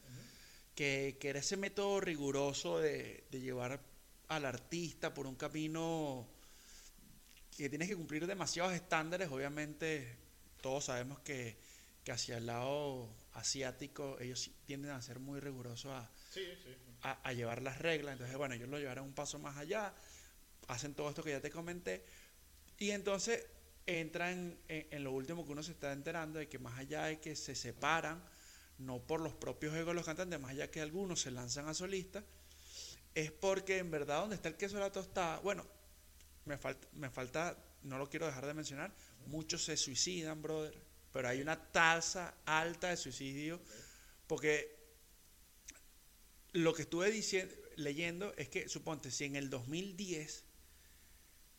que, 0.75 1.17
que 1.19 1.29
era 1.29 1.39
ese 1.39 1.57
método 1.57 1.99
riguroso 1.99 2.79
de, 2.79 3.23
de 3.31 3.41
llevar 3.41 3.81
al 4.27 4.45
artista 4.45 5.13
por 5.13 5.27
un 5.27 5.35
camino 5.35 6.27
que 7.55 7.69
tienes 7.69 7.87
que 7.87 7.95
cumplir 7.95 8.25
demasiados 8.25 8.73
estándares, 8.73 9.29
obviamente 9.29 10.17
todos 10.61 10.85
sabemos 10.85 11.19
que, 11.19 11.57
que 12.03 12.11
hacia 12.11 12.37
el 12.37 12.47
lado 12.47 13.09
asiático 13.33 14.17
ellos 14.19 14.41
sí 14.41 14.55
tienden 14.65 14.91
a 14.91 15.01
ser 15.01 15.19
muy 15.19 15.39
rigurosos 15.39 15.91
a, 15.91 16.09
a, 17.01 17.11
a 17.29 17.33
llevar 17.33 17.61
las 17.61 17.79
reglas. 17.79 18.13
Entonces, 18.13 18.37
bueno, 18.37 18.55
ellos 18.55 18.69
lo 18.69 18.79
llevarán 18.79 19.03
un 19.03 19.13
paso 19.13 19.39
más 19.39 19.57
allá, 19.57 19.93
hacen 20.67 20.93
todo 20.93 21.09
esto 21.09 21.23
que 21.23 21.31
ya 21.31 21.41
te 21.41 21.51
comenté, 21.51 22.05
y 22.79 22.91
entonces 22.91 23.45
entran 23.85 24.57
en, 24.67 24.87
en 24.89 25.03
lo 25.03 25.11
último 25.11 25.45
que 25.45 25.51
uno 25.51 25.61
se 25.61 25.73
está 25.73 25.91
enterando 25.91 26.39
de 26.39 26.47
que 26.47 26.57
más 26.57 26.79
allá 26.79 27.05
de 27.05 27.19
que 27.19 27.35
se 27.35 27.53
separan, 27.53 28.23
no 28.79 28.99
por 28.99 29.19
los 29.19 29.33
propios 29.33 29.75
egos 29.75 29.89
de 29.89 29.93
los 29.95 30.05
cantantes, 30.05 30.39
más 30.39 30.51
allá 30.51 30.71
que 30.71 30.81
algunos 30.81 31.21
se 31.21 31.31
lanzan 31.31 31.67
a 31.67 31.73
solistas, 31.73 32.23
es 33.15 33.31
porque 33.31 33.77
en 33.77 33.91
verdad 33.91 34.21
donde 34.21 34.35
está 34.35 34.49
el 34.49 34.55
queso 34.55 34.75
de 34.75 34.81
la 34.81 34.91
tostada, 34.91 35.39
bueno, 35.39 35.65
me 36.45 36.57
falta, 36.57 36.87
me 36.93 37.09
falta, 37.09 37.57
no 37.83 37.97
lo 37.97 38.09
quiero 38.09 38.25
dejar 38.25 38.45
de 38.45 38.53
mencionar, 38.53 38.93
muchos 39.27 39.63
se 39.63 39.77
suicidan, 39.77 40.41
brother, 40.41 40.73
pero 41.11 41.27
hay 41.27 41.41
una 41.41 41.71
tasa 41.71 42.35
alta 42.45 42.89
de 42.89 42.97
suicidio, 42.97 43.61
porque 44.27 44.75
lo 46.53 46.73
que 46.73 46.83
estuve 46.83 47.11
diciendo, 47.11 47.53
leyendo 47.75 48.33
es 48.35 48.49
que, 48.49 48.67
suponte, 48.67 49.11
si 49.11 49.25
en 49.25 49.35
el 49.35 49.49
2010, 49.49 50.45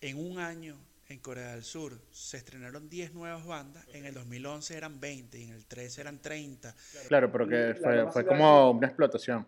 en 0.00 0.18
un 0.18 0.38
año, 0.38 0.76
en 1.08 1.18
Corea 1.18 1.52
del 1.52 1.64
Sur, 1.64 2.00
se 2.10 2.38
estrenaron 2.38 2.88
10 2.88 3.12
nuevas 3.12 3.44
bandas, 3.44 3.86
en 3.92 4.06
el 4.06 4.14
2011 4.14 4.76
eran 4.76 5.00
20 5.00 5.38
y 5.38 5.44
en 5.44 5.50
el 5.50 5.66
13 5.66 6.00
eran 6.00 6.20
30. 6.20 6.74
Claro, 7.08 7.30
pero 7.30 7.46
que 7.46 7.74
fue, 7.80 8.10
fue 8.10 8.26
como 8.26 8.70
una 8.70 8.86
explotación. 8.86 9.46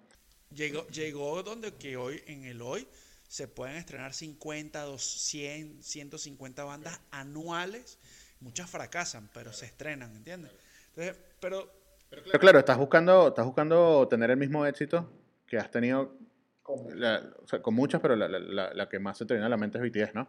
Llegó, 0.55 0.87
llegó 0.89 1.43
donde 1.43 1.73
que 1.75 1.97
hoy, 1.97 2.23
en 2.27 2.45
el 2.45 2.63
hoy, 2.63 2.87
se 3.29 3.49
pueden 3.49 3.77
estrenar 3.77 4.15
50, 4.15 4.83
200, 4.83 5.85
150 5.85 6.65
bandas 6.65 7.01
anuales. 7.11 7.99
Muchas 8.41 8.71
fracasan, 8.71 9.29
pero 9.35 9.53
se 9.53 9.67
estrenan, 9.67 10.15
¿entiendes? 10.15 10.53
Entonces, 10.91 11.17
pero 11.41 11.71
Pero 12.11 12.39
claro, 12.39 12.59
estás 12.61 12.79
buscando, 12.79 13.29
estás 13.29 13.45
buscando 13.45 14.07
tener 14.09 14.31
el 14.31 14.37
mismo 14.37 14.65
éxito 14.65 15.11
que 15.47 15.59
has 15.59 15.71
tenido 15.71 16.17
como- 16.63 16.91
la- 16.91 17.35
o 17.43 17.49
sea, 17.49 17.61
con 17.61 17.75
muchas, 17.75 18.01
pero 18.01 18.15
la, 18.15 18.29
la- 18.29 18.39
la- 18.39 18.75
la 18.75 18.89
que 18.89 18.99
más 19.01 19.19
se 19.19 19.27
te 19.27 19.35
viene 19.35 19.47
a 19.47 19.49
la 19.49 19.57
mente 19.57 19.79
es 19.79 19.83
BTS, 19.83 20.13
¿no? 20.15 20.29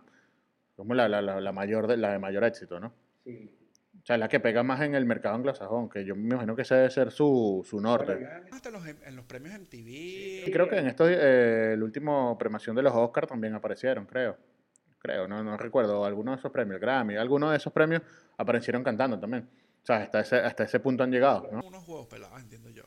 Como 0.76 0.94
la, 0.96 1.08
la, 1.08 1.22
la, 1.22 1.40
la 1.40 1.52
mayor 1.52 1.88
de, 1.88 1.98
la 1.98 2.12
de 2.12 2.20
mayor 2.20 2.44
éxito, 2.44 2.80
¿no? 2.80 2.94
sí. 3.24 3.54
O 4.08 4.12
sea, 4.12 4.18
la 4.18 4.30
que 4.30 4.40
pega 4.40 4.64
más 4.64 4.80
en 4.80 4.96
el 4.96 5.06
mercado 5.06 5.36
anglosajón, 5.36 5.90
que 5.90 6.06
yo 6.06 6.16
me 6.16 6.30
imagino 6.34 6.56
que 6.56 6.62
ese 6.62 6.76
debe 6.76 6.90
ser 6.90 7.12
su, 7.12 7.68
su 7.70 7.82
norte. 7.82 8.26
Hasta 8.54 8.70
en 8.70 8.76
los, 8.76 8.88
en 8.88 9.16
los 9.18 9.26
premios 9.26 9.60
MTV. 9.60 10.48
Y 10.48 10.50
creo 10.50 10.70
que 10.70 10.78
en 10.78 10.88
estos, 10.88 11.10
eh, 11.12 11.74
el 11.74 11.84
último 11.84 12.38
premiación 12.38 12.74
de 12.78 12.84
los 12.84 12.94
Oscars 12.96 13.28
también 13.28 13.54
aparecieron, 13.54 14.06
creo. 14.06 14.38
Creo, 15.00 15.28
no, 15.28 15.44
no 15.44 15.58
recuerdo, 15.58 16.06
alguno 16.06 16.32
de 16.32 16.38
esos 16.38 16.54
premios, 16.54 16.80
Grammy, 16.80 17.18
algunos 17.18 17.52
de 17.52 17.58
esos 17.58 17.74
premios 17.74 18.02
aparecieron 18.38 18.82
cantando 18.82 19.20
también. 19.20 19.44
O 19.84 19.86
sea, 19.86 19.98
hasta 19.98 20.22
ese, 20.22 20.38
hasta 20.38 20.64
ese 20.64 20.80
punto 20.80 21.04
han 21.04 21.12
llegado, 21.12 21.50
¿no? 21.52 21.60
Unos 21.68 21.84
juegos 21.84 22.08
pelados, 22.08 22.40
entiendo 22.40 22.70
yo. 22.70 22.84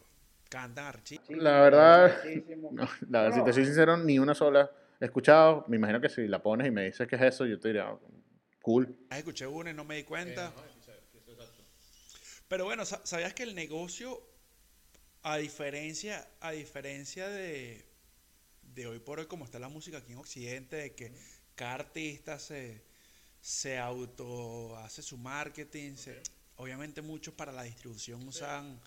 Cantan 0.48 0.87
archi. 0.87 1.20
sí, 1.22 1.35
La 1.35 1.61
verdad. 1.61 2.16
No, 2.72 2.88
la, 3.11 3.28
No, 3.28 3.35
si 3.35 3.44
te 3.44 3.52
soy 3.52 3.66
sincero, 3.66 3.98
ni 3.98 4.18
una 4.18 4.33
sola 4.33 4.70
he 4.98 5.04
escuchado. 5.04 5.66
Me 5.68 5.76
imagino 5.76 6.00
que 6.00 6.09
si 6.09 6.26
la 6.26 6.42
pones 6.42 6.66
y 6.66 6.70
me 6.70 6.87
dices 6.87 7.06
que 7.06 7.16
es 7.16 7.22
eso, 7.22 7.44
yo 7.44 7.61
te 7.61 7.68
diría, 7.68 7.94
cool. 8.62 8.96
Escuché 9.11 9.46
una 9.46 9.70
y 9.70 9.74
no 9.74 9.85
me 9.85 9.96
di 9.96 10.04
cuenta. 10.04 10.54
Pero 12.50 12.66
bueno, 12.66 12.84
sa- 12.84 13.00
¿sabías 13.06 13.34
que 13.34 13.44
el 13.44 13.54
negocio, 13.56 14.22
a 15.22 15.36
diferencia, 15.38 16.28
a 16.40 16.52
diferencia 16.52 17.28
de, 17.28 17.86
de 18.62 18.86
hoy 18.88 19.00
por 19.00 19.20
hoy, 19.20 19.26
como 19.26 19.44
está 19.46 19.58
la 19.58 19.68
música 19.68 19.98
aquí 19.98 20.12
en 20.12 20.18
Occidente, 20.18 20.76
de 20.76 20.94
que 20.96 21.14
cada 21.56 21.74
artista 21.74 22.38
se, 22.38 22.84
se 23.40 23.78
auto 23.78 24.76
hace 24.78 25.02
su 25.02 25.18
marketing, 25.18 25.96
se- 25.96 26.22
obviamente 26.56 27.02
muchos 27.02 27.34
para 27.34 27.52
la 27.52 27.64
distribución 27.64 28.26
usan, 28.28 28.80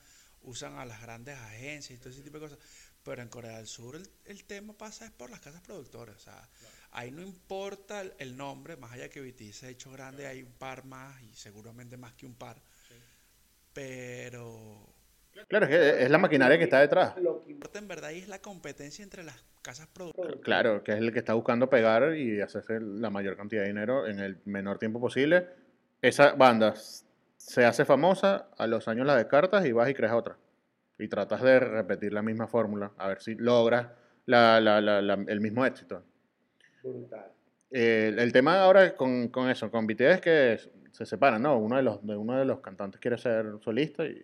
usan 0.43 0.79
a 0.79 0.85
las 0.85 1.01
grandes 1.01 1.37
agencias 1.37 1.97
y 1.99 2.01
todo 2.01 2.11
ese 2.13 2.23
tipo 2.23 2.39
de 2.39 2.49
cosas. 2.49 2.59
Pero 3.03 3.21
en 3.23 3.29
Corea 3.29 3.57
del 3.57 3.67
Sur 3.67 3.95
el, 3.97 4.09
el 4.25 4.45
tema 4.45 4.73
pasa 4.77 5.05
es 5.05 5.11
por 5.11 5.29
las 5.31 5.41
casas 5.41 5.61
productoras. 5.61 6.17
O 6.17 6.19
sea, 6.21 6.49
ahí 6.91 7.11
no 7.11 7.21
importa 7.23 8.01
el, 8.01 8.13
el 8.19 8.37
nombre, 8.37 8.77
más 8.77 8.93
allá 8.93 9.09
que 9.09 9.21
BTS 9.21 9.59
se 9.61 9.65
ha 9.67 9.69
hecho 9.69 9.91
grande, 9.91 10.27
hay 10.27 10.43
un 10.43 10.53
par 10.53 10.85
más 10.85 11.21
y 11.23 11.35
seguramente 11.35 11.97
más 11.97 12.13
que 12.15 12.25
un 12.25 12.35
par. 12.35 12.61
Pero 13.73 14.79
Claro, 15.47 15.65
es 15.65 15.71
que 15.71 16.03
es 16.03 16.09
la 16.09 16.17
maquinaria 16.19 16.57
que 16.57 16.63
está 16.65 16.79
detrás. 16.79 17.17
Lo 17.17 17.41
que 17.41 17.51
importa 17.51 17.79
en 17.79 17.87
verdad 17.87 18.11
es 18.11 18.27
la 18.27 18.39
competencia 18.39 19.03
entre 19.03 19.23
las 19.23 19.35
casas 19.61 19.87
productoras. 19.87 20.35
Claro, 20.41 20.83
que 20.83 20.91
es 20.93 20.97
el 20.99 21.11
que 21.11 21.19
está 21.19 21.33
buscando 21.33 21.69
pegar 21.69 22.15
y 22.15 22.39
hacerse 22.41 22.79
la 22.79 23.09
mayor 23.09 23.35
cantidad 23.35 23.61
de 23.63 23.67
dinero 23.67 24.07
en 24.07 24.19
el 24.19 24.37
menor 24.45 24.77
tiempo 24.79 24.99
posible. 24.99 25.47
Esa 26.01 26.33
banda 26.33 26.73
se 27.37 27.65
hace 27.65 27.83
famosa, 27.83 28.47
a 28.57 28.67
los 28.67 28.87
años 28.87 29.05
la 29.07 29.15
descartas 29.17 29.65
y 29.65 29.71
vas 29.71 29.89
y 29.89 29.93
creas 29.93 30.13
otra. 30.13 30.37
Y 30.99 31.07
tratas 31.07 31.41
de 31.41 31.59
repetir 31.59 32.13
la 32.13 32.21
misma 32.21 32.47
fórmula, 32.47 32.91
a 32.97 33.07
ver 33.07 33.21
si 33.21 33.35
logras 33.35 33.87
la- 34.25 34.61
la- 34.61 34.79
la- 34.81 35.01
la- 35.01 35.25
el 35.27 35.41
mismo 35.41 35.65
éxito. 35.65 36.03
brutal. 36.83 37.31
Eh, 37.71 38.13
el, 38.17 38.31
tema 38.31 38.61
ahora 38.61 38.95
con, 38.95 39.29
con 39.29 39.49
eso, 39.49 39.71
con 39.71 39.87
BTS 39.87 40.13
es 40.15 40.21
que 40.21 40.59
se 40.93 41.05
separan, 41.05 41.41
¿no? 41.41 41.57
Uno 41.57 41.75
de 41.75 41.81
los, 41.81 42.05
de 42.05 42.15
uno 42.15 42.37
de 42.37 42.45
los 42.45 42.59
cantantes 42.59 43.01
quiere 43.01 43.17
ser 43.17 43.57
solista 43.61 44.05
y 44.05 44.23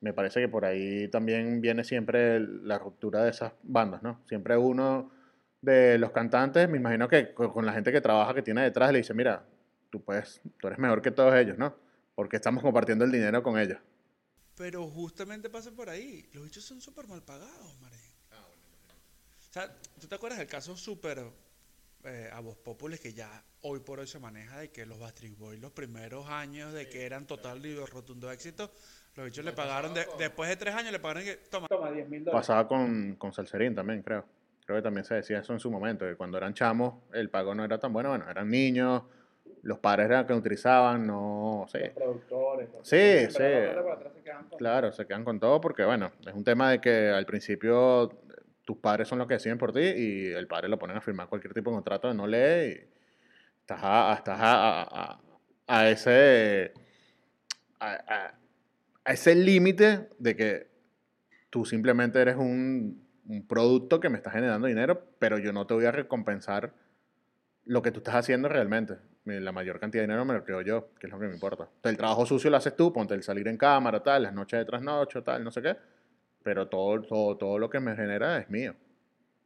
me 0.00 0.12
parece 0.12 0.40
que 0.40 0.48
por 0.48 0.64
ahí 0.64 1.06
también 1.08 1.60
viene 1.60 1.84
siempre 1.84 2.40
la 2.40 2.78
ruptura 2.78 3.22
de 3.22 3.30
esas 3.30 3.52
bandas, 3.62 4.02
¿no? 4.02 4.20
Siempre 4.26 4.56
uno 4.56 5.12
de 5.60 5.98
los 5.98 6.10
cantantes, 6.10 6.68
me 6.68 6.78
imagino 6.78 7.08
que 7.08 7.34
con, 7.34 7.64
la 7.64 7.72
gente 7.74 7.92
que 7.92 8.00
trabaja, 8.00 8.34
que 8.34 8.42
tiene 8.42 8.62
detrás, 8.62 8.90
le 8.90 8.98
dice, 8.98 9.14
mira, 9.14 9.44
tú 9.90 10.02
puedes, 10.02 10.40
tú 10.58 10.66
eres 10.66 10.78
mejor 10.78 11.02
que 11.02 11.10
todos 11.10 11.34
ellos, 11.34 11.58
¿no? 11.58 11.76
Porque 12.14 12.36
estamos 12.36 12.62
compartiendo 12.62 13.04
el 13.04 13.12
dinero 13.12 13.42
con 13.42 13.58
ellos. 13.58 13.78
Pero 14.56 14.88
justamente 14.88 15.50
pasa 15.50 15.70
por 15.70 15.88
ahí. 15.90 16.28
Los 16.32 16.44
bichos 16.44 16.64
son 16.64 16.80
súper 16.80 17.06
mal 17.06 17.22
pagados, 17.22 17.78
Marín. 17.80 18.00
O 18.32 19.52
sea, 19.52 19.70
¿tú 20.00 20.06
te 20.08 20.14
acuerdas 20.14 20.38
del 20.38 20.48
caso 20.48 20.74
súper 20.76 21.22
eh, 22.04 22.28
a 22.32 22.40
vos 22.40 22.56
popular 22.56 22.98
que 22.98 23.12
ya 23.12 23.42
hoy 23.62 23.80
por 23.80 24.00
hoy 24.00 24.06
se 24.06 24.18
maneja 24.18 24.58
de 24.58 24.70
que 24.70 24.84
los 24.86 24.98
Backstreet 24.98 25.36
Boys 25.38 25.60
los 25.60 25.70
primeros 25.72 26.28
años 26.28 26.72
de 26.72 26.88
que 26.88 27.06
eran 27.06 27.26
total 27.26 27.64
y 27.64 27.76
rotundo 27.76 28.30
éxito, 28.30 28.70
los 29.14 29.26
bichos 29.26 29.44
le 29.44 29.52
pagaron, 29.52 29.94
de- 29.94 30.06
después 30.18 30.48
de 30.48 30.56
tres 30.56 30.74
años 30.74 30.90
le 30.92 30.98
pagaron 30.98 31.22
que, 31.24 31.36
toma, 31.50 31.68
Toma 31.68 31.90
10 31.92 32.08
mil 32.08 32.24
dólares. 32.24 32.46
Pasaba 32.46 32.66
con, 32.66 33.14
con 33.16 33.32
Salserín 33.32 33.74
también, 33.74 34.02
creo. 34.02 34.24
Creo 34.64 34.78
que 34.78 34.82
también 34.82 35.04
se 35.04 35.14
decía 35.14 35.40
eso 35.40 35.52
en 35.52 35.60
su 35.60 35.70
momento, 35.70 36.06
que 36.06 36.14
cuando 36.16 36.38
eran 36.38 36.54
chamos 36.54 36.94
el 37.12 37.28
pago 37.30 37.54
no 37.54 37.64
era 37.64 37.78
tan 37.78 37.92
bueno. 37.92 38.10
Bueno, 38.10 38.28
eran 38.30 38.48
niños, 38.48 39.02
los 39.62 39.78
padres 39.78 40.06
eran 40.06 40.20
los 40.20 40.26
que 40.28 40.34
utilizaban, 40.34 41.06
no 41.06 41.66
sé. 41.68 41.80
Los 41.86 41.90
productores. 41.94 42.68
los- 42.72 42.88
Sí, 42.88 42.96
sí. 43.28 43.38
verdad, 43.42 43.74
los 43.76 43.84
de 43.84 43.92
atrás 43.92 44.12
se 44.14 44.22
quedan 44.22 44.48
con- 44.48 44.58
Claro, 44.58 44.92
se 44.92 45.06
quedan 45.06 45.24
con 45.24 45.40
todo 45.40 45.60
porque, 45.60 45.84
bueno, 45.84 46.12
es 46.26 46.32
un 46.34 46.44
tema 46.44 46.70
de 46.70 46.80
que 46.80 47.10
al 47.10 47.26
principio 47.26 48.10
tus 48.64 48.76
padres 48.78 49.08
son 49.08 49.18
los 49.18 49.26
que 49.26 49.34
deciden 49.34 49.58
por 49.58 49.72
ti 49.72 49.80
y 49.80 50.26
el 50.26 50.46
padre 50.46 50.68
lo 50.68 50.78
ponen 50.78 50.96
a 50.96 51.00
firmar 51.00 51.28
cualquier 51.28 51.52
tipo 51.52 51.70
de 51.70 51.76
contrato 51.76 52.12
no 52.14 52.26
lee 52.26 52.68
y 52.68 52.92
estás 53.60 53.80
a, 53.82 54.14
estás 54.14 54.38
a, 54.40 55.88
ese 55.88 56.72
a, 57.80 58.34
ese 59.04 59.34
límite 59.34 60.08
de 60.18 60.36
que 60.36 60.68
tú 61.50 61.64
simplemente 61.64 62.20
eres 62.20 62.36
un, 62.36 63.02
producto 63.48 64.00
que 64.00 64.08
me 64.08 64.18
está 64.18 64.30
generando 64.30 64.66
dinero, 64.66 65.06
pero 65.18 65.38
yo 65.38 65.52
no 65.52 65.66
te 65.66 65.74
voy 65.74 65.86
a 65.86 65.92
recompensar 65.92 66.72
lo 67.64 67.80
que 67.80 67.90
tú 67.92 68.00
estás 68.00 68.16
haciendo 68.16 68.48
realmente. 68.48 68.96
La 69.24 69.52
mayor 69.52 69.78
cantidad 69.78 70.02
de 70.02 70.08
dinero 70.08 70.24
me 70.24 70.34
lo 70.34 70.44
creo 70.44 70.60
yo, 70.60 70.90
que 70.98 71.06
es 71.06 71.12
lo 71.12 71.18
que 71.18 71.28
me 71.28 71.34
importa. 71.34 71.68
El 71.84 71.96
trabajo 71.96 72.26
sucio 72.26 72.50
lo 72.50 72.56
haces 72.56 72.74
tú, 72.76 72.92
ponte 72.92 73.14
el 73.14 73.22
salir 73.22 73.46
en 73.48 73.56
cámara, 73.56 74.02
tal, 74.02 74.24
las 74.24 74.34
noches 74.34 74.58
de 74.58 74.64
trasnocho, 74.64 75.22
tal, 75.22 75.44
no 75.44 75.50
sé 75.50 75.62
qué. 75.62 75.76
Pero 76.42 76.68
todo, 76.68 77.02
todo, 77.02 77.36
todo 77.36 77.58
lo 77.58 77.70
que 77.70 77.80
me 77.80 77.94
genera 77.94 78.38
es 78.38 78.50
mío. 78.50 78.74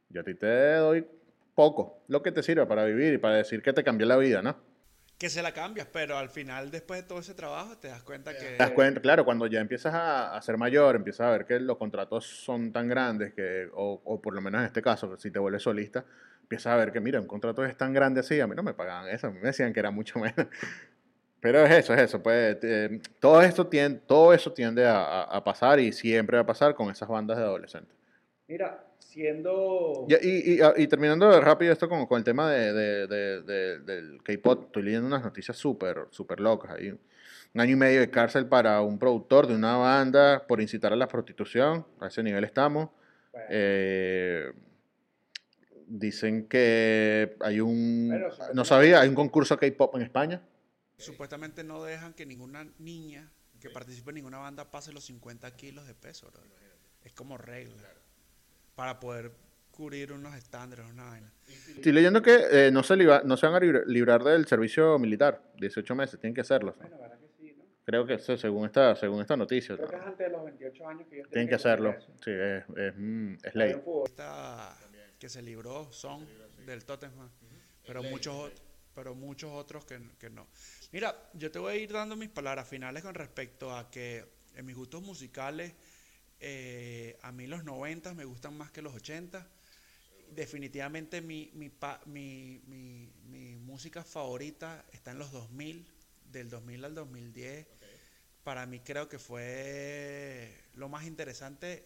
Yo 0.09 0.21
a 0.21 0.23
ti 0.23 0.33
te 0.33 0.75
doy 0.75 1.05
poco, 1.55 2.03
lo 2.07 2.21
que 2.21 2.31
te 2.31 2.43
sirve 2.43 2.65
para 2.65 2.85
vivir 2.85 3.13
y 3.13 3.17
para 3.17 3.37
decir 3.37 3.61
que 3.61 3.73
te 3.73 3.83
cambió 3.83 4.05
la 4.05 4.17
vida, 4.17 4.41
¿no? 4.41 4.55
que 5.17 5.29
se 5.29 5.41
la 5.41 5.51
cambias, 5.51 5.87
pero 5.91 6.17
al 6.17 6.29
final, 6.29 6.69
después 6.69 7.01
de 7.01 7.07
todo 7.07 7.19
ese 7.19 7.33
trabajo, 7.33 7.75
te 7.77 7.87
das 7.87 8.03
cuenta 8.03 8.33
que... 8.33 8.45
Te 8.45 8.57
das 8.57 8.71
cuenta, 8.71 9.01
claro, 9.01 9.25
cuando 9.25 9.47
ya 9.47 9.59
empiezas 9.59 9.93
a, 9.93 10.37
a 10.37 10.41
ser 10.43 10.57
mayor, 10.57 10.95
empiezas 10.95 11.27
a 11.27 11.31
ver 11.31 11.45
que 11.45 11.59
los 11.59 11.77
contratos 11.77 12.25
son 12.27 12.71
tan 12.71 12.87
grandes 12.87 13.33
que, 13.33 13.67
o, 13.73 13.99
o 14.03 14.21
por 14.21 14.35
lo 14.35 14.41
menos 14.41 14.61
en 14.61 14.67
este 14.67 14.81
caso, 14.81 15.17
si 15.17 15.31
te 15.31 15.39
vuelves 15.39 15.63
solista, 15.63 16.05
empiezas 16.41 16.67
a 16.73 16.75
ver 16.75 16.91
que, 16.91 16.99
mira, 16.99 17.19
un 17.19 17.25
contrato 17.25 17.65
es 17.65 17.75
tan 17.75 17.93
grande 17.93 18.19
así, 18.19 18.39
a 18.39 18.45
mí 18.45 18.55
no 18.55 18.61
me 18.61 18.75
pagaban 18.75 19.09
eso, 19.09 19.27
a 19.27 19.31
mí 19.31 19.39
me 19.39 19.47
decían 19.47 19.73
que 19.73 19.79
era 19.79 19.89
mucho 19.89 20.19
menos. 20.19 20.47
Pero 21.39 21.63
es 21.65 21.71
eso, 21.71 21.93
es 21.93 22.01
eso, 22.01 22.21
pues 22.21 22.57
eh, 22.63 22.99
todo, 23.19 23.41
esto 23.41 23.67
tiende, 23.67 23.99
todo 24.07 24.33
eso 24.33 24.51
tiende 24.53 24.85
a, 24.85 24.97
a- 25.03 25.23
a 25.23 25.43
pasar 25.43 25.79
y 25.79 25.91
siempre 25.93 26.35
va 26.37 26.41
a 26.43 26.45
pasar 26.47 26.73
con 26.73 26.89
esas 26.89 27.07
bandas 27.07 27.37
de 27.37 27.43
adolescentes. 27.43 27.95
Mira, 28.47 28.83
siendo. 28.97 30.05
Y, 30.09 30.15
y, 30.15 30.53
y- 30.55 30.83
y 30.83 30.87
terminando 30.87 31.39
rápido 31.41 31.71
esto 31.73 31.87
con, 31.87 32.05
con 32.07 32.17
el 32.17 32.23
tema 32.23 32.49
de, 32.49 32.73
de- 32.73 33.07
de- 33.07 33.41
de- 33.43 33.79
del 33.79 34.23
K-pop, 34.23 34.65
estoy 34.67 34.83
leyendo 34.83 35.07
unas 35.07 35.23
noticias 35.23 35.55
súper 35.57 36.05
súper 36.09 36.39
locas 36.39 36.71
ahí. 36.71 36.89
Un 37.53 37.61
año 37.61 37.73
y 37.73 37.75
medio 37.75 37.99
de 38.01 38.09
cárcel 38.09 38.47
para 38.47 38.81
un 38.81 38.97
productor 38.99 39.47
de 39.47 39.55
una 39.55 39.77
banda 39.77 40.45
por 40.47 40.59
incitar 40.59 40.91
a 40.91 40.95
la 40.95 41.07
prostitución, 41.07 41.85
a 41.99 42.07
ese 42.07 42.23
nivel 42.23 42.43
estamos. 42.43 42.89
bueno, 43.31 43.47
Eh, 43.51 44.51
dicen 45.87 46.47
que 46.47 47.35
hay 47.39 47.59
un... 47.61 48.07
Bueno, 48.09 48.27
no 48.53 48.65
sabía, 48.65 49.01
hay 49.01 49.09
un 49.09 49.15
concurso 49.15 49.57
K-pop 49.57 49.95
en 49.95 50.01
España. 50.01 50.41
Supuestamente 50.97 51.63
no 51.63 51.83
dejan 51.83 52.13
que 52.13 52.25
ninguna 52.25 52.67
niña 52.79 53.29
que 53.59 53.69
participe 53.69 54.09
en 54.11 54.15
ninguna 54.15 54.39
banda 54.39 54.69
pase 54.69 54.91
los 54.91 55.05
50 55.05 55.55
kilos 55.55 55.85
de 55.87 55.93
peso, 55.93 56.27
bro. 56.31 56.41
Es 57.03 57.13
como 57.13 57.37
regla. 57.37 57.87
Para 58.75 58.99
poder 58.99 59.31
cubrir 59.71 60.11
unos 60.11 60.35
estándares, 60.35 60.85
una 60.91 61.05
vaina. 61.05 61.31
Estoy 61.75 61.91
leyendo 61.91 62.21
que 62.21 62.35
eh, 62.51 62.71
no, 62.71 62.81
se 62.83 62.95
libra- 62.95 63.21
no 63.23 63.37
se 63.37 63.45
van 63.45 63.55
a 63.55 63.59
libra- 63.59 63.83
librar 63.85 64.23
del 64.23 64.47
servicio 64.47 64.97
militar, 64.97 65.51
18 65.57 65.95
meses, 65.95 66.19
tienen 66.19 66.33
que 66.33 66.41
hacerlo. 66.41 66.75
bueno, 66.79 66.97
verdad 66.97 67.19
que 67.19 67.27
sí, 67.37 67.53
¿no? 67.55 67.63
Creo 67.85 68.05
que 68.05 68.15
eso, 68.15 68.35
según 68.37 68.65
esta, 68.65 68.95
según 68.95 69.21
esta 69.21 69.37
noticia. 69.37 69.75
Creo 69.75 69.87
que 69.89 69.95
es 69.95 70.01
antes 70.01 70.17
de 70.27 70.29
los 70.29 70.43
28 70.45 70.87
años 70.87 71.07
que 71.07 71.15
ellos 71.17 71.29
Tienen 71.29 71.47
que 71.47 71.55
hacerlo. 71.55 71.95
cumplir 71.95 72.09
eso. 72.09 72.23
Sí, 72.23 72.31
es, 72.31 72.77
es, 72.87 72.93
mm, 72.97 73.33
es 73.43 73.55
ley. 73.55 73.75
Esta 74.05 74.77
que 75.19 75.29
se 75.29 75.41
libró 75.43 75.91
son 75.91 76.27
del 76.65 76.83
Tottenham, 76.85 77.29
pero 77.85 78.03
muchos, 78.03 78.51
pero 78.93 79.15
muchos 79.15 79.51
otros 79.51 79.85
que, 79.85 79.99
que 80.19 80.29
no. 80.29 80.47
Mira, 80.91 81.29
yo 81.33 81.51
te 81.51 81.59
voy 81.59 81.73
a 81.73 81.75
ir 81.77 81.91
dando 81.91 82.15
mis 82.15 82.29
palabras 82.29 82.67
finales 82.67 83.03
con 83.03 83.13
respecto 83.13 83.75
a 83.75 83.89
que 83.91 84.25
en 84.55 84.65
mis 84.65 84.75
gustos 84.75 85.01
musicales, 85.03 85.73
eh, 86.39 87.17
a 87.21 87.31
mí 87.31 87.47
los 87.47 87.63
90 87.63 88.13
me 88.13 88.25
gustan 88.25 88.57
más 88.57 88.71
que 88.71 88.81
los 88.81 88.93
80. 88.95 89.47
Definitivamente 90.31 91.21
mi, 91.21 91.51
mi, 91.53 91.69
pa- 91.69 92.01
mi, 92.05 92.61
mi, 92.67 93.11
mi 93.25 93.55
música 93.57 94.03
favorita 94.03 94.85
está 94.91 95.11
en 95.11 95.19
los 95.19 95.31
2000, 95.31 95.87
del 96.31 96.49
2000 96.49 96.85
al 96.85 96.95
2010. 96.95 97.67
Para 98.43 98.65
mí 98.65 98.79
creo 98.79 99.09
que 99.09 99.19
fue 99.19 100.63
lo 100.75 100.87
más 100.89 101.05
interesante, 101.05 101.85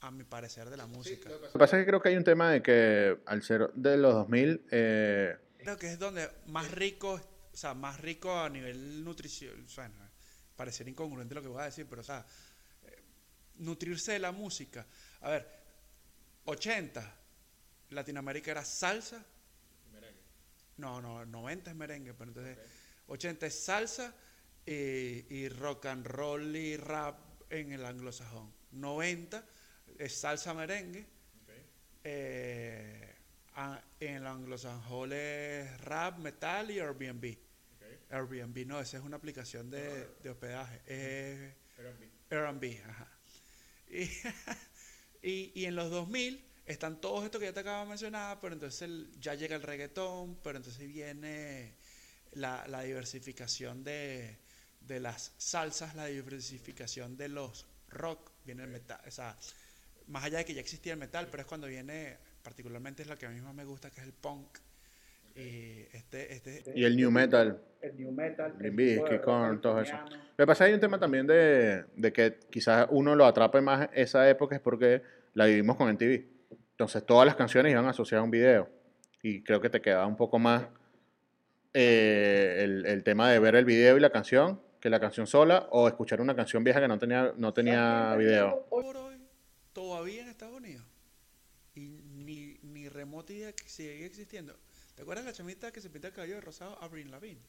a 0.00 0.10
mi 0.10 0.24
parecer, 0.24 0.70
de 0.70 0.76
la 0.76 0.86
música. 0.86 1.28
Lo 1.30 1.52
que 1.52 1.58
pasa 1.58 1.76
es 1.78 1.82
que 1.82 1.86
creo 1.88 2.00
que 2.02 2.08
hay 2.10 2.16
un 2.16 2.24
tema 2.24 2.50
de 2.50 2.62
que 2.62 3.18
al 3.26 3.42
ser 3.42 3.72
de 3.74 3.96
los 3.96 4.12
2000, 4.14 4.64
eh, 4.70 5.36
Creo 5.58 5.76
que 5.76 5.88
es 5.88 5.98
donde 5.98 6.28
más 6.46 6.70
rico, 6.70 7.20
sea, 7.58 7.74
más 7.74 8.00
rico 8.00 8.38
a 8.38 8.48
nivel 8.48 9.02
nutrición, 9.04 9.64
o 9.64 9.68
sea, 9.68 9.90
parecer 10.56 10.88
incongruente 10.88 11.34
lo 11.34 11.42
que 11.42 11.48
voy 11.48 11.62
a 11.62 11.66
decir, 11.66 11.86
pero 11.88 12.00
o 12.00 12.04
sea, 12.04 12.24
eh, 12.84 13.02
nutrirse 13.56 14.12
de 14.12 14.18
la 14.20 14.32
música. 14.32 14.86
A 15.20 15.30
ver, 15.30 15.58
80, 16.44 17.16
Latinoamérica 17.90 18.50
era 18.52 18.64
salsa. 18.64 19.24
No, 20.78 21.00
no, 21.00 21.24
90 21.26 21.70
es 21.70 21.76
merengue, 21.76 22.14
pero 22.14 22.30
entonces 22.30 22.58
80 23.08 23.46
es 23.46 23.64
salsa 23.64 24.14
eh, 24.66 25.26
y 25.30 25.48
rock 25.48 25.86
and 25.86 26.06
roll 26.06 26.54
y 26.54 26.76
rap 26.76 27.18
en 27.50 27.72
el 27.72 27.84
anglosajón. 27.84 28.52
90 28.72 29.44
es 29.98 30.14
salsa 30.20 30.54
merengue. 30.54 31.06
Eh, 32.04 33.14
a- 33.54 33.82
en 34.00 34.14
el 34.16 34.26
anglosajón 34.26 35.12
es 35.12 35.80
rap, 35.80 36.18
metal 36.18 36.70
y 36.70 36.78
Airbnb. 36.78 37.36
Airbnb, 38.10 38.66
no, 38.66 38.80
esa 38.80 38.96
es 38.98 39.02
una 39.04 39.16
aplicación 39.16 39.70
de, 39.70 40.08
de 40.22 40.30
hospedaje. 40.30 40.80
Airbnb, 42.30 42.80
ajá. 42.88 43.08
Y, 43.88 44.02
y, 45.22 45.52
y 45.54 45.64
en 45.66 45.74
los 45.76 45.90
2000 45.90 46.44
están 46.66 47.00
todos 47.00 47.24
estos 47.24 47.38
que 47.40 47.46
ya 47.46 47.52
te 47.52 47.60
acabo 47.60 47.82
de 47.84 47.88
mencionar, 47.90 48.38
pero 48.40 48.54
entonces 48.54 48.82
el- 48.82 49.10
ya 49.20 49.34
llega 49.34 49.56
el 49.56 49.62
reggaetón, 49.62 50.36
pero 50.42 50.58
entonces 50.58 50.86
viene 50.88 51.74
la, 52.32 52.66
la 52.68 52.82
diversificación 52.82 53.84
de, 53.84 54.38
de 54.80 55.00
las 55.00 55.32
salsas, 55.38 55.94
la 55.94 56.06
diversificación 56.06 57.16
de 57.16 57.28
los 57.28 57.66
rock, 57.88 58.30
viene 58.44 58.64
el 58.64 58.70
metal, 58.70 59.00
o 59.06 59.10
sea, 59.10 59.36
más 60.08 60.24
allá 60.24 60.38
de 60.38 60.44
que 60.44 60.54
ya 60.54 60.60
existía 60.60 60.92
el 60.92 60.98
metal, 60.98 61.28
pero 61.30 61.42
es 61.42 61.46
cuando 61.46 61.66
viene, 61.66 62.18
particularmente 62.42 63.02
es 63.02 63.08
la 63.08 63.16
que 63.16 63.26
a 63.26 63.30
mí 63.30 63.40
más 63.40 63.54
me 63.54 63.64
gusta, 63.64 63.90
que 63.90 64.00
es 64.00 64.06
el 64.06 64.12
punk. 64.12 64.58
Y 65.38 65.86
este, 65.92 66.32
este, 66.32 66.62
y 66.74 66.84
el 66.84 66.96
new 66.96 67.10
metal. 67.10 67.62
El 67.80 67.96
new 67.96 68.10
metal. 68.10 68.52
Korn, 69.22 69.60
todo 69.60 69.80
eso. 69.80 69.94
Lo 70.36 70.44
que 70.44 70.46
pasa 70.46 70.52
es 70.52 70.58
que 70.58 70.64
hay 70.70 70.74
un 70.74 70.80
tema 70.80 70.98
también 70.98 71.26
de, 71.26 71.84
de 71.94 72.12
que 72.12 72.38
quizás 72.50 72.86
uno 72.90 73.14
lo 73.14 73.24
atrape 73.24 73.60
más 73.60 73.88
esa 73.92 74.28
época 74.28 74.56
es 74.56 74.60
porque 74.60 75.02
la 75.34 75.46
vivimos 75.46 75.76
con 75.76 75.88
MTV. 75.92 76.24
Entonces 76.72 77.04
todas 77.06 77.24
las 77.26 77.36
canciones 77.36 77.70
iban 77.72 77.86
asociadas 77.86 78.22
a 78.22 78.24
un 78.24 78.30
video. 78.30 78.68
Y 79.22 79.42
creo 79.42 79.60
que 79.60 79.70
te 79.70 79.80
quedaba 79.80 80.06
un 80.06 80.16
poco 80.16 80.38
más 80.38 80.66
eh, 81.74 82.56
el, 82.64 82.86
el 82.86 83.02
tema 83.04 83.30
de 83.30 83.38
ver 83.38 83.54
el 83.56 83.64
video 83.64 83.96
y 83.96 84.00
la 84.00 84.10
canción 84.10 84.60
que 84.80 84.90
la 84.90 85.00
canción 85.00 85.26
sola 85.26 85.66
o 85.70 85.88
escuchar 85.88 86.20
una 86.20 86.36
canción 86.36 86.62
vieja 86.62 86.80
que 86.80 86.86
no 86.88 86.98
tenía, 86.98 87.32
no 87.36 87.52
tenía 87.52 88.14
video. 88.16 88.66
Hoy- 88.70 88.82
por 88.84 88.96
hoy 88.96 89.16
todavía 89.72 90.22
en 90.22 90.28
Estados 90.28 90.56
Unidos. 90.56 90.84
Y 91.74 92.00
ni, 92.14 92.58
ni 92.62 92.88
remota 92.88 93.32
idea 93.32 93.52
que 93.52 93.68
sigue 93.68 94.04
existiendo. 94.06 94.54
¿Te 94.98 95.02
acuerdas 95.02 95.24
la 95.26 95.32
chamita 95.32 95.70
que 95.70 95.80
se 95.80 95.90
pinta 95.90 96.08
el 96.08 96.12
cabello 96.12 96.34
de 96.34 96.40
rosado? 96.40 96.76
Avril 96.82 97.08
Lavigne. 97.08 97.40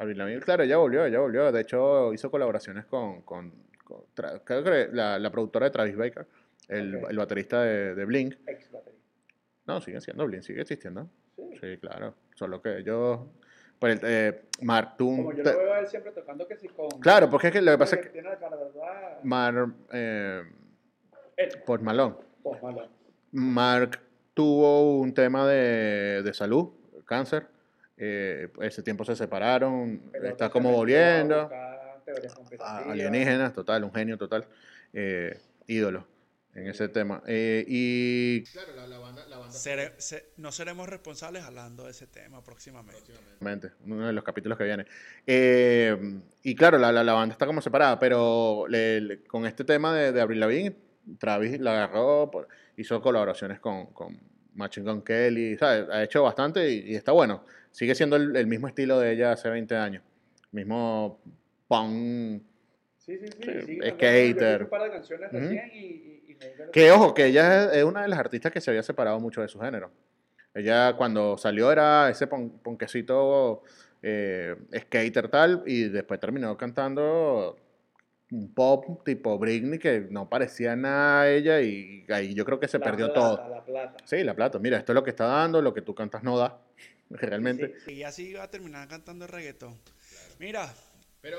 Avril 0.00 0.18
Lavigne, 0.18 0.40
claro, 0.40 0.64
ella 0.64 0.76
volvió, 0.76 1.04
ella 1.06 1.20
volvió. 1.20 1.52
De 1.52 1.60
hecho, 1.60 2.12
hizo 2.12 2.28
colaboraciones 2.32 2.84
con, 2.86 3.22
con, 3.22 3.52
con 3.84 4.02
Tra- 4.16 4.42
creo 4.44 4.64
que 4.64 4.88
la, 4.92 5.16
la 5.16 5.30
productora 5.30 5.66
de 5.66 5.70
Travis 5.70 5.96
Baker, 5.96 6.26
el, 6.66 7.00
el 7.08 7.16
baterista 7.16 7.62
de, 7.62 7.94
de 7.94 8.04
Blink. 8.04 8.34
Ex 8.48 8.72
batería. 8.72 8.98
No, 9.68 9.80
sigue 9.80 10.00
siendo 10.00 10.26
Blink, 10.26 10.42
sigue 10.42 10.62
existiendo. 10.62 11.08
Sí. 11.36 11.42
Sí, 11.60 11.78
claro. 11.78 12.14
Solo 12.34 12.60
que 12.60 12.78
ellos. 12.78 13.20
Pues, 13.78 14.00
eh, 14.02 14.42
Mark 14.62 14.96
Toon- 14.98 15.16
Como 15.18 15.32
yo 15.32 15.44
te- 15.44 15.52
lo 15.52 15.58
veo 15.58 15.74
a 15.74 15.78
él 15.78 15.86
siempre 15.86 16.10
tocando 16.10 16.48
que 16.48 16.56
sí 16.56 16.66
con. 16.66 16.88
Claro, 17.00 17.30
porque 17.30 17.46
es 17.46 17.52
que 17.52 17.62
lo 17.62 17.70
que 17.70 17.78
pasa 17.78 17.94
es 17.96 18.02
que 18.02 18.08
Tiene 18.08 18.30
la 18.30 18.38
cara, 18.40 18.56
¿verdad? 18.56 19.20
Mark. 19.22 19.74
Eh, 19.92 20.42
Él, 21.36 21.48
Post 21.64 21.84
Malone. 21.84 22.16
Post 22.42 22.62
Malone. 22.64 22.88
Mark 23.30 24.00
tuvo 24.34 24.98
un 24.98 25.14
tema 25.14 25.46
de, 25.46 26.22
de 26.24 26.34
salud, 26.34 26.70
cáncer. 27.06 27.46
Eh, 27.96 28.48
ese 28.60 28.82
tiempo 28.82 29.04
se 29.04 29.16
separaron. 29.16 30.02
Otro 30.08 30.28
está 30.28 30.50
como 30.50 30.70
volviendo. 30.72 31.48
alienígenas, 32.60 33.52
total, 33.52 33.84
un 33.84 33.92
genio 33.92 34.18
total, 34.18 34.46
eh, 34.92 35.38
ídolo. 35.66 36.06
en 36.54 36.68
ese 36.68 36.88
tema. 36.88 37.22
Eh, 37.26 37.66
y 37.68 38.42
claro, 38.44 38.72
la, 38.74 38.86
la 38.86 38.98
banda, 38.98 39.26
la 39.28 39.36
banda 39.36 39.52
Sere- 39.54 39.92
se- 39.98 40.30
no 40.38 40.50
seremos 40.52 40.88
responsables 40.88 41.44
hablando 41.44 41.84
de 41.84 41.90
ese 41.90 42.06
tema 42.06 42.42
próximamente. 42.42 43.12
Próximamente, 43.12 43.72
uno 43.84 44.06
de 44.06 44.14
los 44.14 44.24
capítulos 44.24 44.56
que 44.56 44.64
viene. 44.64 44.86
Eh, 45.26 46.18
y 46.44 46.54
claro, 46.54 46.78
la, 46.78 46.90
la, 46.92 47.04
la 47.04 47.12
banda 47.12 47.34
está 47.34 47.44
como 47.44 47.60
separada, 47.60 47.98
pero 47.98 48.64
le- 48.68 49.02
le- 49.02 49.22
con 49.24 49.44
este 49.44 49.64
tema 49.64 49.94
de, 49.94 50.12
de 50.12 50.20
Avril 50.22 50.40
Lavigne, 50.40 50.74
Travis 51.18 51.60
la 51.60 51.72
agarró, 51.84 52.30
por- 52.30 52.48
hizo 52.78 53.02
colaboraciones 53.02 53.60
con, 53.60 53.86
con 53.92 54.18
Machine 54.56 54.90
Gun 54.90 55.02
Kelly, 55.02 55.56
¿sabes? 55.56 55.88
ha 55.90 56.02
hecho 56.02 56.22
bastante 56.22 56.68
y, 56.70 56.92
y 56.92 56.94
está 56.96 57.12
bueno. 57.12 57.44
Sigue 57.70 57.94
siendo 57.94 58.16
el, 58.16 58.34
el 58.36 58.46
mismo 58.46 58.68
estilo 58.68 58.98
de 58.98 59.12
ella 59.12 59.32
hace 59.32 59.48
20 59.50 59.76
años. 59.76 60.02
Mismo 60.50 61.20
punk. 61.68 62.42
Sí, 62.98 63.18
sí, 63.18 63.26
sí. 63.66 63.78
Skater. 63.90 64.62
Un 64.64 64.68
par 64.70 64.82
de 64.84 64.90
canciones 64.90 65.30
recién 65.30 65.70
y, 65.74 66.36
Que 66.72 66.90
ojo, 66.90 67.14
que 67.14 67.26
ella 67.26 67.66
es, 67.66 67.76
es 67.78 67.84
una 67.84 68.02
de 68.02 68.08
las 68.08 68.18
artistas 68.18 68.50
que 68.52 68.60
se 68.60 68.70
había 68.70 68.82
separado 68.82 69.20
mucho 69.20 69.42
de 69.42 69.48
su 69.48 69.60
género. 69.60 69.90
Ella 70.54 70.94
cuando 70.96 71.36
salió 71.36 71.70
era 71.70 72.08
ese 72.08 72.26
pon- 72.26 72.58
ponquecito 72.62 73.62
eh, 74.02 74.56
skater 74.74 75.28
tal 75.28 75.62
y 75.66 75.88
después 75.88 76.18
terminó 76.18 76.56
cantando 76.56 77.56
un 78.32 78.52
pop 78.52 79.04
tipo 79.04 79.38
Britney 79.38 79.78
que 79.78 80.00
no 80.10 80.28
parecía 80.28 80.74
nada 80.74 81.22
a 81.22 81.30
ella 81.30 81.60
y 81.60 82.04
ahí 82.08 82.34
yo 82.34 82.44
creo 82.44 82.58
que 82.58 82.66
se 82.68 82.78
La 82.78 82.84
perdió 82.84 83.12
plata, 83.12 83.20
todo. 83.20 83.48
La 83.50 83.64
plata. 83.64 83.96
Sí, 84.04 84.24
la 84.24 84.34
plata. 84.34 84.58
Mira, 84.58 84.78
esto 84.78 84.92
es 84.92 84.94
lo 84.94 85.04
que 85.04 85.10
está 85.10 85.26
dando, 85.26 85.62
lo 85.62 85.72
que 85.72 85.82
tú 85.82 85.94
cantas 85.94 86.22
no 86.24 86.36
da, 86.36 86.58
realmente. 87.10 87.74
Y 87.86 88.02
así 88.02 88.32
va 88.34 88.44
a 88.44 88.50
terminar 88.50 88.88
cantando 88.88 89.26
reggaetón. 89.26 89.78
Mira, 90.40 90.68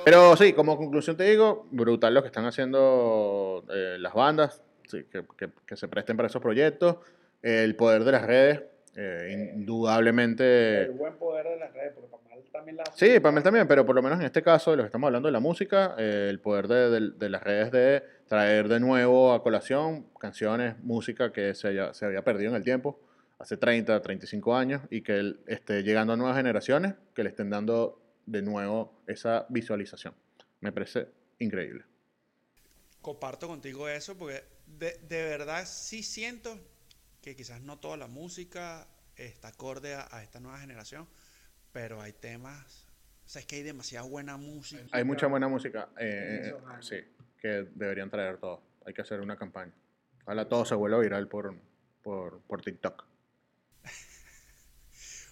Pero 0.05 0.35
sí, 0.37 0.53
como 0.53 0.77
conclusión 0.77 1.17
te 1.17 1.25
digo, 1.25 1.67
brutal 1.71 2.13
lo 2.13 2.21
que 2.21 2.27
están 2.27 2.45
haciendo 2.45 3.65
eh, 3.73 3.97
las 3.99 4.13
bandas, 4.13 4.61
sí, 4.87 5.03
que, 5.11 5.23
que- 5.37 5.49
que 5.65 5.75
se 5.75 5.87
presten 5.87 6.15
para 6.17 6.27
esos 6.27 6.41
proyectos, 6.41 6.97
el 7.41 7.75
poder 7.75 8.03
de 8.05 8.11
las 8.11 8.25
redes, 8.25 8.63
eh, 8.95 9.51
indudablemente... 9.55 10.83
El 10.83 10.91
buen 10.91 11.15
poder 11.17 11.47
de 11.47 11.57
las 11.57 11.71
redes, 11.73 11.93
porque 11.93 12.09
Pamal 12.09 12.39
también 12.67 12.77
la 12.77 12.83
hace. 12.83 13.13
Sí, 13.13 13.19
para 13.19 13.31
mí 13.35 13.41
también, 13.41 13.67
pero 13.67 13.85
por 13.85 13.95
lo 13.95 14.01
menos 14.01 14.19
en 14.19 14.25
este 14.25 14.41
caso, 14.43 14.71
de 14.71 14.77
lo 14.77 14.83
que 14.83 14.87
estamos 14.87 15.07
hablando 15.07 15.27
de 15.27 15.31
la 15.31 15.39
música, 15.39 15.95
eh, 15.97 16.27
el 16.29 16.39
poder 16.39 16.67
de, 16.67 16.89
de- 16.89 17.09
de 17.11 17.29
las 17.29 17.41
redes 17.43 17.71
de 17.71 18.03
traer 18.27 18.67
de 18.67 18.79
nuevo 18.79 19.33
a 19.33 19.41
colación 19.41 20.07
canciones, 20.19 20.77
música 20.79 21.31
que 21.31 21.53
se, 21.55 21.69
haya- 21.69 21.93
se 21.93 22.05
había 22.05 22.23
perdido 22.23 22.49
en 22.51 22.57
el 22.57 22.63
tiempo, 22.63 22.99
hace 23.39 23.55
30, 23.57 24.01
35 24.01 24.55
años, 24.55 24.81
y 24.89 25.01
que 25.01 25.17
él 25.19 25.39
esté 25.47 25.83
llegando 25.83 26.13
a 26.13 26.17
nuevas 26.17 26.35
generaciones 26.35 26.95
que 27.13 27.23
le 27.23 27.29
estén 27.29 27.49
dando 27.49 28.01
de 28.25 28.41
nuevo 28.41 29.01
esa 29.07 29.45
visualización. 29.49 30.13
Me 30.59 30.71
parece 30.71 31.07
increíble. 31.39 31.85
comparto 33.01 33.47
contigo 33.47 33.87
eso 33.87 34.17
porque 34.17 34.43
de, 34.65 34.97
de 35.07 35.23
verdad 35.23 35.63
sí 35.65 36.03
siento 36.03 36.59
que 37.21 37.35
quizás 37.35 37.61
no 37.61 37.77
toda 37.79 37.95
la 37.95 38.07
música 38.07 38.87
está 39.15 39.49
acorde 39.49 39.95
a, 39.95 40.07
a 40.11 40.23
esta 40.23 40.39
nueva 40.39 40.59
generación, 40.59 41.07
pero 41.77 42.01
hay 42.01 42.11
temas, 42.11 42.87
o 43.23 43.29
sea, 43.29 43.39
es 43.39 43.45
que 43.45 43.57
hay 43.57 43.61
demasiada 43.61 44.07
buena 44.07 44.35
música. 44.35 44.81
Hay 44.91 45.03
mucha 45.03 45.27
buena 45.27 45.47
música, 45.47 45.89
eh, 45.99 46.39
esos 46.45 46.65
años. 46.65 46.87
sí, 46.87 46.95
que 47.39 47.67
deberían 47.75 48.09
traer 48.09 48.39
todo. 48.39 48.63
Hay 48.83 48.95
que 48.95 49.03
hacer 49.03 49.21
una 49.21 49.37
campaña. 49.37 49.73
Ojalá 50.23 50.49
todo 50.49 50.65
se 50.65 50.73
vuelva 50.73 50.97
viral 50.97 51.27
por, 51.27 51.53
por, 52.01 52.41
por 52.41 52.63
TikTok. 52.63 53.05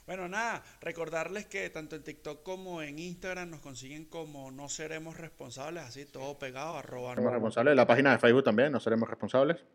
Bueno, 0.05 0.27
nada, 0.27 0.63
recordarles 0.81 1.47
que 1.47 1.67
tanto 1.71 1.95
en 1.95 2.03
TikTok 2.03 2.43
como 2.43 2.83
en 2.83 2.99
Instagram 2.99 3.49
nos 3.49 3.61
consiguen 3.61 4.05
como 4.05 4.51
no 4.51 4.69
seremos 4.69 5.17
responsables, 5.17 5.81
así 5.81 6.05
todo 6.05 6.37
pegado, 6.37 6.77
arroba. 6.77 7.15
Seremos 7.15 7.33
responsables. 7.33 7.75
La 7.75 7.87
página 7.87 8.11
de 8.11 8.19
Facebook 8.19 8.43
también, 8.43 8.71
no 8.71 8.79
seremos 8.79 9.09
responsables. 9.09 9.65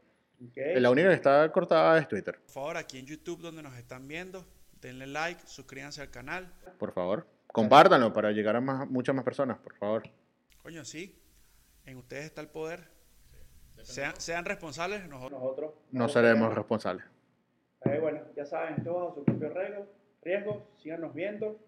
Ok. 0.40 0.56
La 0.76 0.88
única 0.88 1.08
que 1.08 1.16
está 1.16 1.50
cortada 1.50 1.98
es 1.98 2.06
Twitter. 2.06 2.38
Por 2.42 2.50
favor, 2.52 2.76
aquí 2.76 2.98
en 3.00 3.06
YouTube 3.06 3.40
donde 3.40 3.60
nos 3.60 3.76
están 3.76 4.06
viendo, 4.06 4.46
denle 4.80 5.06
like, 5.06 5.46
suscríbanse 5.46 6.00
al 6.02 6.10
canal. 6.10 6.52
Por 6.78 6.92
favor, 6.92 7.26
compártanlo 7.46 8.12
para 8.12 8.32
llegar 8.32 8.56
a 8.56 8.60
más, 8.60 8.88
muchas 8.88 9.14
más 9.14 9.24
personas, 9.24 9.58
por 9.58 9.74
favor. 9.76 10.02
Coño, 10.62 10.84
sí, 10.84 11.20
en 11.86 11.96
ustedes 11.96 12.24
está 12.26 12.40
el 12.40 12.48
poder. 12.48 12.88
Sean, 13.82 14.14
sean 14.20 14.44
responsables, 14.44 15.08
nosotros. 15.08 15.40
Nosotros. 15.40 15.74
No 15.90 16.08
seremos 16.08 16.54
responsables. 16.54 17.04
Eh, 17.86 17.98
bueno, 17.98 18.20
ya 18.36 18.44
saben, 18.44 18.74
esto 18.76 18.92
bajo 18.92 19.14
su 19.14 19.24
propio 19.24 19.48
riesgo. 19.50 19.86
riesgo. 20.22 20.70
Síganos 20.82 21.14
viendo. 21.14 21.58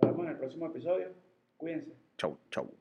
Nos 0.00 0.10
vemos 0.10 0.26
en 0.26 0.32
el 0.32 0.38
próximo 0.38 0.66
episodio. 0.66 1.12
Cuídense. 1.56 1.92
Chau, 2.16 2.38
chau. 2.50 2.74